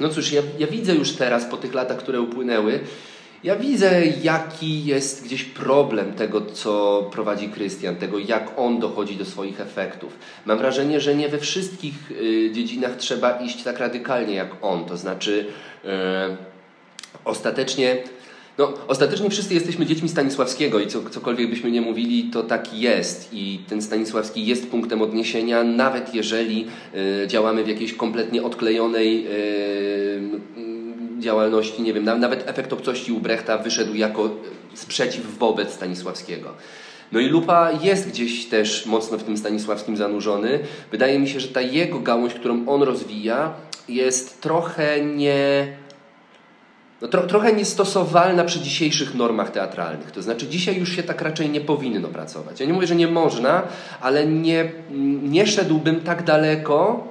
no 0.01 0.09
cóż, 0.09 0.33
ja, 0.33 0.43
ja 0.59 0.67
widzę 0.67 0.95
już 0.95 1.13
teraz 1.13 1.45
po 1.45 1.57
tych 1.57 1.75
latach, 1.75 1.97
które 1.97 2.21
upłynęły, 2.21 2.81
ja 3.45 3.57
widzę, 3.57 4.03
jaki 4.23 4.85
jest 4.85 5.25
gdzieś 5.25 5.45
problem 5.45 6.13
tego, 6.13 6.41
co 6.41 7.03
prowadzi 7.13 7.49
Krystian, 7.49 7.97
tego, 7.97 8.19
jak 8.19 8.53
on 8.57 8.81
dochodzi 8.81 9.17
do 9.17 9.25
swoich 9.25 9.61
efektów. 9.61 10.13
Mam 10.47 10.59
wrażenie, 10.59 11.01
że 11.01 11.15
nie 11.15 11.29
we 11.29 11.39
wszystkich 11.39 11.95
y, 12.11 12.51
dziedzinach 12.53 12.97
trzeba 12.97 13.39
iść 13.39 13.63
tak 13.63 13.79
radykalnie 13.79 14.35
jak 14.35 14.51
on. 14.63 14.85
To 14.85 14.97
znaczy, 14.97 15.47
y, 15.85 15.89
ostatecznie 17.25 17.97
no, 18.59 18.73
ostatecznie 18.89 19.31
wszyscy 19.31 19.55
jesteśmy 19.55 19.87
dziećmi 19.87 20.09
Stanisławskiego 20.09 20.81
i 20.81 20.87
co, 20.87 21.11
cokolwiek 21.11 21.51
byśmy 21.51 21.71
nie 21.71 21.81
mówili, 21.81 22.25
to 22.25 22.43
tak 22.43 22.75
jest. 22.75 23.29
I 23.33 23.61
ten 23.69 23.83
Stanisławski 23.83 24.47
jest 24.47 24.71
punktem 24.71 25.03
odniesienia, 25.03 25.65
nawet 25.65 26.15
jeżeli 26.15 26.67
y, 27.25 27.27
działamy 27.27 27.65
w 27.65 27.69
jakiejś 27.69 27.95
kompletnie 27.95 28.43
odklejonej 28.43 29.27
y, 29.27 30.70
działalności. 31.21 31.83
Nie 31.83 31.93
wiem, 31.93 32.05
nawet 32.05 32.49
efekt 32.49 32.73
obcości 32.73 33.13
u 33.13 33.21
Brechta 33.21 33.59
wyszedł 33.59 33.95
jako 33.95 34.31
sprzeciw 34.75 35.39
wobec 35.39 35.73
Stanisławskiego. 35.73 36.55
No 37.13 37.21
i 37.21 37.27
Lupa 37.27 37.71
jest 37.83 38.09
gdzieś 38.09 38.47
też 38.47 38.87
mocno 38.87 39.19
w 39.19 39.25
tym 39.25 39.37
Stanisławskim 39.37 39.97
zanurzony. 39.97 40.59
Wydaje 40.91 41.19
mi 41.19 41.29
się, 41.29 41.41
że 41.41 41.49
ta 41.49 41.61
jego 41.61 42.01
gałąź, 42.01 42.35
którą 42.35 42.69
on 42.69 42.83
rozwija, 42.83 43.55
jest 43.89 44.41
trochę 44.41 45.05
nie 45.05 45.67
no, 47.01 47.09
tro, 47.09 47.23
trochę 47.23 47.53
niestosowalna 47.53 48.45
przy 48.45 48.61
dzisiejszych 48.61 49.15
normach 49.15 49.51
teatralnych. 49.51 50.11
To 50.11 50.23
znaczy, 50.23 50.47
dzisiaj 50.47 50.79
już 50.79 50.97
się 50.97 51.03
tak 51.03 51.23
raczej 51.23 51.51
nie 51.51 51.61
powinno 51.61 52.09
pracować. 52.09 52.61
Ja 52.61 52.67
nie 52.67 52.73
mówię, 52.73 52.87
że 52.87 52.97
nie 52.97 53.09
można, 53.09 53.63
ale 54.01 54.27
nie, 54.27 54.73
nie 55.23 55.47
szedłbym 55.47 56.01
tak 56.01 56.23
daleko. 56.23 57.09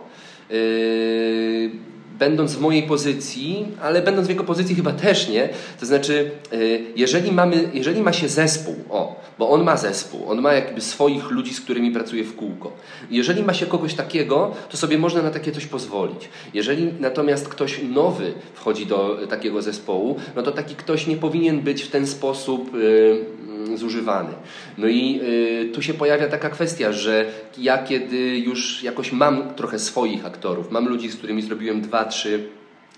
Yy, 0.49 1.71
będąc 2.19 2.55
w 2.55 2.61
mojej 2.61 2.83
pozycji, 2.83 3.67
ale 3.81 4.01
będąc 4.01 4.27
w 4.27 4.29
jego 4.29 4.43
pozycji 4.43 4.75
chyba 4.75 4.91
też 4.91 5.29
nie. 5.29 5.49
To 5.79 5.85
znaczy, 5.85 6.31
y, 6.53 6.83
jeżeli, 6.95 7.31
mamy, 7.31 7.69
jeżeli 7.73 8.01
ma 8.01 8.13
się 8.13 8.29
zespół, 8.29 8.75
o, 8.89 9.21
bo 9.39 9.49
on 9.49 9.63
ma 9.63 9.77
zespół, 9.77 10.29
on 10.31 10.41
ma 10.41 10.53
jakby 10.53 10.81
swoich 10.81 11.31
ludzi, 11.31 11.53
z 11.53 11.61
którymi 11.61 11.91
pracuje 11.91 12.23
w 12.23 12.35
kółko. 12.35 12.71
Jeżeli 13.11 13.43
ma 13.43 13.53
się 13.53 13.65
kogoś 13.65 13.93
takiego, 13.93 14.51
to 14.69 14.77
sobie 14.77 14.97
można 14.97 15.21
na 15.21 15.31
takie 15.31 15.51
coś 15.51 15.65
pozwolić. 15.65 16.29
Jeżeli 16.53 16.93
natomiast 16.99 17.47
ktoś 17.47 17.81
nowy 17.83 18.33
wchodzi 18.53 18.85
do 18.85 19.17
takiego 19.29 19.61
zespołu, 19.61 20.15
no 20.35 20.41
to 20.41 20.51
taki 20.51 20.75
ktoś 20.75 21.07
nie 21.07 21.17
powinien 21.17 21.61
być 21.61 21.83
w 21.83 21.91
ten 21.91 22.07
sposób 22.07 22.75
y, 22.75 23.39
zużywany. 23.75 24.29
No 24.77 24.87
i 24.87 25.19
y, 25.23 25.69
tu 25.73 25.81
się 25.81 25.93
pojawia 25.93 26.27
taka 26.27 26.49
kwestia, 26.49 26.91
że 26.91 27.25
ja 27.57 27.77
kiedy 27.77 28.39
już 28.39 28.83
jakoś 28.83 29.11
mam 29.11 29.53
trochę 29.55 29.79
swoich 29.79 30.25
aktorów, 30.25 30.71
mam 30.71 30.89
ludzi, 30.89 31.09
z 31.09 31.15
którymi 31.15 31.41
zrobiłem 31.41 31.81
dwa, 31.81 32.05
trzy 32.05 32.49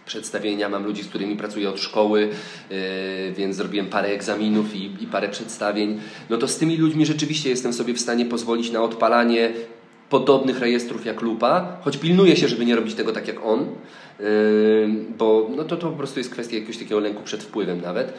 przedstawienia, 0.05 0.69
mam 0.69 0.85
ludzi, 0.85 1.03
z 1.03 1.07
którymi 1.07 1.35
pracuję 1.35 1.69
od 1.69 1.79
szkoły, 1.79 2.29
yy, 2.69 2.77
więc 3.37 3.55
zrobiłem 3.55 3.87
parę 3.87 4.07
egzaminów 4.07 4.75
i, 4.75 5.03
i, 5.03 5.07
parę 5.07 5.29
przedstawień, 5.29 6.01
no 6.29 6.37
to 6.37 6.47
z 6.47 6.57
tymi 6.57 6.77
ludźmi 6.77 7.05
rzeczywiście 7.05 7.49
jestem 7.49 7.73
sobie 7.73 7.93
w 7.93 7.99
stanie 7.99 8.25
pozwolić 8.25 8.71
na 8.71 8.83
odpalanie 8.83 9.51
podobnych 10.09 10.59
rejestrów 10.59 11.05
jak 11.05 11.21
Lupa, 11.21 11.77
choć 11.81 11.97
pilnuję 11.97 12.35
się, 12.35 12.47
żeby 12.47 12.65
nie 12.65 12.75
robić 12.75 12.95
tego 12.95 13.11
tak 13.11 13.27
jak 13.27 13.45
on, 13.45 13.59
yy, 13.59 14.25
bo 15.17 15.49
no 15.55 15.63
to, 15.63 15.77
to 15.77 15.89
po 15.89 15.97
prostu 15.97 16.19
jest 16.19 16.31
kwestia 16.31 16.55
jakiegoś 16.55 16.77
takiego 16.77 16.99
lęku 16.99 17.23
przed 17.23 17.43
wpływem 17.43 17.81
nawet. 17.81 18.13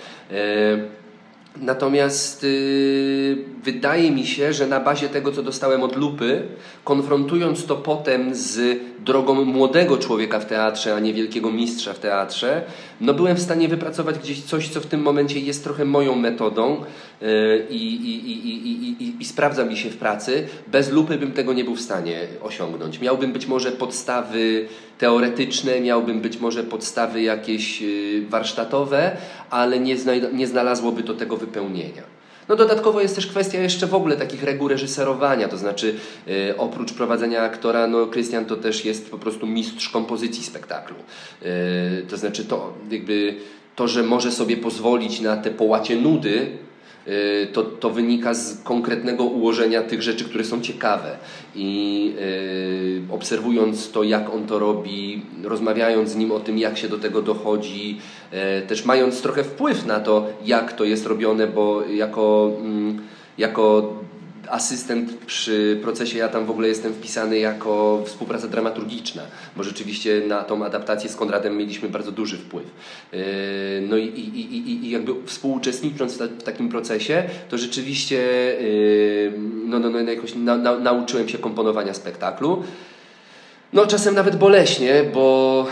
Natomiast 1.56 2.42
yy, 2.42 3.36
wydaje 3.64 4.10
mi 4.10 4.26
się, 4.26 4.52
że 4.52 4.66
na 4.66 4.80
bazie 4.80 5.08
tego, 5.08 5.32
co 5.32 5.42
dostałem 5.42 5.82
od 5.82 5.96
lupy, 5.96 6.42
konfrontując 6.84 7.66
to 7.66 7.76
potem 7.76 8.34
z 8.34 8.80
drogą 9.04 9.44
młodego 9.44 9.98
człowieka 9.98 10.40
w 10.40 10.46
teatrze, 10.46 10.94
a 10.94 11.00
nie 11.00 11.14
wielkiego 11.14 11.50
mistrza 11.50 11.92
w 11.92 11.98
teatrze, 11.98 12.62
no 13.00 13.14
byłem 13.14 13.36
w 13.36 13.40
stanie 13.40 13.68
wypracować 13.68 14.18
gdzieś 14.18 14.42
coś, 14.42 14.68
co 14.68 14.80
w 14.80 14.86
tym 14.86 15.02
momencie 15.02 15.40
jest 15.40 15.64
trochę 15.64 15.84
moją 15.84 16.14
metodą 16.14 16.84
yy, 17.20 17.66
i, 17.70 17.94
i, 17.94 18.32
i, 19.02 19.14
i, 19.20 19.24
sprawdza 19.24 19.64
mi 19.64 19.76
się 19.76 19.90
w 19.90 19.96
pracy. 19.96 20.48
Bez 20.66 20.90
lupy 20.90 21.18
bym 21.18 21.32
tego 21.32 21.52
nie 21.52 21.64
był 21.64 21.76
w 21.76 21.80
stanie 21.80 22.20
osiągnąć. 22.42 23.00
Miałbym 23.00 23.32
być 23.32 23.46
może 23.46 23.72
podstawy 23.72 24.68
teoretyczne, 25.02 25.80
miałbym 25.80 26.20
być 26.20 26.38
może 26.38 26.64
podstawy 26.64 27.22
jakieś 27.22 27.80
yy, 27.80 28.26
warsztatowe, 28.28 29.16
ale 29.50 29.80
nie, 29.80 29.96
nie 30.32 30.46
znalazłoby 30.46 31.02
to 31.02 31.14
tego 31.14 31.36
wypełnienia. 31.36 32.02
No 32.48 32.56
dodatkowo 32.56 33.00
jest 33.00 33.14
też 33.14 33.26
kwestia 33.26 33.60
jeszcze 33.60 33.86
w 33.86 33.94
ogóle 33.94 34.16
takich 34.16 34.42
reguł 34.42 34.68
reżyserowania, 34.68 35.48
to 35.48 35.56
znaczy 35.56 35.94
y, 36.28 36.54
oprócz 36.58 36.92
prowadzenia 36.92 37.42
aktora, 37.42 37.86
no 37.86 38.06
Krystian 38.06 38.44
to 38.44 38.56
też 38.56 38.84
jest 38.84 39.10
po 39.10 39.18
prostu 39.18 39.46
mistrz 39.46 39.88
kompozycji 39.88 40.44
spektaklu. 40.44 40.96
Y, 41.42 42.06
to 42.08 42.16
znaczy 42.16 42.44
to 42.44 42.72
jakby 42.90 43.34
to, 43.76 43.88
że 43.88 44.02
może 44.02 44.32
sobie 44.32 44.56
pozwolić 44.56 45.20
na 45.20 45.36
te 45.36 45.50
połacie 45.50 45.96
nudy, 45.96 46.30
y, 46.30 46.71
to, 47.52 47.62
to 47.62 47.90
wynika 47.90 48.34
z 48.34 48.62
konkretnego 48.62 49.24
ułożenia 49.24 49.82
tych 49.82 50.02
rzeczy, 50.02 50.24
które 50.24 50.44
są 50.44 50.60
ciekawe. 50.60 51.16
I 51.54 52.14
y, 53.08 53.14
obserwując 53.14 53.90
to, 53.90 54.02
jak 54.02 54.34
on 54.34 54.46
to 54.46 54.58
robi, 54.58 55.22
rozmawiając 55.44 56.10
z 56.10 56.16
nim 56.16 56.32
o 56.32 56.40
tym, 56.40 56.58
jak 56.58 56.78
się 56.78 56.88
do 56.88 56.98
tego 56.98 57.22
dochodzi, 57.22 57.98
y, 58.62 58.66
też 58.66 58.84
mając 58.84 59.22
trochę 59.22 59.44
wpływ 59.44 59.86
na 59.86 60.00
to, 60.00 60.26
jak 60.44 60.72
to 60.72 60.84
jest 60.84 61.06
robione, 61.06 61.46
bo 61.46 61.82
jako, 61.86 62.52
mm, 62.60 63.00
jako 63.38 63.92
asystent 64.52 65.14
przy 65.26 65.78
procesie, 65.82 66.18
ja 66.18 66.28
tam 66.28 66.46
w 66.46 66.50
ogóle 66.50 66.68
jestem 66.68 66.94
wpisany 66.94 67.38
jako 67.38 68.02
współpraca 68.06 68.48
dramaturgiczna, 68.48 69.22
bo 69.56 69.62
rzeczywiście 69.62 70.22
na 70.28 70.42
tą 70.42 70.64
adaptację 70.64 71.10
z 71.10 71.16
Konradem 71.16 71.56
mieliśmy 71.56 71.88
bardzo 71.88 72.12
duży 72.12 72.38
wpływ. 72.38 72.64
Yy, 73.12 73.20
no 73.88 73.96
i, 73.96 74.06
i, 74.06 74.56
i, 74.56 74.86
i 74.86 74.90
jakby 74.90 75.12
współuczestnicząc 75.26 76.14
w, 76.14 76.18
ta, 76.18 76.24
w 76.24 76.42
takim 76.42 76.68
procesie, 76.68 77.24
to 77.48 77.58
rzeczywiście 77.58 78.16
yy, 78.16 79.32
no, 79.66 79.78
no, 79.78 79.90
no, 79.90 80.00
jakoś 80.00 80.34
na, 80.34 80.56
na, 80.56 80.78
nauczyłem 80.78 81.28
się 81.28 81.38
komponowania 81.38 81.94
spektaklu. 81.94 82.62
No, 83.72 83.86
czasem 83.86 84.14
nawet 84.14 84.36
boleśnie, 84.36 85.04
bo 85.14 85.66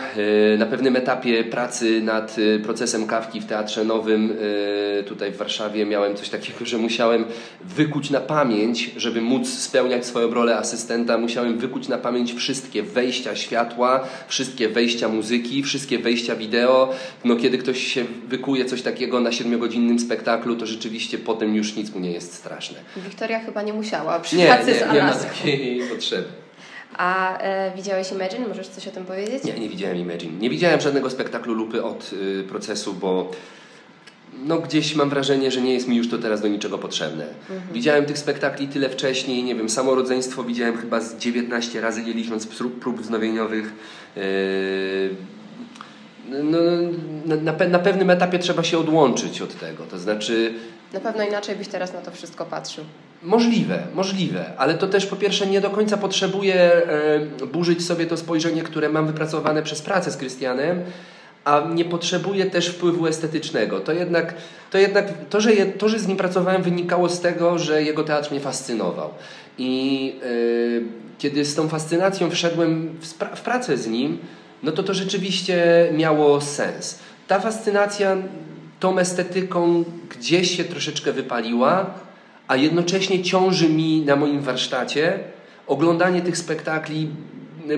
y, 0.55 0.59
na 0.59 0.67
pewnym 0.67 0.97
etapie 0.97 1.45
pracy 1.45 2.01
nad 2.01 2.39
y, 2.39 2.61
procesem 2.61 3.07
kawki 3.07 3.41
w 3.41 3.47
Teatrze 3.47 3.85
Nowym 3.85 4.31
y, 4.31 5.05
tutaj 5.09 5.33
w 5.33 5.37
Warszawie 5.37 5.87
miałem 5.87 6.17
coś 6.17 6.29
takiego, 6.29 6.65
że 6.65 6.79
musiałem 6.79 7.25
wykuć 7.65 8.11
na 8.11 8.21
pamięć, 8.21 8.91
żeby 8.97 9.21
móc 9.21 9.49
spełniać 9.49 10.07
swoją 10.07 10.35
rolę 10.35 10.57
asystenta, 10.57 11.19
musiałem 11.19 11.59
wykuć 11.59 11.89
na 11.89 11.99
pamięć 11.99 12.35
wszystkie 12.35 12.83
wejścia 12.83 13.37
światła, 13.37 14.09
wszystkie 14.29 14.69
wejścia 14.69 15.09
muzyki, 15.09 15.63
wszystkie 15.63 15.99
wejścia 15.99 16.37
wideo. 16.37 16.93
No, 17.25 17.37
kiedy 17.37 17.59
ktoś 17.59 17.79
się 17.79 18.05
wykuje 18.29 18.65
coś 18.65 18.83
takiego 18.83 19.21
na 19.21 19.33
siedmiogodzinnym 19.33 19.99
spektaklu, 19.99 20.57
to 20.57 20.67
rzeczywiście 20.67 21.19
potem 21.19 21.55
już 21.55 21.77
nic 21.77 21.95
mu 21.95 22.01
nie 22.01 22.13
jest 22.13 22.35
straszne. 22.35 22.79
Wiktoria 22.97 23.41
chyba 23.41 23.63
nie 23.63 23.73
musiała 23.73 24.21
przy 24.21 24.37
Nie, 24.37 24.47
pracy 24.47 24.67
nie, 24.67 24.79
z 24.79 24.93
nie 24.93 25.03
ma 25.03 25.13
takiej 25.13 25.83
potrzeby. 25.93 26.25
A 26.97 27.39
e, 27.39 27.73
widziałeś 27.77 28.13
Imagine? 28.13 28.49
Możesz 28.49 28.69
coś 28.69 28.89
o 28.89 28.91
tym 28.91 29.05
powiedzieć? 29.05 29.45
Nie, 29.45 29.53
nie 29.53 29.69
widziałem 29.69 29.97
Imagine. 29.97 30.39
Nie 30.39 30.51
widziałem 30.51 30.81
żadnego 30.81 31.11
spektaklu 31.11 31.55
lupy 31.55 31.85
od 31.85 32.11
y, 32.13 32.45
procesu, 32.49 32.95
bo 32.95 33.31
no 34.45 34.59
gdzieś 34.59 34.95
mam 34.95 35.11
wrażenie, 35.11 35.51
że 35.51 35.61
nie 35.61 35.75
jest 35.75 35.89
mi 35.89 35.97
już 35.97 36.09
to 36.11 36.19
teraz 36.19 36.41
do 36.41 36.49
niczego 36.49 36.79
potrzebne. 36.79 37.27
Widziałem 37.73 38.05
tych 38.07 38.19
spektakli 38.19 38.69
tyle 38.69 38.89
wcześniej, 38.89 39.43
nie 39.45 39.55
wiem, 39.55 39.69
samo 39.69 39.95
rodzeństwo 39.95 40.45
widziałem 40.45 40.77
chyba 40.77 41.01
z 41.01 41.17
19 41.17 41.81
razy, 41.81 42.03
nie 42.03 42.13
licząc 42.13 42.47
prób, 42.47 42.81
prób 42.81 43.01
wznowieniowych. 43.01 43.73
Yy, 44.17 44.23
no, 46.29 46.59
na, 47.27 47.37
na, 47.37 47.53
pe- 47.53 47.71
na 47.71 47.79
pewnym 47.79 48.11
etapie 48.11 48.39
trzeba 48.39 48.63
się 48.63 48.79
odłączyć 48.79 49.43
od 49.43 49.61
tego, 49.61 49.85
to 49.85 49.99
znaczy 49.99 50.55
Na 50.93 51.01
pewno 51.01 51.25
inaczej 51.25 51.57
byś 51.57 51.69
teraz 51.69 51.93
na 51.93 52.01
to 52.01 52.11
wszystko 52.11 52.45
patrzył. 52.47 52.85
Możliwe, 53.23 53.83
możliwe, 53.95 54.45
ale 54.59 54.75
to 54.75 54.87
też 54.87 55.07
po 55.07 55.17
pierwsze 55.17 55.47
nie 55.47 55.61
do 55.61 55.71
końca 55.71 55.97
potrzebuję 55.97 56.55
e, 56.55 57.47
burzyć 57.47 57.87
sobie 57.87 58.07
to 58.07 58.17
spojrzenie, 58.17 58.63
które 58.63 58.89
mam 58.89 59.07
wypracowane 59.07 59.63
przez 59.63 59.83
pracę 59.83 60.11
z 60.11 60.17
Krystianem, 60.17 60.83
a 61.45 61.63
nie 61.75 61.85
potrzebuję 61.85 62.47
też 62.47 62.69
wpływu 62.69 63.07
estetycznego. 63.07 63.81
To 63.81 63.93
jednak, 63.93 64.35
to, 64.71 64.79
jednak 64.79 65.07
to, 65.31 65.41
że 65.41 65.55
je, 65.55 65.67
to, 65.67 65.89
że 65.89 65.99
z 65.99 66.07
nim 66.07 66.17
pracowałem, 66.17 66.63
wynikało 66.63 67.09
z 67.09 67.21
tego, 67.21 67.59
że 67.59 67.83
jego 67.83 68.05
teatr 68.05 68.31
mnie 68.31 68.41
fascynował. 68.41 69.11
I 69.59 70.15
e, 70.23 70.27
kiedy 71.19 71.45
z 71.45 71.55
tą 71.55 71.69
fascynacją 71.69 72.31
wszedłem 72.31 72.89
w, 73.01 73.07
w 73.39 73.41
pracę 73.41 73.77
z 73.77 73.87
nim, 73.87 74.19
no 74.63 74.73
to 74.73 74.83
to 74.83 74.95
rzeczywiście 74.95 75.89
miało 75.93 76.41
sens. 76.41 76.99
Ta 77.29 77.41
fascynacja 77.41 78.17
tą 78.81 78.99
estetyką 78.99 79.85
gdzieś 80.11 80.57
się 80.57 80.65
troszeczkę 80.65 81.13
wypaliła, 81.13 81.95
a 82.51 82.57
jednocześnie 82.57 83.23
ciąży 83.23 83.69
mi 83.69 84.01
na 84.01 84.17
moim 84.17 84.41
warsztacie 84.41 85.19
oglądanie 85.67 86.23
tych 86.23 86.39
spektakli 86.39 87.09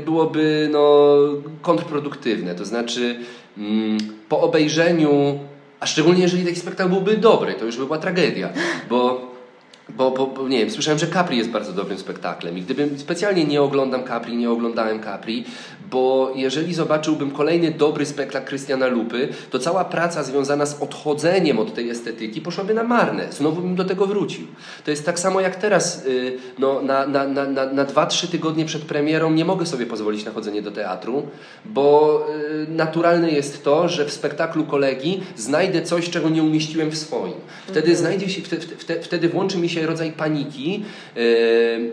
byłoby 0.04 0.68
no, 0.72 1.16
kontrproduktywne. 1.62 2.54
To 2.54 2.64
znaczy, 2.64 3.16
mm, 3.58 3.98
po 4.28 4.40
obejrzeniu, 4.40 5.38
a 5.80 5.86
szczególnie 5.86 6.22
jeżeli 6.22 6.44
taki 6.44 6.60
spektakl 6.60 6.90
byłby 6.90 7.16
dobry, 7.16 7.54
to 7.54 7.64
już 7.64 7.76
by 7.76 7.86
była 7.86 7.98
tragedia, 7.98 8.48
bo. 8.90 9.31
Bo, 9.97 10.11
bo, 10.11 10.26
bo 10.26 10.49
nie 10.49 10.59
wiem, 10.59 10.70
słyszałem, 10.70 10.99
że 10.99 11.07
Capri 11.07 11.38
jest 11.38 11.51
bardzo 11.51 11.72
dobrym 11.72 11.99
spektaklem 11.99 12.59
i 12.59 12.62
gdybym 12.62 12.99
specjalnie 12.99 13.45
nie 13.45 13.62
oglądam 13.62 14.05
Capri, 14.05 14.36
nie 14.36 14.51
oglądałem 14.51 15.03
Capri, 15.03 15.45
bo 15.93 16.32
jeżeli 16.36 16.74
zobaczyłbym 16.74 17.30
kolejny 17.30 17.70
dobry 17.70 18.07
spektakl 18.07 18.47
Krystiana 18.47 18.86
Lupy, 18.86 19.28
to 19.51 19.59
cała 19.59 19.84
praca 19.84 20.22
związana 20.22 20.66
z 20.66 20.82
odchodzeniem 20.82 21.59
od 21.59 21.74
tej 21.74 21.90
estetyki 21.90 22.40
poszłaby 22.40 22.74
na 22.74 22.84
marne. 22.84 23.32
Znowu 23.32 23.62
bym 23.62 23.74
do 23.74 23.84
tego 23.84 24.07
wrócił. 24.07 24.47
To 24.84 24.90
jest 24.90 25.07
tak 25.07 25.18
samo 25.18 25.40
jak 25.40 25.57
teraz, 25.57 26.07
y, 26.07 26.38
no, 26.59 26.82
na, 26.82 27.07
na, 27.07 27.26
na, 27.26 27.47
na, 27.47 27.66
na 27.66 27.84
2-3 27.84 28.28
tygodnie 28.28 28.64
przed 28.64 28.82
premierą 28.82 29.30
nie 29.30 29.45
mogę 29.45 29.66
sobie 29.66 29.86
pozwolić 29.86 30.24
na 30.24 30.32
chodzenie 30.32 30.62
do 30.62 30.70
teatru, 30.70 31.22
bo 31.64 32.20
y, 32.64 32.66
naturalne 32.70 33.30
jest 33.30 33.64
to, 33.64 33.88
że 33.88 34.05
w 34.05 34.12
spektaklu 34.12 34.64
kolegi 34.64 35.20
znajdę 35.36 35.82
coś, 35.82 36.11
czego 36.11 36.28
nie 36.28 36.43
umieściłem 36.43 36.90
w 36.90 36.99
swoim. 36.99 37.34
Wtedy 37.66 37.97
znajdzie 37.97 38.28
się, 38.28 38.43
wtedy, 38.43 38.66
wtedy 39.03 39.28
włączy 39.28 39.59
mi 39.59 39.68
się 39.68 39.81
rodzaj 39.86 40.12
paniki, 40.12 40.84
y, 41.16 41.90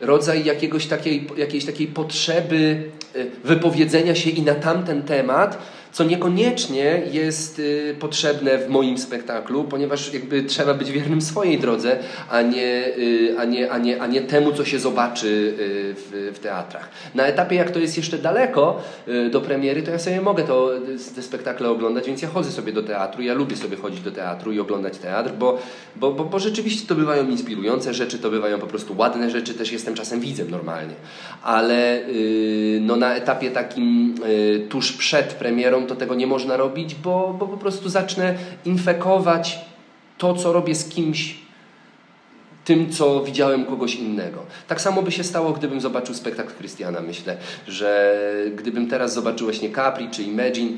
rodzaj 0.00 0.44
jakiegoś 0.44 0.86
takiej, 0.86 1.28
jakiejś 1.36 1.64
takiej 1.64 1.86
potrzeby 1.86 2.84
y, 3.16 3.30
wypowiedzenia 3.44 4.14
się 4.14 4.30
i 4.30 4.42
na 4.42 4.54
tamten 4.54 5.02
temat, 5.02 5.58
co 5.92 6.04
niekoniecznie 6.04 7.02
jest 7.10 7.58
y, 7.58 7.96
potrzebne 8.00 8.58
w 8.58 8.68
moim 8.68 8.98
spektaklu, 8.98 9.64
ponieważ 9.64 10.14
jakby 10.14 10.42
trzeba 10.42 10.74
być 10.74 10.90
wiernym 10.90 11.22
swojej 11.22 11.58
drodze, 11.58 11.98
a 12.30 12.42
nie, 12.42 12.86
y, 12.98 13.34
a 13.38 13.44
nie, 13.44 13.70
a 13.70 13.78
nie, 13.78 14.02
a 14.02 14.06
nie 14.06 14.20
temu, 14.20 14.52
co 14.52 14.64
się 14.64 14.78
zobaczy 14.78 15.26
y, 15.26 15.54
w, 15.94 16.32
w 16.34 16.38
teatrach. 16.38 16.88
Na 17.14 17.26
etapie, 17.26 17.56
jak 17.56 17.70
to 17.70 17.78
jest 17.78 17.96
jeszcze 17.96 18.18
daleko 18.18 18.82
do 19.30 19.40
premiery, 19.40 19.82
to 19.82 19.90
ja 19.90 19.98
sobie 19.98 20.20
mogę 20.20 20.44
to, 20.44 20.70
te 21.14 21.22
spektakle 21.22 21.70
oglądać, 21.70 22.06
więc 22.06 22.22
ja 22.22 22.28
chodzę 22.28 22.50
sobie 22.50 22.72
do 22.72 22.82
teatru, 22.82 23.22
ja 23.22 23.34
lubię 23.34 23.56
sobie 23.56 23.76
chodzić 23.76 24.00
do 24.00 24.10
teatru 24.10 24.52
i 24.52 24.60
oglądać 24.60 24.98
teatr, 24.98 25.30
bo, 25.38 25.58
bo, 25.96 26.12
bo, 26.12 26.24
bo 26.24 26.38
rzeczywiście 26.38 26.86
to 26.86 26.94
bywają 26.94 27.28
inspirujące 27.28 27.94
rzeczy, 27.94 28.18
to 28.18 28.30
bywają 28.30 28.58
po 28.58 28.66
prostu 28.66 28.96
ładne 28.96 29.30
rzeczy, 29.30 29.54
też 29.54 29.72
jestem 29.72 29.94
czasem 29.94 30.20
widzem 30.20 30.50
normalnie, 30.50 30.94
ale 31.42 32.00
no 32.80 32.96
na 32.96 33.14
etapie 33.14 33.50
takim 33.50 34.14
tuż 34.68 34.92
przed 34.92 35.34
premierą 35.34 35.81
to 35.86 35.96
tego 35.96 36.14
nie 36.14 36.26
można 36.26 36.56
robić, 36.56 36.94
bo, 36.94 37.36
bo 37.38 37.46
po 37.46 37.56
prostu 37.56 37.88
zacznę 37.88 38.34
infekować 38.64 39.58
to, 40.18 40.34
co 40.34 40.52
robię 40.52 40.74
z 40.74 40.88
kimś 40.88 41.42
tym, 42.64 42.90
co 42.90 43.24
widziałem 43.24 43.64
kogoś 43.64 43.94
innego. 43.94 44.42
Tak 44.68 44.80
samo 44.80 45.02
by 45.02 45.12
się 45.12 45.24
stało, 45.24 45.52
gdybym 45.52 45.80
zobaczył 45.80 46.14
spektakl 46.14 46.54
Krystiana. 46.54 47.00
Myślę, 47.00 47.36
że 47.68 48.16
gdybym 48.56 48.88
teraz 48.88 49.14
zobaczył 49.14 49.46
właśnie 49.46 49.70
Capri 49.70 50.08
czy 50.10 50.22
Imagine, 50.22 50.70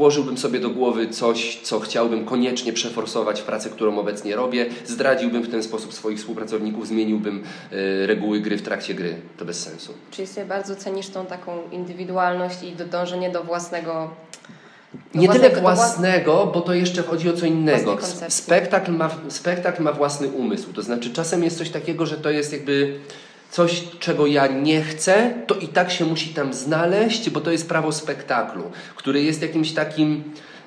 włożyłbym 0.00 0.38
sobie 0.38 0.60
do 0.60 0.70
głowy 0.70 1.08
coś, 1.08 1.60
co 1.62 1.80
chciałbym 1.80 2.24
koniecznie 2.24 2.72
przeforsować 2.72 3.40
w 3.40 3.44
pracy, 3.44 3.70
którą 3.70 3.98
obecnie 3.98 4.36
robię, 4.36 4.66
zdradziłbym 4.86 5.42
w 5.42 5.50
ten 5.50 5.62
sposób 5.62 5.94
swoich 5.94 6.18
współpracowników, 6.18 6.86
zmieniłbym 6.86 7.42
e, 7.72 8.06
reguły 8.06 8.40
gry 8.40 8.56
w 8.56 8.62
trakcie 8.62 8.94
gry. 8.94 9.16
To 9.36 9.44
bez 9.44 9.62
sensu. 9.62 9.94
Czyli 10.10 10.28
sobie 10.28 10.46
bardzo 10.46 10.76
cenisz 10.76 11.08
tą 11.08 11.26
taką 11.26 11.52
indywidualność 11.72 12.62
i 12.62 12.72
dążenie 12.86 13.30
do 13.30 13.44
własnego... 13.44 14.10
Nie 15.14 15.28
tyle 15.28 15.50
własnego- 15.50 15.54
do 15.54 15.60
własnego, 15.60 16.50
bo 16.54 16.60
to 16.60 16.74
jeszcze 16.74 17.02
chodzi 17.02 17.30
o 17.30 17.32
co 17.32 17.46
innego. 17.46 17.98
Spektakl 18.28 18.92
ma, 18.92 19.10
spektakl 19.28 19.82
ma 19.82 19.92
własny 19.92 20.28
umysł. 20.28 20.72
To 20.72 20.82
znaczy, 20.82 21.10
czasem 21.10 21.44
jest 21.44 21.58
coś 21.58 21.70
takiego, 21.70 22.06
że 22.06 22.16
to 22.16 22.30
jest 22.30 22.52
jakby 22.52 23.00
coś, 23.50 23.84
czego 23.98 24.26
ja 24.26 24.46
nie 24.46 24.82
chcę, 24.82 25.34
to 25.46 25.54
i 25.54 25.68
tak 25.68 25.90
się 25.90 26.04
musi 26.04 26.28
tam 26.28 26.54
znaleźć, 26.54 27.30
bo 27.30 27.40
to 27.40 27.50
jest 27.50 27.68
prawo 27.68 27.92
spektaklu, 27.92 28.62
który 28.96 29.22
jest 29.22 29.42
jakimś 29.42 29.72
takim. 29.72 30.24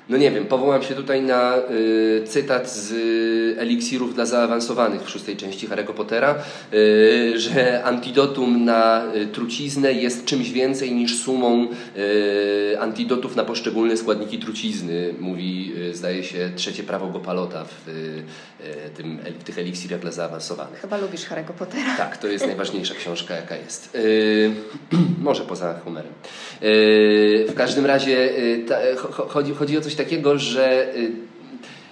No 0.08 0.16
nie 0.16 0.30
wiem, 0.30 0.46
powołam 0.46 0.82
się 0.82 0.94
tutaj 0.94 1.22
na 1.22 1.56
y, 1.58 2.24
cytat 2.26 2.70
z 2.70 2.92
y, 2.92 3.60
eliksirów 3.60 4.14
dla 4.14 4.26
zaawansowanych 4.26 5.02
w 5.02 5.10
szóstej 5.10 5.36
części 5.36 5.68
Harry'ego 5.68 5.92
Pottera, 5.92 6.34
y, 6.74 7.32
że 7.40 7.84
antidotum 7.84 8.64
na 8.64 9.02
y, 9.14 9.26
truciznę 9.26 9.92
jest 9.92 10.24
czymś 10.24 10.50
więcej 10.50 10.92
niż 10.92 11.18
sumą 11.18 11.68
y, 11.96 12.80
antidotów 12.80 13.36
na 13.36 13.44
poszczególne 13.44 13.96
składniki 13.96 14.38
trucizny, 14.38 15.14
mówi, 15.20 15.72
y, 15.90 15.94
zdaje 15.94 16.24
się, 16.24 16.50
trzecie 16.56 16.82
prawo 16.82 17.06
Gopalota 17.06 17.64
w, 17.64 17.90
tym, 18.96 19.18
w 19.40 19.44
tych 19.44 19.58
eliksirach 19.58 20.00
dla 20.00 20.12
zaawansowanych. 20.12 20.80
Chyba 20.80 20.96
lubisz 20.96 21.28
Harry'ego 21.28 21.52
Pottera. 21.52 21.96
Tak, 21.96 22.16
to 22.16 22.26
jest 22.26 22.46
najważniejsza 22.52 22.94
książka, 22.94 23.34
jaka 23.34 23.56
jest. 23.56 23.94
Yy, 23.94 24.50
może 25.28 25.44
poza 25.44 25.80
Homerem. 25.84 26.12
Yy, 26.60 27.46
w 27.48 27.54
każdym 27.54 27.86
razie 27.86 28.10
yy, 28.12 28.64
ta, 28.68 28.76
cho- 28.96 29.28
chodzi, 29.28 29.54
chodzi 29.54 29.78
o 29.78 29.80
coś 29.80 29.94
takiego, 29.94 30.38
że 30.38 30.94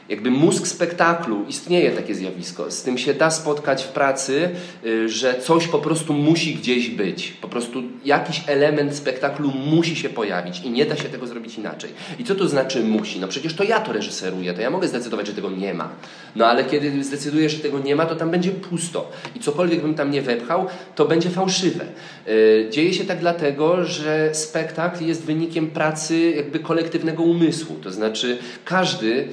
jakby 0.09 0.30
mózg 0.30 0.66
spektaklu, 0.66 1.44
istnieje 1.48 1.90
takie 1.90 2.14
zjawisko. 2.14 2.70
Z 2.70 2.82
tym 2.82 2.98
się 2.98 3.14
da 3.14 3.30
spotkać 3.30 3.84
w 3.84 3.88
pracy, 3.88 4.50
y, 4.86 5.09
że 5.09 5.40
coś 5.40 5.68
po 5.68 5.78
prostu 5.78 6.12
musi 6.12 6.55
gdzieś 6.55 6.88
być. 6.90 7.32
Po 7.40 7.48
prostu 7.48 7.82
jakiś 8.05 8.42
element 8.46 8.94
spektaklu 8.94 9.50
musi 9.50 9.96
się 9.96 10.09
pojawić 10.09 10.61
i 10.61 10.70
nie 10.70 10.86
da 10.86 10.96
się 10.96 11.09
tego 11.09 11.26
zrobić 11.26 11.59
inaczej. 11.59 11.90
I 12.18 12.24
co 12.24 12.34
to 12.34 12.48
znaczy 12.48 12.84
musi? 12.84 13.20
No 13.20 13.28
przecież 13.28 13.55
to 13.55 13.64
ja 13.64 13.80
to 13.80 13.92
reżyseruję, 13.92 14.55
to 14.55 14.61
ja 14.61 14.70
mogę 14.70 14.88
zdecydować, 14.88 15.26
że 15.26 15.32
tego 15.32 15.50
nie 15.50 15.74
ma. 15.74 15.88
No 16.36 16.46
ale 16.46 16.64
kiedy 16.64 17.05
zdecyduję, 17.05 17.48
że 17.48 17.59
tego 17.59 17.78
nie 17.78 17.96
ma, 17.96 18.07
to 18.07 18.16
tam 18.16 18.30
będzie 18.30 18.50
pusto. 18.50 19.11
I 19.34 19.40
cokolwiek 19.40 19.82
bym 19.82 19.94
tam 19.94 20.11
nie 20.11 20.22
wepchał, 20.22 20.66
to 20.94 21.05
będzie 21.05 21.30
fałszywe. 21.30 21.84
Y, 22.28 22.68
dzieje 22.70 22.94
się 22.94 23.05
tak 23.05 23.18
dlatego, 23.18 23.84
że 23.84 24.30
spektakl 24.32 25.05
jest 25.05 25.24
wynikiem 25.24 25.70
pracy 25.70 26.30
jakby 26.30 26.59
kolektywnego 26.59 27.22
umysłu. 27.22 27.76
To 27.82 27.90
znaczy 27.90 28.38
każdy 28.64 29.28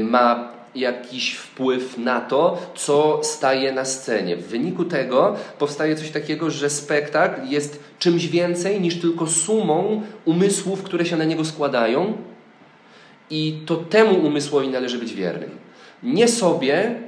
ma 0.00 0.52
jakiś 0.74 1.34
wpływ 1.34 1.98
na 1.98 2.20
to, 2.20 2.58
co 2.74 3.20
staje 3.22 3.72
na 3.72 3.84
scenie. 3.84 4.36
W 4.36 4.46
wyniku 4.46 4.84
tego 4.84 5.36
powstaje 5.58 5.96
coś 5.96 6.10
takiego, 6.10 6.50
że 6.50 6.70
spektakl 6.70 7.48
jest 7.48 7.80
czymś 7.98 8.26
więcej 8.26 8.80
niż 8.80 9.00
tylko 9.00 9.26
sumą 9.26 10.02
umysłów, 10.24 10.82
które 10.82 11.06
się 11.06 11.16
na 11.16 11.24
niego 11.24 11.44
składają 11.44 12.16
i 13.30 13.60
to 13.66 13.76
temu 13.76 14.26
umysłowi 14.26 14.68
należy 14.68 14.98
być 14.98 15.14
wiernym. 15.14 15.50
Nie 16.02 16.28
sobie, 16.28 17.01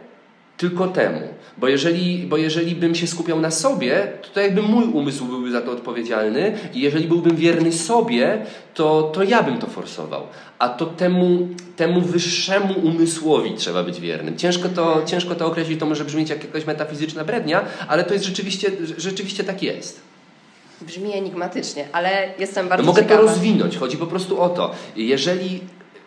tylko 0.56 0.88
temu. 0.88 1.20
Bo 1.58 1.68
jeżeli, 1.68 2.26
bo 2.26 2.36
jeżeli 2.36 2.74
bym 2.74 2.94
się 2.94 3.06
skupiał 3.06 3.40
na 3.40 3.50
sobie, 3.50 4.12
to, 4.22 4.28
to 4.28 4.40
jakby 4.40 4.62
mój 4.62 4.84
umysł 4.84 5.24
byłby 5.24 5.50
za 5.50 5.60
to 5.60 5.70
odpowiedzialny 5.70 6.58
i 6.74 6.80
jeżeli 6.80 7.08
byłbym 7.08 7.36
wierny 7.36 7.72
sobie, 7.72 8.46
to, 8.74 9.02
to 9.02 9.22
ja 9.22 9.42
bym 9.42 9.58
to 9.58 9.66
forsował. 9.66 10.22
A 10.58 10.68
to 10.68 10.86
temu, 10.86 11.48
temu 11.76 12.00
wyższemu 12.00 12.74
umysłowi 12.82 13.54
trzeba 13.54 13.82
być 13.82 14.00
wiernym. 14.00 14.36
Ciężko 14.36 14.68
to, 14.68 15.02
ciężko 15.06 15.34
to 15.34 15.46
określić, 15.46 15.80
to 15.80 15.86
może 15.86 16.04
brzmieć 16.04 16.30
jak 16.30 16.44
jakaś 16.44 16.66
metafizyczna 16.66 17.24
brednia, 17.24 17.64
ale 17.88 18.04
to 18.04 18.12
jest 18.12 18.24
rzeczywiście, 18.24 18.70
rzeczywiście 18.98 19.44
tak 19.44 19.62
jest. 19.62 20.00
Brzmi 20.80 21.12
enigmatycznie, 21.12 21.88
ale 21.92 22.34
jestem 22.38 22.68
bardzo 22.68 22.82
no 22.82 22.92
mogę 22.92 23.02
ciekawa. 23.02 23.20
to 23.20 23.26
rozwinąć. 23.26 23.76
Chodzi 23.76 23.96
po 23.96 24.06
prostu 24.06 24.40
o 24.40 24.48
to, 24.48 24.74
jeżeli 24.96 25.60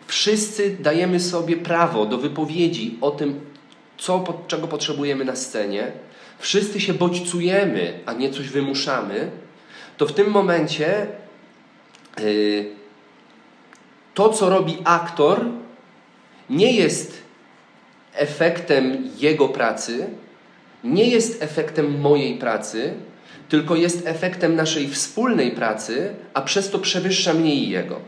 wszyscy 0.06 0.76
dajemy 0.80 1.20
sobie 1.20 1.56
prawo 1.56 2.06
do 2.06 2.18
wypowiedzi 2.18 2.98
o 3.00 3.10
tym, 3.10 3.40
co, 3.98 4.24
czego 4.46 4.68
potrzebujemy 4.68 5.24
na 5.24 5.36
scenie, 5.36 5.92
wszyscy 6.38 6.80
się 6.80 6.94
bodźcujemy, 6.94 8.00
a 8.06 8.12
nie 8.12 8.30
coś 8.30 8.48
wymuszamy, 8.48 9.30
to 9.96 10.06
w 10.06 10.12
tym 10.12 10.30
momencie 10.30 11.06
yy, 12.20 12.70
to, 14.14 14.28
co 14.28 14.50
robi 14.50 14.78
aktor, 14.84 15.44
nie 16.50 16.72
jest 16.72 17.22
efektem 18.14 19.10
jego 19.18 19.48
pracy, 19.48 20.08
nie 20.84 21.08
jest 21.08 21.42
efektem 21.42 22.00
mojej 22.00 22.38
pracy, 22.38 22.94
tylko 23.48 23.76
jest 23.76 24.06
efektem 24.06 24.56
naszej 24.56 24.88
wspólnej 24.88 25.50
pracy, 25.50 26.14
a 26.34 26.42
przez 26.42 26.70
to 26.70 26.78
przewyższa 26.78 27.34
mnie 27.34 27.54
i 27.54 27.70
jego. 27.70 28.00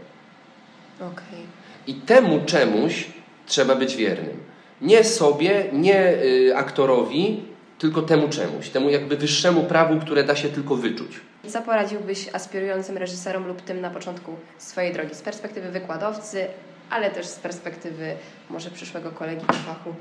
Okay. 1.01 1.41
I 1.87 1.95
temu 1.95 2.41
czemuś 2.47 3.07
trzeba 3.47 3.75
być 3.75 3.97
wiernym. 3.97 4.50
Nie 4.83 5.05
sobie, 5.05 5.65
nie 5.73 6.13
y, 6.13 6.57
aktorowi, 6.57 7.43
tylko 7.79 8.03
temu 8.03 8.29
czemuś, 8.29 8.69
temu 8.69 8.91
jakby 8.91 9.17
wyższemu 9.17 9.63
prawu, 9.63 10.01
które 10.01 10.25
da 10.25 10.37
się 10.37 10.49
tylko 10.49 10.77
wyczuć. 10.77 11.21
Co 11.49 11.63
poradziłbyś 11.63 12.29
aspirującym 12.33 12.97
reżyserom 12.97 13.47
lub 13.47 13.63
tym 13.63 13.81
na 13.81 13.91
początku 13.91 14.37
swojej 14.59 14.93
drogi 14.93 15.15
z 15.15 15.23
perspektywy 15.23 15.71
wykładowcy, 15.71 16.47
ale 16.91 17.11
też 17.11 17.27
z 17.27 17.37
perspektywy 17.37 18.15
może 18.51 18.71
przyszłego 18.71 19.11
kolegi 19.11 19.47
w 19.47 19.67
fachu? 19.67 19.95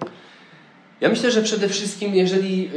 Ja 1.02 1.10
myślę, 1.10 1.32
że 1.32 1.42
przede 1.42 1.70
wszystkim, 1.70 2.16
jeżeli 2.16 2.70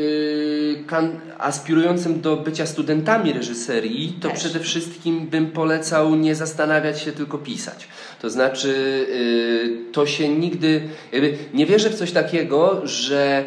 kan, 0.86 1.20
aspirującym 1.38 2.20
do 2.20 2.36
bycia 2.36 2.66
studentami 2.66 3.32
reżyserii, 3.32 4.16
to 4.20 4.28
Też. 4.28 4.38
przede 4.38 4.60
wszystkim 4.60 5.26
bym 5.26 5.50
polecał 5.50 6.14
nie 6.14 6.34
zastanawiać 6.34 7.00
się, 7.02 7.12
tylko 7.12 7.38
pisać. 7.38 7.88
To 8.20 8.30
znaczy, 8.30 8.68
yy, 9.86 9.92
to 9.92 10.06
się 10.06 10.28
nigdy. 10.28 10.82
Nie 11.54 11.66
wierzę 11.66 11.90
w 11.90 11.94
coś 11.94 12.12
takiego, 12.12 12.86
że 12.86 13.44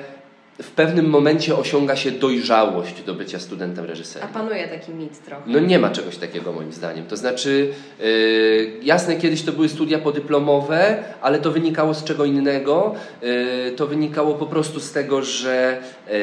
w 0.61 0.71
pewnym 0.71 1.09
momencie 1.09 1.57
osiąga 1.57 1.95
się 1.95 2.11
dojrzałość 2.11 3.01
do 3.03 3.13
bycia 3.13 3.39
studentem 3.39 3.85
reżyserii. 3.85 4.29
A 4.29 4.33
panuje 4.33 4.67
taki 4.67 4.91
mit 4.91 5.23
trochę. 5.25 5.43
No 5.47 5.59
nie 5.59 5.79
ma 5.79 5.89
czegoś 5.89 6.17
takiego 6.17 6.53
moim 6.53 6.73
zdaniem. 6.73 7.05
To 7.05 7.17
znaczy, 7.17 7.73
yy, 7.99 8.05
jasne, 8.81 9.15
kiedyś 9.15 9.43
to 9.43 9.51
były 9.51 9.69
studia 9.69 9.99
podyplomowe, 9.99 11.03
ale 11.21 11.39
to 11.39 11.51
wynikało 11.51 11.93
z 11.93 12.03
czego 12.03 12.25
innego. 12.25 12.95
Yy, 13.21 13.71
to 13.75 13.87
wynikało 13.87 14.33
po 14.33 14.45
prostu 14.45 14.79
z 14.79 14.91
tego, 14.91 15.23
że 15.23 15.81
yy, 16.07 16.13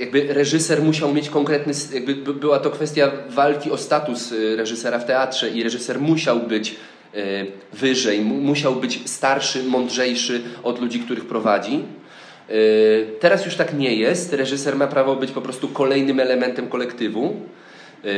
jakby 0.00 0.34
reżyser 0.34 0.82
musiał 0.82 1.14
mieć 1.14 1.30
konkretny, 1.30 1.72
jakby 1.94 2.34
była 2.34 2.58
to 2.58 2.70
kwestia 2.70 3.10
walki 3.28 3.70
o 3.70 3.78
status 3.78 4.32
y, 4.32 4.56
reżysera 4.56 4.98
w 4.98 5.04
teatrze 5.04 5.50
i 5.50 5.62
reżyser 5.62 6.00
musiał 6.00 6.40
być 6.40 6.76
y, 7.14 7.46
wyżej, 7.72 8.20
musiał 8.20 8.74
być 8.74 9.10
starszy, 9.10 9.62
mądrzejszy 9.62 10.42
od 10.62 10.80
ludzi, 10.80 11.00
których 11.00 11.24
prowadzi. 11.24 11.82
Y, 12.50 13.06
teraz 13.20 13.44
już 13.44 13.56
tak 13.56 13.74
nie 13.74 13.94
jest. 13.94 14.32
Reżyser 14.32 14.76
ma 14.76 14.86
prawo 14.86 15.16
być 15.16 15.30
po 15.30 15.40
prostu 15.40 15.68
kolejnym 15.68 16.20
elementem 16.20 16.68
kolektywu. 16.68 17.36
Y, 18.04 18.08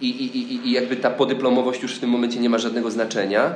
I, 0.00 0.08
i, 0.08 0.68
i 0.68 0.72
jakby 0.72 0.96
ta 0.96 1.10
podyplomowość 1.10 1.82
już 1.82 1.94
w 1.96 2.00
tym 2.00 2.10
momencie 2.10 2.40
nie 2.40 2.50
ma 2.50 2.58
żadnego 2.58 2.90
znaczenia. 2.90 3.54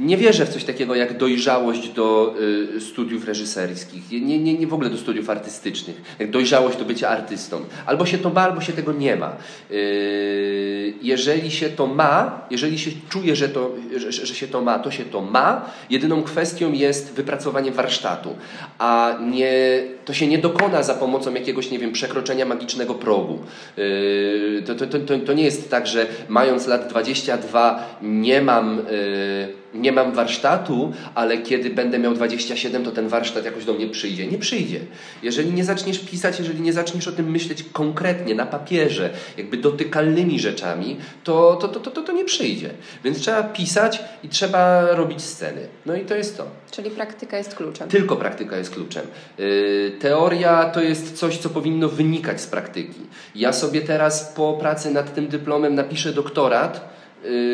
Nie 0.00 0.16
wierzę 0.16 0.46
w 0.46 0.48
coś 0.48 0.64
takiego 0.64 0.94
jak 0.94 1.16
dojrzałość 1.16 1.88
do 1.88 2.34
y, 2.76 2.80
studiów 2.80 3.26
reżyserskich, 3.26 4.10
nie, 4.10 4.38
nie, 4.38 4.54
nie 4.54 4.66
w 4.66 4.74
ogóle 4.74 4.90
do 4.90 4.98
studiów 4.98 5.30
artystycznych, 5.30 6.02
jak 6.18 6.30
dojrzałość 6.30 6.78
do 6.78 6.84
bycia 6.84 7.08
artystą. 7.08 7.60
Albo 7.86 8.06
się 8.06 8.18
to 8.18 8.30
ma, 8.30 8.40
albo 8.40 8.60
się 8.60 8.72
tego 8.72 8.92
nie 8.92 9.16
ma. 9.16 9.36
Y, 9.70 10.94
jeżeli 11.02 11.50
się 11.50 11.68
to 11.68 11.86
ma, 11.86 12.40
jeżeli 12.50 12.78
się 12.78 12.90
czuje, 13.08 13.36
że, 13.36 13.48
to, 13.48 13.70
że, 13.96 14.12
że 14.12 14.34
się 14.34 14.48
to 14.48 14.60
ma, 14.60 14.78
to 14.78 14.90
się 14.90 15.04
to 15.04 15.20
ma. 15.20 15.70
Jedyną 15.90 16.22
kwestią 16.22 16.72
jest 16.72 17.14
wypracowanie 17.14 17.72
warsztatu, 17.72 18.36
a 18.78 19.18
nie, 19.30 19.82
to 20.04 20.14
się 20.14 20.26
nie 20.26 20.38
dokona 20.38 20.82
za 20.82 20.94
pomocą 20.94 21.34
jakiegoś, 21.34 21.70
nie 21.70 21.78
wiem, 21.78 21.92
przekroczenia 21.92 22.46
magicznego 22.46 22.94
progu. 22.94 23.38
Y, 23.78 24.62
to, 24.66 24.74
to, 24.74 24.86
to, 24.86 25.18
to 25.26 25.32
nie 25.32 25.44
jest 25.44 25.70
tak, 25.70 25.86
że 25.86 26.06
mając 26.28 26.66
lat 26.66 26.88
22 26.88 27.86
nie 28.02 28.42
mam 28.42 28.78
y, 28.78 29.60
nie 29.74 29.92
mam 29.92 30.12
warsztatu, 30.12 30.92
ale 31.14 31.38
kiedy 31.38 31.70
będę 31.70 31.98
miał 31.98 32.14
27, 32.14 32.84
to 32.84 32.90
ten 32.90 33.08
warsztat 33.08 33.44
jakoś 33.44 33.64
do 33.64 33.72
mnie 33.72 33.88
przyjdzie. 33.88 34.26
Nie 34.26 34.38
przyjdzie. 34.38 34.80
Jeżeli 35.22 35.52
nie 35.52 35.64
zaczniesz 35.64 35.98
pisać, 35.98 36.38
jeżeli 36.38 36.60
nie 36.60 36.72
zaczniesz 36.72 37.08
o 37.08 37.12
tym 37.12 37.30
myśleć 37.30 37.64
konkretnie, 37.72 38.34
na 38.34 38.46
papierze, 38.46 39.10
jakby 39.36 39.56
dotykalnymi 39.56 40.40
rzeczami, 40.40 40.96
to, 41.24 41.56
to, 41.60 41.68
to, 41.68 41.90
to, 41.90 42.02
to 42.02 42.12
nie 42.12 42.24
przyjdzie. 42.24 42.70
Więc 43.04 43.18
trzeba 43.18 43.42
pisać 43.42 44.02
i 44.24 44.28
trzeba 44.28 44.92
robić 44.94 45.22
sceny. 45.22 45.68
No 45.86 45.94
i 45.94 46.04
to 46.04 46.14
jest 46.14 46.36
to. 46.36 46.46
Czyli 46.70 46.90
praktyka 46.90 47.38
jest 47.38 47.54
kluczem. 47.54 47.88
Tylko 47.88 48.16
praktyka 48.16 48.56
jest 48.56 48.70
kluczem. 48.70 49.06
Yy, 49.38 49.92
teoria 50.00 50.64
to 50.64 50.80
jest 50.80 51.18
coś, 51.18 51.38
co 51.38 51.48
powinno 51.48 51.88
wynikać 51.88 52.40
z 52.40 52.46
praktyki. 52.46 53.00
Ja 53.34 53.52
sobie 53.52 53.80
teraz 53.80 54.32
po 54.36 54.52
pracy 54.52 54.90
nad 54.90 55.14
tym 55.14 55.28
dyplomem 55.28 55.74
napiszę 55.74 56.12
doktorat, 56.12 56.99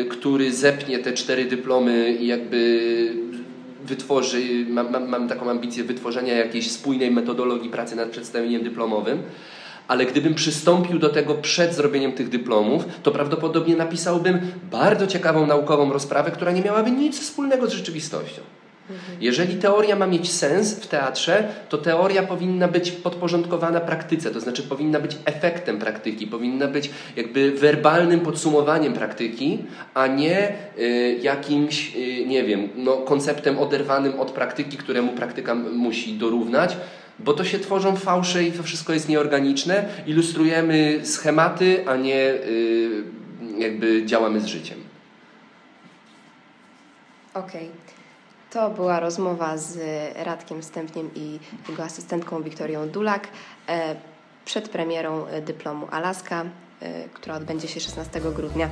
który 0.09 0.53
zepnie 0.53 0.99
te 0.99 1.13
cztery 1.13 1.45
dyplomy 1.45 2.17
i 2.19 2.27
jakby 2.27 3.13
wytworzy, 3.85 4.65
mam, 4.69 4.91
mam, 4.91 5.09
mam 5.09 5.27
taką 5.27 5.49
ambicję 5.49 5.83
wytworzenia 5.83 6.33
jakiejś 6.33 6.71
spójnej 6.71 7.11
metodologii 7.11 7.69
pracy 7.69 7.95
nad 7.95 8.09
przedstawieniem 8.09 8.63
dyplomowym 8.63 9.23
ale 9.87 10.05
gdybym 10.05 10.35
przystąpił 10.35 10.99
do 10.99 11.09
tego 11.09 11.35
przed 11.35 11.73
zrobieniem 11.73 12.11
tych 12.11 12.29
dyplomów, 12.29 12.85
to 13.03 13.11
prawdopodobnie 13.11 13.75
napisałbym 13.75 14.39
bardzo 14.71 15.07
ciekawą 15.07 15.47
naukową 15.47 15.93
rozprawę, 15.93 16.31
która 16.31 16.51
nie 16.51 16.61
miałaby 16.61 16.91
nic 16.91 17.19
wspólnego 17.19 17.67
z 17.67 17.73
rzeczywistością. 17.73 18.41
Jeżeli 19.21 19.55
teoria 19.55 19.95
ma 19.95 20.07
mieć 20.07 20.31
sens 20.31 20.75
w 20.75 20.87
teatrze, 20.87 21.47
to 21.69 21.77
teoria 21.77 22.23
powinna 22.23 22.67
być 22.67 22.91
podporządkowana 22.91 23.79
praktyce, 23.79 24.31
to 24.31 24.39
znaczy 24.39 24.63
powinna 24.63 24.99
być 24.99 25.17
efektem 25.25 25.79
praktyki, 25.79 26.27
powinna 26.27 26.67
być 26.67 26.89
jakby 27.15 27.51
werbalnym 27.51 28.19
podsumowaniem 28.19 28.93
praktyki, 28.93 29.59
a 29.93 30.07
nie 30.07 30.55
y, 30.79 31.19
jakimś, 31.21 31.95
y, 31.95 32.25
nie 32.25 32.43
wiem, 32.43 32.69
no, 32.75 32.97
konceptem 32.97 33.59
oderwanym 33.59 34.19
od 34.19 34.31
praktyki, 34.31 34.77
któremu 34.77 35.13
praktyka 35.13 35.55
musi 35.55 36.13
dorównać 36.13 36.77
bo 37.19 37.33
to 37.33 37.43
się 37.43 37.59
tworzą 37.59 37.95
fałsze 37.95 38.43
i 38.43 38.51
to 38.51 38.63
wszystko 38.63 38.93
jest 38.93 39.09
nieorganiczne. 39.09 39.85
Ilustrujemy 40.07 40.99
schematy, 41.03 41.83
a 41.87 41.95
nie 41.95 42.29
y, 42.29 43.03
jakby 43.57 44.05
działamy 44.05 44.41
z 44.41 44.45
życiem. 44.45 44.77
Okej. 47.33 47.69
Okay. 47.69 47.86
To 48.51 48.69
była 48.69 48.99
rozmowa 48.99 49.57
z 49.57 49.77
Radkiem 50.15 50.63
Stępniem 50.63 51.09
i 51.15 51.39
jego 51.69 51.83
asystentką 51.83 52.43
Wiktorią 52.43 52.89
Dulak 52.89 53.27
e, 53.67 53.95
przed 54.45 54.69
premierą 54.69 55.25
dyplomu 55.41 55.87
Alaska, 55.91 56.45
e, 56.81 57.09
która 57.09 57.35
odbędzie 57.35 57.67
się 57.67 57.79
16 57.79 58.21
grudnia. 58.21 58.69